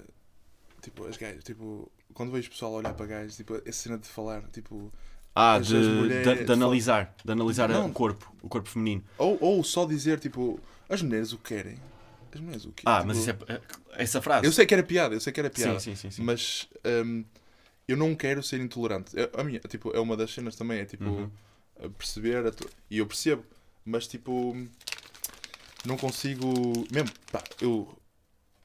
[0.82, 4.08] Tipo, as gajas, tipo, quando vejo pessoal a olhar para gajos, tipo, essa cena de
[4.08, 4.92] falar, tipo,
[5.34, 7.14] Ah, de, de- de analisar.
[7.24, 7.86] De analisar Não.
[7.86, 8.32] o corpo.
[8.42, 9.02] O corpo feminino.
[9.18, 11.76] ou, ou só dizer, tipo, as mulheres o querem.
[12.32, 12.92] As mulheres o querem.
[12.92, 13.36] Ah, tipo, mas isso é.
[13.54, 13.60] é-
[14.02, 14.46] Essa frase.
[14.46, 15.80] Eu sei que era piada, eu sei que era sim, piada.
[15.80, 16.22] sim, sim, sim.
[16.22, 16.68] Mas
[17.04, 17.24] hum,
[17.88, 19.10] eu não quero ser intolerante.
[19.16, 21.30] Eu- a minha, tipo, é uma das cenas também, é tipo, Uhum.
[21.98, 23.44] perceber, tu- e eu percebo,
[23.84, 24.56] mas tipo,
[25.84, 26.46] não consigo.
[26.92, 27.88] Mesmo, pá, eu.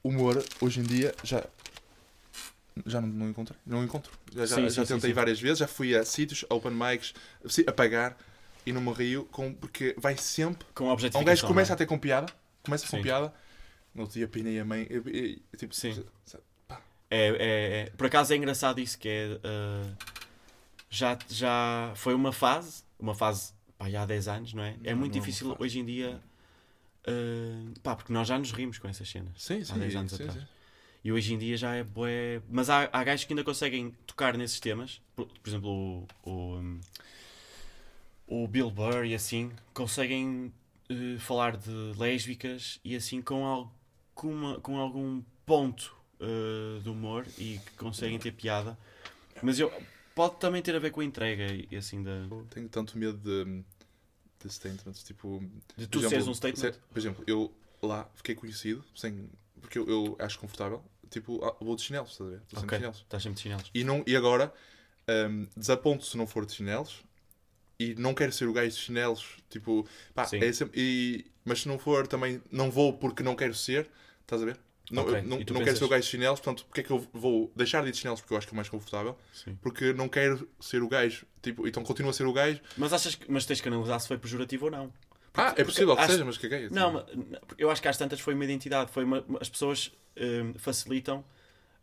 [0.02, 1.44] Humor, hoje em dia, já.
[2.86, 3.58] Já não, não encontrei.
[3.66, 4.12] Não encontro.
[4.34, 5.14] Já, Sim, já sim, tentei sim.
[5.14, 7.12] várias vezes, já fui a sítios, open mics,
[7.66, 8.16] a pagar
[8.64, 10.66] e não me rio, com, porque vai sempre.
[10.74, 11.48] Com Há um gajo é?
[11.48, 13.32] começa a ter com piada, começa com piada,
[13.94, 15.14] no outro dia pinei a mãe, eu- eu-
[15.52, 16.04] eu- tipo, Sim.
[17.12, 19.96] É, é, é- por acaso é engraçado isso que é uh,
[20.88, 24.76] já, já foi uma fase, uma fase pá, há 10 anos, não é?
[24.84, 26.20] É Não, muito não é difícil hoje em dia
[27.08, 29.32] uh, pá, porque nós já nos rimos com essas cenas.
[29.42, 30.38] Sim, sim, Há 10 anos atrás.
[31.02, 32.42] E hoje em dia já é bué.
[32.48, 35.00] Mas há, há gajos que ainda conseguem tocar nesses temas.
[35.16, 36.80] Por, por exemplo, o, o,
[38.26, 40.52] o Bill Burr e assim conseguem
[40.88, 47.58] eh, falar de lésbicas e assim com, alguma, com algum ponto eh, de humor e
[47.64, 48.78] que conseguem ter piada.
[49.42, 49.72] Mas eu,
[50.14, 53.62] pode também ter a ver com a entrega e assim da, Tenho tanto medo de,
[54.42, 55.42] de statements, tipo...
[55.76, 56.72] de tu exemplo, seres um statement.
[56.72, 59.30] se- por exemplo, eu lá fiquei conhecido, sem,
[59.60, 62.38] porque eu, eu acho confortável, tipo, ah, vou de chinelos, estás a ver?
[62.50, 62.96] Vou sempre Ok, de chinelos.
[63.02, 63.70] estás sempre de chinelos.
[63.74, 64.52] E, não, e agora,
[65.28, 67.02] hum, desaponto se não for de chinelos,
[67.78, 70.38] e não quero ser o gajo de chinelos, tipo, pá, Sim.
[70.38, 73.90] é sempre, e, mas se não for também, não vou porque não quero ser,
[74.22, 74.58] estás a ver?
[74.90, 76.66] Não, Ok, eu não, e tu não quero pensas- ser o gajo de chinelos, portanto,
[76.66, 78.56] porque é que eu vou deixar de ir de chinelos porque eu acho que é
[78.56, 79.16] mais confortável?
[79.32, 79.56] Sim.
[79.62, 82.60] Porque não quero ser o gajo, tipo, então continuo a ser o gajo.
[82.76, 84.92] Mas achas que mas tens que analisar se foi pejorativo ou não.
[85.34, 86.62] Ah, é possível que acho- seja, mas caguei.
[86.64, 86.74] tipo.
[86.74, 87.04] Não, mas-
[87.58, 88.90] eu acho que às tantas foi uma identidade.
[88.90, 91.24] Foi uma- as pessoas hum, facilitam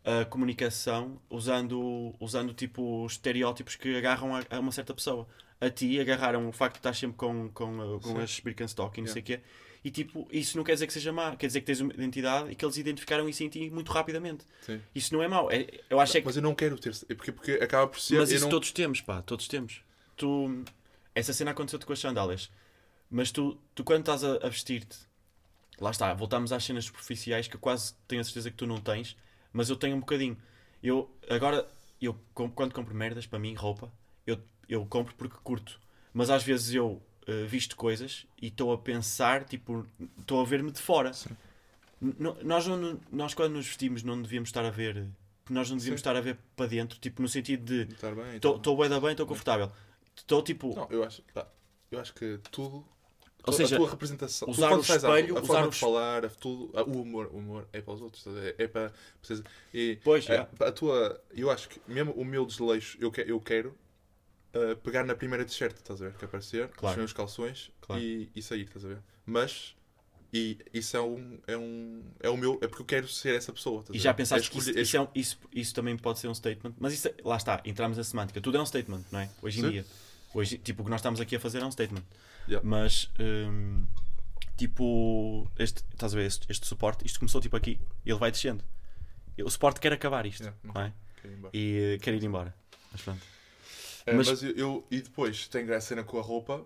[0.04, 5.26] a comunicação usando, usando tipo estereótipos que agarram a, a uma certa pessoa.
[5.60, 8.20] A ti agarraram o facto de estar sempre com, com, uh, com Sim.
[8.22, 9.12] as Birkenstock e não Yeah.
[9.12, 9.44] sei o quê.
[9.84, 12.50] E tipo, isso não quer dizer que seja má, quer dizer que tens uma identidade
[12.50, 14.44] e que eles identificaram isso em ti muito rapidamente.
[14.62, 14.80] Sim.
[14.94, 15.50] Isso não é mau.
[15.50, 16.92] É, eu acho é que Mas eu não quero ter.
[17.08, 18.18] é Porque, porque acaba por ser.
[18.18, 18.50] mas isso não...
[18.50, 19.82] todos temos, pá, todos temos.
[20.16, 20.64] Tu,
[21.14, 22.50] essa cena aconteceu-te com as sandálias.
[23.10, 24.98] Mas tu, tu quando estás a, a vestir-te,
[25.80, 28.80] lá está, voltamos às cenas superficiais que eu quase tenho a certeza que tu não
[28.80, 29.16] tens,
[29.52, 30.36] mas eu tenho um bocadinho.
[30.82, 31.66] Eu, agora,
[32.00, 33.90] eu quando compro merdas para mim, roupa,
[34.26, 34.38] eu,
[34.68, 35.80] eu compro porque curto.
[36.12, 39.86] Mas às vezes eu eh, visto coisas e estou a pensar, tipo,
[40.18, 41.12] estou a ver-me de fora.
[42.42, 45.06] Nós, não, nós quando nos vestimos não devíamos estar a ver,
[45.50, 46.08] nós não devíamos Sim.
[46.08, 47.92] estar a ver para dentro, tipo, no sentido de.
[48.36, 49.70] Estou bem, estou confortável.
[50.16, 50.74] Estou tipo.
[50.74, 51.46] Não, eu acho, pá,
[51.90, 52.82] eu acho que tudo.
[53.48, 55.76] Ou a seja, tua representação, tu usar quando o espelho, a, usar forma o de
[55.76, 58.54] falar, a tudo, a- o humor, o humor é para os outros, a ver?
[58.58, 58.92] é para
[59.22, 59.42] vocês.
[59.74, 60.48] E Pois, a, é.
[60.64, 63.74] a tua, eu acho que mesmo o meu desleixo, eu, que, eu quero
[64.54, 66.14] uh, pegar na primeira t-shirt, estás a ver?
[66.16, 66.94] Que aparecer, Claro.
[66.94, 68.00] os meus calções Claro.
[68.02, 68.98] e, e sair, estás a ver?
[69.26, 69.74] Mas
[70.32, 72.02] E isso é um, é um.
[72.20, 72.58] É o meu.
[72.60, 73.80] É porque eu quero ser essa pessoa.
[73.80, 75.96] estás E a já pensaste É que isso, escolher- isso, é um- isso, isso também
[75.96, 78.38] pode ser um statement, mas isso, é- lá está, entramos na semântica.
[78.38, 79.30] Tudo é um statement, não é?
[79.40, 79.70] Hoje em Sim.
[79.70, 79.86] dia.
[80.34, 82.02] Hoje, tipo, o que nós estamos aqui a fazer é um statement.
[82.48, 82.66] Yeah.
[82.68, 83.86] Mas, hum,
[84.56, 88.64] tipo, este, estás a ver, este, este suporte, isto começou tipo aqui, ele vai descendo.
[89.44, 90.92] O suporte quer acabar isto, Yeah, não é?
[91.24, 91.50] embora.
[91.56, 92.54] E eh, quer ir embora.
[92.90, 93.20] Mas pronto.
[94.06, 96.64] É, Mas- mas eu, eu- e depois tem a cena com a roupa,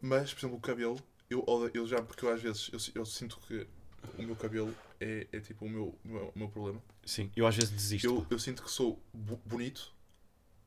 [0.00, 0.98] mas por exemplo o cabelo,
[1.28, 3.66] eu, eu já porque eu às vezes eu, eu sinto que
[4.16, 6.82] o meu cabelo é, é tipo o meu, o meu, o meu problema.
[7.04, 8.06] Sim, eu às vezes desisto.
[8.06, 9.92] Eu, eu sinto que sou bo- bonito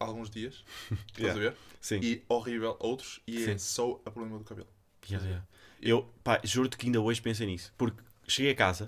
[0.02, 1.40] alguns dias, estás Yeah.
[1.40, 1.58] a ver?
[1.80, 2.00] Sim.
[2.02, 3.58] E horrível outros, e é Sim.
[3.58, 4.68] só o problema do cabelo.
[5.10, 5.48] Yeah, yeah.
[5.82, 7.74] Eu, pá, juro-te que ainda hoje pensei nisso.
[7.78, 8.88] Porque cheguei a casa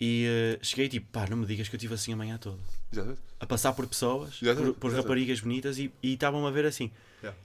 [0.00, 2.58] e eh, cheguei tipo, pá, não me digas que eu estive assim a manhã toda.
[2.92, 3.20] Exatamente.
[3.38, 4.96] A passar por pessoas, por, Exatamente, por exatamente.
[5.04, 6.90] raparigas bonitas e estavam a ver assim.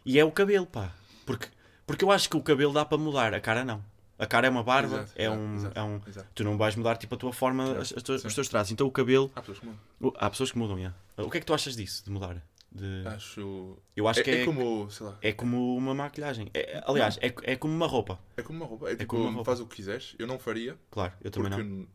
[0.06, 0.92] E é o cabelo, pá.
[1.26, 1.48] Porque,
[1.86, 3.84] porque eu acho que o cabelo dá para mudar, a cara não.
[4.18, 6.02] A cara é uma barba, Exato, é, um, exato, é um.
[6.08, 6.28] exato.
[6.36, 8.72] Tu não vais mudar tipo a tua forma, as, as tuas- os teus traços.
[8.72, 9.32] Então o cabelo.
[9.36, 10.14] Há pessoas que mudam.
[10.18, 10.96] Há pessoas que mudam, yeah.
[11.18, 12.38] O que é que tu achas disso, de mudar?
[12.74, 13.08] De...
[13.08, 13.78] Acho.
[13.96, 16.50] Eu acho é, que é, é como, sei lá, é como uma maquilhagem.
[16.56, 18.20] É- aliás, é, é como uma roupa.
[18.36, 18.90] é como uma roupa.
[18.90, 19.46] É tipo, como roupa.
[19.46, 20.16] faz o que quiseres.
[20.18, 21.88] Eu não faria, Claro, eu também porque não.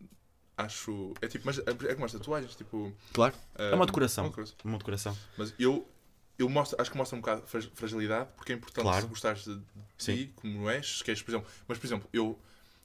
[0.57, 1.15] acho.
[1.21, 2.93] É tipo, mas é como as tatuagens, tipo.
[3.13, 3.35] Claro.
[3.57, 4.25] ah, É uma decoração.
[4.25, 4.57] uma decoração.
[4.65, 5.17] Uma decoração.
[5.37, 5.85] Mas eu,
[6.39, 9.03] eu mostro, acho que mostra um bocado de fra- fragilidade, porque é importante Claro.
[9.03, 9.61] se gostares de,
[9.97, 11.49] ti, como és, se queres, por exemplo.
[11.67, 12.39] Mas, por exemplo, eu,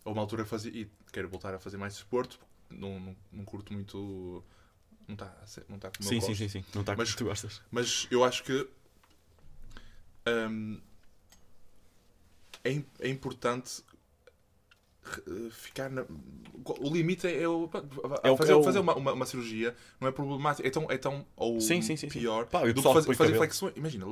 [0.03, 2.39] a uma altura fazia, e quero voltar a fazer mais desporto,
[2.71, 4.43] não, não, não curto muito.
[5.07, 5.33] Não está
[5.69, 6.37] não tá como eu Sim, sim, gosto.
[6.37, 6.65] sim, sim.
[6.73, 7.61] Não está como tu gostas.
[7.71, 8.67] Mas eu acho que
[10.25, 10.81] hum,
[12.63, 13.83] é, é importante
[15.27, 16.05] eh, ficar na.
[16.79, 17.69] O limite é, o,
[18.23, 20.65] É o- fazer, é o- fazer uma, uma, uma cirurgia não é problemático.
[20.67, 22.19] É tão, é tão ou Sim, sim, sim, sim.
[22.19, 23.73] pior Pá, do que fazer, fazer flexões.
[23.75, 24.05] Imagina,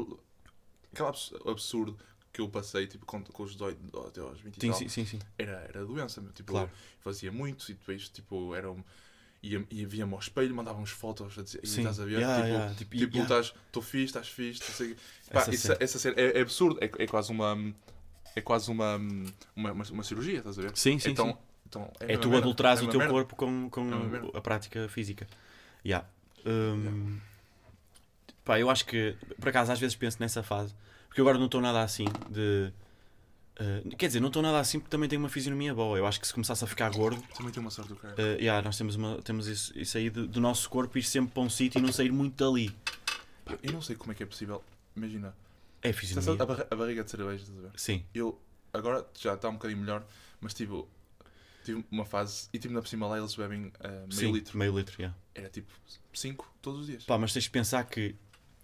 [0.92, 1.98] aquele abs- absurdo
[2.34, 5.06] que eu passei tipo, com, com os 18 até aos 20 e Sim, sim, sim,
[5.06, 5.20] sim.
[5.38, 6.22] era, era doença.
[6.34, 6.70] Tipo, Claro.
[7.02, 8.84] fazia muito e depois tipo, era um,
[9.44, 12.20] ia, ia via-me ao espelho, mandava uns fotos a dizer, e estás a ver?
[12.20, 13.36] Yeah, tipo, yeah, tipo, Tipo, yeah.
[13.42, 14.96] estás, estou fixe, estás fixe, sei.
[15.32, 15.78] Pá, Essa isso- cena.
[15.80, 17.74] essa cena é, é absurdo, é, é quase uma.
[18.36, 18.96] É quase uma,
[19.56, 20.72] uma, uma, uma cirurgia, estás a ver?
[20.78, 21.38] Sim, sim, então, sim.
[21.68, 23.14] então é, É tu adulteras é o teu merda.
[23.14, 23.82] corpo com, com
[24.34, 25.28] É a prática física.
[25.86, 26.08] Yeah.
[26.46, 27.20] Hum,
[28.46, 30.74] Pá, eu acho que, por acaso, às vezes penso nessa fase,
[31.08, 32.72] porque eu agora não estou nada assim de.
[33.58, 35.97] Eh, quer dizer, não estou nada assim porque também tenho uma fisionomia boa.
[35.97, 38.16] Eu acho que se começasse a ficar gordo, Também tem uma sorte do cara.
[38.18, 41.34] eh, yeah, nós temos, uma, temos isso, isso aí de- do nosso corpo ir sempre
[41.34, 42.74] para um sítio e não sair muito dali.
[43.45, 44.64] Pá, eu não sei como é que é possível.
[44.95, 45.36] Imagina,
[45.82, 46.41] É fisionomia.
[46.41, 47.72] a, barra- a barriga de cerveja, estás a ver?
[47.76, 48.39] Sim, Eu
[48.74, 50.04] agora já está um bocadinho melhor,
[50.39, 50.88] mas tipo,
[51.64, 54.58] tive uma fase e tipo, na por cima lá eles bebem ah, meio sim, litro.
[54.58, 55.16] meio litro, yeah.
[55.36, 55.72] Era tipo
[56.14, 57.04] 5 todos os dias.
[57.06, 58.16] Pá, mas tens de pensar que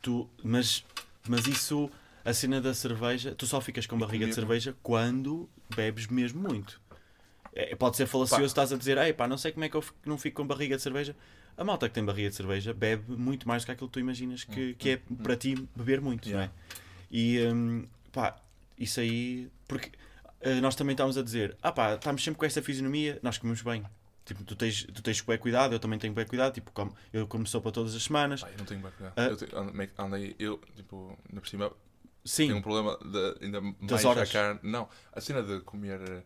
[0.01, 0.29] tu.
[0.43, 0.83] Mas,
[1.27, 1.89] mas isso,
[2.30, 6.82] a cena da cerveja, tu só ficas com barriga de cerveja quando bebes mesmo muito.
[7.53, 8.45] É, pode ser falacioso, Pá.
[8.47, 10.47] estás a dizer, ei pá, não sei como é que eu fico- não fico com
[10.47, 11.15] barriga de cerveja.
[11.57, 13.99] A malta que tem barriga de cerveja bebe muito mais do que aquilo que tu
[13.99, 16.47] imaginas que, Hum, que é para ti beber muito, Yeah.
[16.47, 16.78] não é?
[17.09, 18.36] E hum, pá,
[18.78, 19.49] isso aí.
[19.67, 19.91] Porque
[20.41, 23.61] eh, nós também estamos a dizer, ah pá, estamos sempre com esta fisionomia, nós comemos
[23.63, 23.84] bem.
[24.23, 26.53] Tipo, tu tens, tu tens bem cuidado, eu também tenho bem cuidado.
[26.53, 28.41] Tipo, como, eu como sopa todas as semanas.
[28.43, 29.13] Eu não tenho bem cuidado.
[29.15, 29.23] Ah.
[29.23, 29.47] Eu te-
[29.97, 31.71] andei, eu, tipo, ainda por cima,
[32.26, 34.32] Sim, tenho um problema de, ainda mais Das a horas.
[34.32, 34.59] carne.
[34.63, 36.24] Não, a cena de comer eh,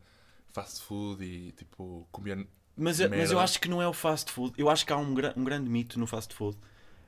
[0.49, 2.37] fast food e tipo, comer.
[2.37, 3.41] Mas, mas eu Merda.
[3.41, 4.53] acho que não é o fast food.
[4.57, 6.57] Eu acho que há um, gra- um grande mito no fast food.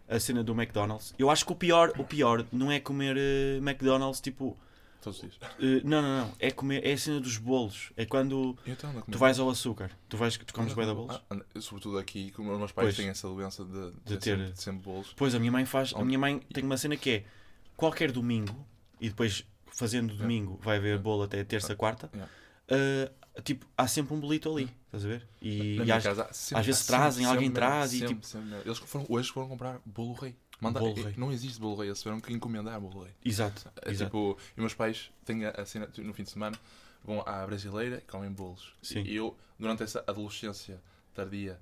[0.07, 1.15] A cena do McDonald's.
[1.17, 4.55] Eu acho que o pior, o pior não é comer eh, McDonald's tipo.
[5.01, 5.39] Todos os dias.
[5.59, 6.33] eh, não, não, não.
[6.39, 6.85] É comer.
[6.85, 7.91] É a cena dos bolos.
[7.97, 9.89] É quando então a tu vais ao açúcar.
[10.07, 11.19] Tu, vais, tu comes bem da bolos.
[11.29, 12.95] Ah, sobretudo aqui, como os meus pais Pois.
[12.97, 15.13] têm essa doença de, De ter, ter- Sempre, de sempre bolos.
[15.15, 15.93] Pois a minha mãe faz.
[15.95, 17.23] A minha mãe tem uma cena que é
[17.75, 18.53] qualquer domingo
[19.03, 22.09] e depois fazendo domingo vai haver bolo até terça, quarta.
[22.13, 22.31] Yeah.
[22.69, 23.11] eh,
[23.43, 24.69] tipo, há sempre um bolito ali.
[24.85, 25.27] Estás a ver?
[25.41, 28.27] E, e às- casa, sempre- às vezes sempre- trazem, alguém sempre, traz e, tipo-.
[28.65, 30.35] Eles foram, hoje foram comprar bolo rei.
[30.61, 31.13] Manda, Bolo rei.
[31.17, 33.11] Não existe bolo rei, eles tiveram que encomendar bolo rei.
[33.25, 33.69] Exato.
[33.81, 34.05] É exato.
[34.09, 36.57] tipo, e meus pais têm a, cena no fim de semana,
[37.03, 38.73] vão à brasileira e comem bolos.
[38.81, 39.01] Sim.
[39.01, 40.79] E eu, durante essa adolescência
[41.13, 41.59] tardia,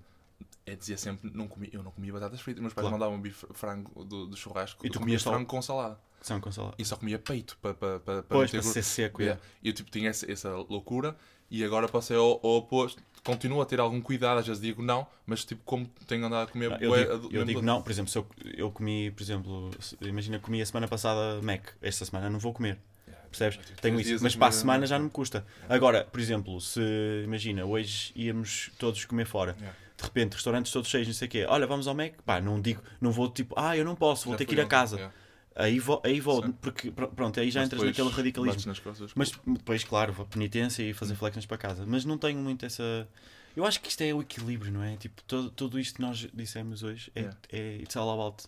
[0.68, 2.62] é, dizia sempre, não comi, eu não comia batatas fritas.
[2.62, 3.00] Meus pais Claro.
[3.00, 4.86] mandavam bife frango do, do churrasco.
[4.86, 5.98] E tu comias só- frango com salada.
[6.22, 6.76] São salada.
[6.78, 9.22] E só comia peito para pa, pa, pa Pois, não para ser seco.
[9.22, 9.42] Yeah.
[9.64, 11.16] E eu tipo, tinha essa, essa loucura
[11.50, 13.02] e agora passei ao, ao oposto.
[13.24, 16.52] Continuo a ter algum cuidado, às vezes digo não, mas tipo, como tenho andado a
[16.52, 19.70] comer Ah, Eu digo, eu digo não, por exemplo, se eu, eu comi, por exemplo,
[19.80, 23.60] se- imagina comi a semana passada Mac, esta semana não vou comer, Yeah, percebes?
[23.80, 25.46] Tenho isso, mas para a semana já não me custa.
[25.70, 26.82] Agora, por exemplo, se
[27.24, 29.78] imagina, hoje íamos todos comer fora, Yeah.
[29.98, 32.60] de repente, restaurantes todos cheios, não sei o quê, olha, vamos ao Mac, pá, não
[32.60, 35.12] digo, não vou tipo, ah, eu não posso, vou Já ter que ir a casa.
[35.56, 36.52] Aí vou, aí vou Sim.
[36.54, 38.74] porque pr- pronto, aí já Mas entras naquele radicalismo.
[38.82, 39.12] costas.
[39.16, 41.86] Mas depois, claro, vou penitência e fazer flexões para casa.
[41.86, 43.08] Mas não tenho muito essa.
[43.56, 44.96] Eu acho que isto é o equilíbrio, não é?
[44.96, 47.40] Tipo, todo, tudo isto que nós dissemos hoje é, Yeah.
[47.52, 48.44] é it's all about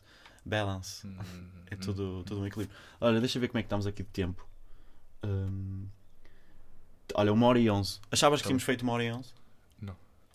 [0.45, 1.05] balance.
[1.05, 1.17] Hum,
[1.69, 1.77] É hum.
[1.79, 2.77] tudo, tudo um equilíbrio.
[3.01, 4.47] Olha, deixa eu ver como é que estamos aqui de tempo.
[5.25, 5.85] Hum,
[7.15, 7.99] Olha, uma hora e onze.
[8.11, 9.33] Achavas que Tá tínhamos feito uma hora e onze?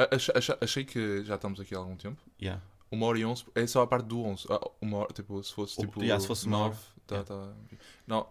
[0.00, 2.20] A- acha- acha- achei que já estamos aqui há algum tempo.
[2.40, 2.62] Yeah.
[2.90, 4.46] Uma hora e onze é só a parte do onze.
[4.50, 6.00] Ah, uma hora, tipo, se fosse tipo.
[6.02, 7.52] yeah, se fosse nove, tá, tá.
[8.06, 8.26] Não,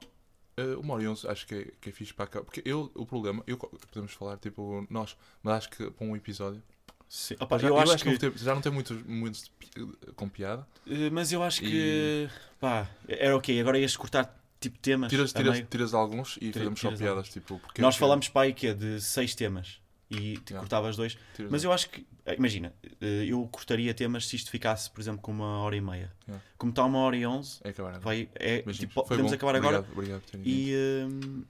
[0.58, 2.42] eh, uma hora e onze acho que é, que é fixe para cá.
[2.44, 6.62] Porque eu, o problema, eu, podemos falar tipo nós, mas acho que para um episódio.
[7.10, 7.36] Sim.
[7.40, 8.10] Opa, já, eu, acho que.
[8.10, 8.98] não tem- já não tem muitos,
[9.44, 9.70] de pi-
[10.16, 10.68] com piada.
[10.88, 12.28] eh, Mas eu acho que.
[12.60, 13.60] Pá, era ok.
[13.62, 15.10] Agora ias cortar tipo temas.
[15.10, 17.30] Tiras, tiras, tiras alguns e Tira- fazemos só tiras piadas.
[17.30, 19.80] Tipo, porque Nós que- falamos aí que é de seis temas
[20.10, 20.60] e te Yeah.
[20.60, 21.18] cortavas dois.
[21.50, 25.22] Mas eu acho que, eh, imagina, eh, eu cortaria temas se isto ficasse, por exemplo,
[25.22, 26.12] com uma hora e meia.
[26.28, 26.44] Yeah.
[26.58, 28.00] Como está uma hora e onze, É acabar.
[28.00, 29.36] vai, é, tipo, podemos bom.
[29.36, 29.80] acabar agora.
[29.80, 30.48] Obrigado, obrigado.
[30.48, 30.74] E,
[31.10, 31.44] hum,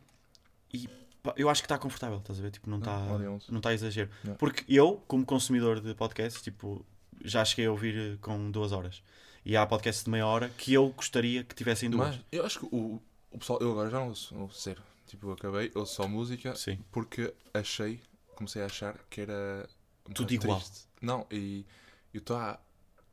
[0.74, 0.88] e
[1.22, 2.51] pá, eu acho que está confortável, estás a ver?
[2.51, 2.84] Tipo, não Não,
[3.18, 3.51] está onze.
[3.51, 4.10] não está exagero.
[4.24, 4.38] Yeah.
[4.39, 6.86] Porque eu, como consumidor de podcasts, tipo,
[7.24, 9.01] já cheguei a ouvir eh, com duas horas.
[9.45, 12.16] E há podcasts de meia hora que eu gostaria que tivessem duas.
[12.16, 13.01] Mas eu acho que o,
[13.32, 14.82] o pessoal, eu agora já não ouço, não ouço zero.
[15.08, 16.80] Tipo, eu acabei, ouço só música Sim.
[16.91, 18.01] porque achei,
[18.38, 19.67] comecei a achar que era
[20.09, 20.59] um Tudo igual.
[20.59, 20.88] triste.
[21.01, 21.65] Não, e
[22.13, 22.59] eu estou a,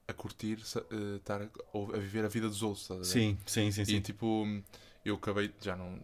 [0.06, 3.04] a curtir eh, estar a, a viver a vida dos outros, a ver?
[3.04, 4.00] Sim, sim, sim, E sim.
[4.00, 4.46] tipo,
[5.04, 5.98] eu acabei, já não.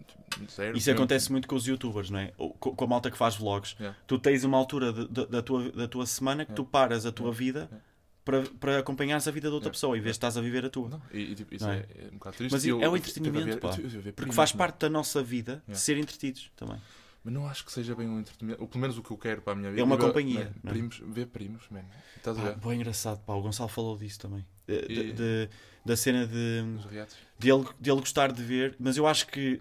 [0.50, 2.32] Zero, Isso acontece muito com os youtubers, não é?
[2.38, 3.74] Ou Co- com a malta que faz vlogs.
[3.78, 3.98] Yeah.
[4.06, 7.12] Tu tens uma altura de- de- da, tua, da tua semana que tu paras a
[7.12, 7.38] tua Yeah.
[7.38, 7.84] vida Yeah.
[8.24, 9.74] para, para acompanhares a vida de outra Yeah.
[9.74, 10.88] pessoa, em vez de estás a viver a tua.
[10.88, 11.78] Não, e, tipo, isso Não é?
[11.78, 11.86] é?
[12.04, 12.52] é um bocado triste.
[12.52, 13.76] Mas E é eu- o eu- entretenimento, eu ver- pá.
[14.06, 14.58] eu Porque faz meu.
[14.58, 15.74] parte da nossa vida Yeah.
[15.80, 16.80] ser entretidos também.
[17.22, 18.62] Mas não acho que seja bem um entretenimento.
[18.62, 19.80] Ou pelo menos o que eu quero para a minha vida.
[19.82, 20.72] É uma Ver- companhia, man, é?
[20.72, 21.84] primos, ver primos, man.
[22.16, 22.56] Estás a Pá, ver?
[22.58, 23.34] bem engraçado, pá.
[23.34, 24.46] O Gonçalo falou disso também.
[24.66, 25.48] De- de- E- de-
[25.84, 26.62] da cena de,
[27.38, 29.60] de, ele, de ele gostar de ver, mas eu acho que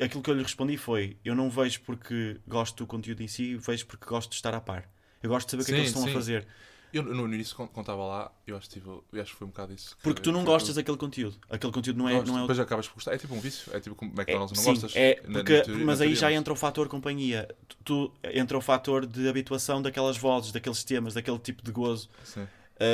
[0.00, 3.56] aquilo que eu lhe respondi foi: eu não vejo porque gosto do conteúdo em si,
[3.56, 4.88] vejo porque gosto de estar a par.
[5.22, 6.10] Eu gosto de saber o que é que eles estão sim.
[6.10, 6.46] a fazer.
[6.92, 9.50] Eu no no início, quando estava lá, eu acho, tipo, eu acho que foi um
[9.50, 9.96] bocado isso.
[9.96, 11.36] que- Porque tu não gostas daquele conteúdo.
[11.48, 13.14] Aquele conteúdo não é, não é Depois acabas por gostar.
[13.14, 13.74] É tipo um vício.
[13.74, 14.92] É tipo como É, McDonald's não sim, gostas.
[14.94, 17.48] é, Na- porque- na teoria- mas na aí teoria, já mas- entra o fator companhia.
[17.84, 22.08] Tu, entra o fator de habituação daquelas vozes, daqueles temas, daquele tipo de gozo.
[22.24, 22.42] Sim.
[22.42, 22.48] Uh,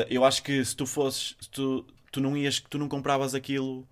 [0.08, 3.86] eu acho que se tu fosses, se tu, tu não ias, tu não compravas aquilo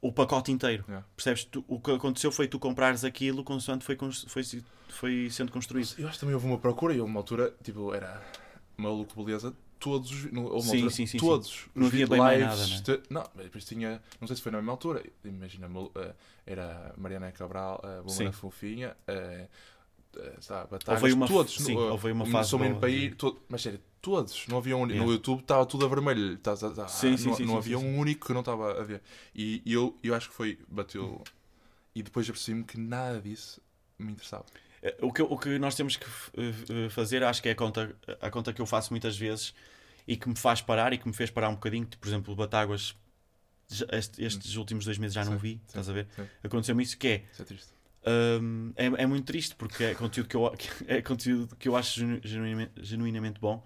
[0.00, 0.84] o pacote inteiro.
[0.88, 1.06] Yeah.
[1.16, 1.44] Percebes?
[1.44, 3.96] Tu- o que aconteceu foi tu comprares aquilo consoante foi,
[4.28, 4.42] foi,
[4.88, 5.94] foi sendo construído.
[5.98, 8.22] Eu acho que também houve uma procura e houve uma altura, tipo, era
[8.76, 9.54] maluco, beleza.
[9.78, 11.66] Todos, os- no- uma Sim, altura, sim, sim, todos.
[11.74, 12.82] Não os havia bem lives, nada, né?
[12.82, 15.02] te- Não, mas depois tinha, não sei se foi na mesma altura.
[15.24, 16.14] Imagina, eh,
[16.46, 18.02] era Mariana Cabral, a Sim.
[18.02, 19.48] Bumana Fofinha, eh,
[20.16, 21.54] eh, sabe, Houve uma- todos.
[21.54, 23.10] sim, no, eh, houve uma fase Menino boa, sim.
[23.10, 24.46] todo- mas sério, todos.
[24.48, 25.04] Não havia um, Yeah.
[25.04, 26.38] No YouTube estava tudo a vermelho.
[26.38, 28.40] Tá, tá, tá, Sim, sim, não sim, não sim, havia sim, um único que não
[28.40, 29.02] estava a ver.
[29.34, 31.22] E eu, eu acho que foi, bateu.
[31.94, 33.60] E depois eu percebi-me que nada disso
[33.98, 34.44] me interessava.
[34.86, 37.94] Eh, O que, o que nós temos que eh, fazer, acho que é a conta,
[38.20, 39.54] a conta que eu faço muitas vezes
[40.06, 41.86] e que me faz parar e que me fez parar um bocadinho.
[42.00, 42.94] Por exemplo, o Batáguas,
[43.90, 46.06] este- estes últimos dois meses já não Sim, vi, sim, estás a ver?
[46.42, 47.24] Aconteceu-me isso que é.
[47.32, 47.72] Isso é triste.
[48.40, 50.54] Hum, é, é muito triste porque é conteúdo que eu,
[50.86, 53.64] é conteúdo que eu acho genu- genuinamente, genuinamente bom,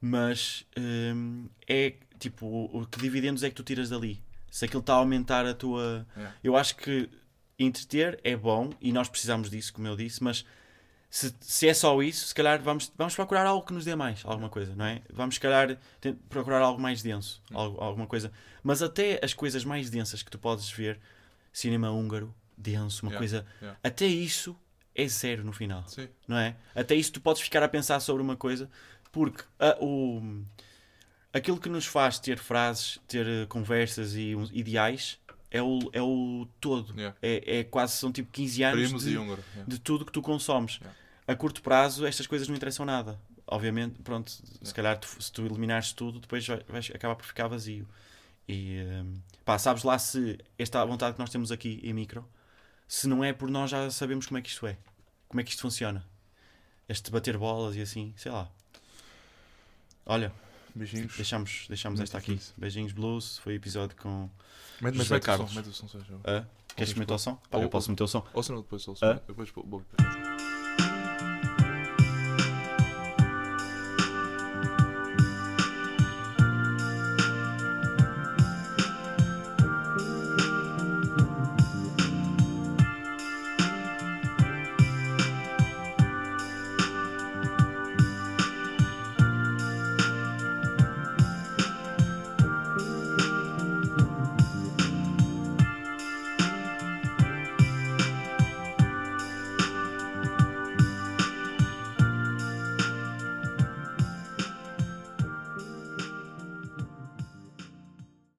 [0.00, 4.20] mas hum, é tipo o, o que dividendos é que tu tiras dali?
[4.50, 6.06] Se aquilo está a aumentar a tua.
[6.16, 6.34] Yeah.
[6.42, 7.08] Eu acho que
[7.58, 10.44] entreter é bom e nós precisamos disso, como eu disse, mas
[11.08, 14.22] se, se é só isso, se calhar vamos, vamos procurar algo que nos dê mais,
[14.24, 15.00] alguma coisa, não é?
[15.10, 15.78] Vamos, se calhar,
[16.28, 17.58] procurar algo mais denso, Hum.
[17.58, 18.30] algo, alguma coisa.
[18.62, 20.98] Mas até as coisas mais densas que tu podes ver,
[21.52, 23.46] cinema húngaro, denso, uma Yeah, coisa.
[23.62, 23.78] yeah.
[23.82, 24.56] Até isso
[24.94, 26.08] é zero no final, Sim.
[26.28, 26.56] não é?
[26.74, 28.68] Até isso tu podes ficar a pensar sobre uma coisa,
[29.12, 30.42] porque a- o,
[31.32, 35.18] aquilo que nos faz ter frases, ter eh, conversas e uns ideais
[35.50, 36.92] é o, é o todo.
[36.94, 37.16] Yeah.
[37.22, 39.36] É, é quase, são tipo 15 anos de, yeah.
[39.66, 40.76] de tudo que tu consomes.
[40.76, 40.96] Yeah.
[41.28, 43.18] A curto prazo, estas coisas não interessam nada.
[43.46, 47.46] Obviamente, pronto, se calhar tu- se tu eliminares tudo, depois vai- vais acabar por ficar
[47.48, 47.86] vazio.
[48.48, 52.24] E hum, pá, sabes lá se esta vontade que nós temos aqui em micro,
[52.88, 54.76] se não é por nós já sabemos como é que isto é,
[55.28, 56.04] como é que isto funciona.
[56.88, 58.48] Este bater bolas e assim, sei lá.
[60.04, 60.32] Olha,
[60.76, 61.16] Beijinhos.
[61.16, 62.38] deixamos, deixamos esta aqui.
[62.56, 64.28] Beijinhos Blues, foi o episódio com.
[64.80, 65.54] Mete, José mete o som, Carlos.
[65.54, 65.88] mete o som.
[66.24, 66.44] Ah,
[66.76, 67.34] queres meter o som?
[67.50, 68.26] Pá, Ou- eu posso meter o som.
[68.34, 69.04] Ou se não, depois ouço.
[69.04, 69.20] Hã?
[69.26, 69.64] Depois vou.
[69.66, 69.82] vou-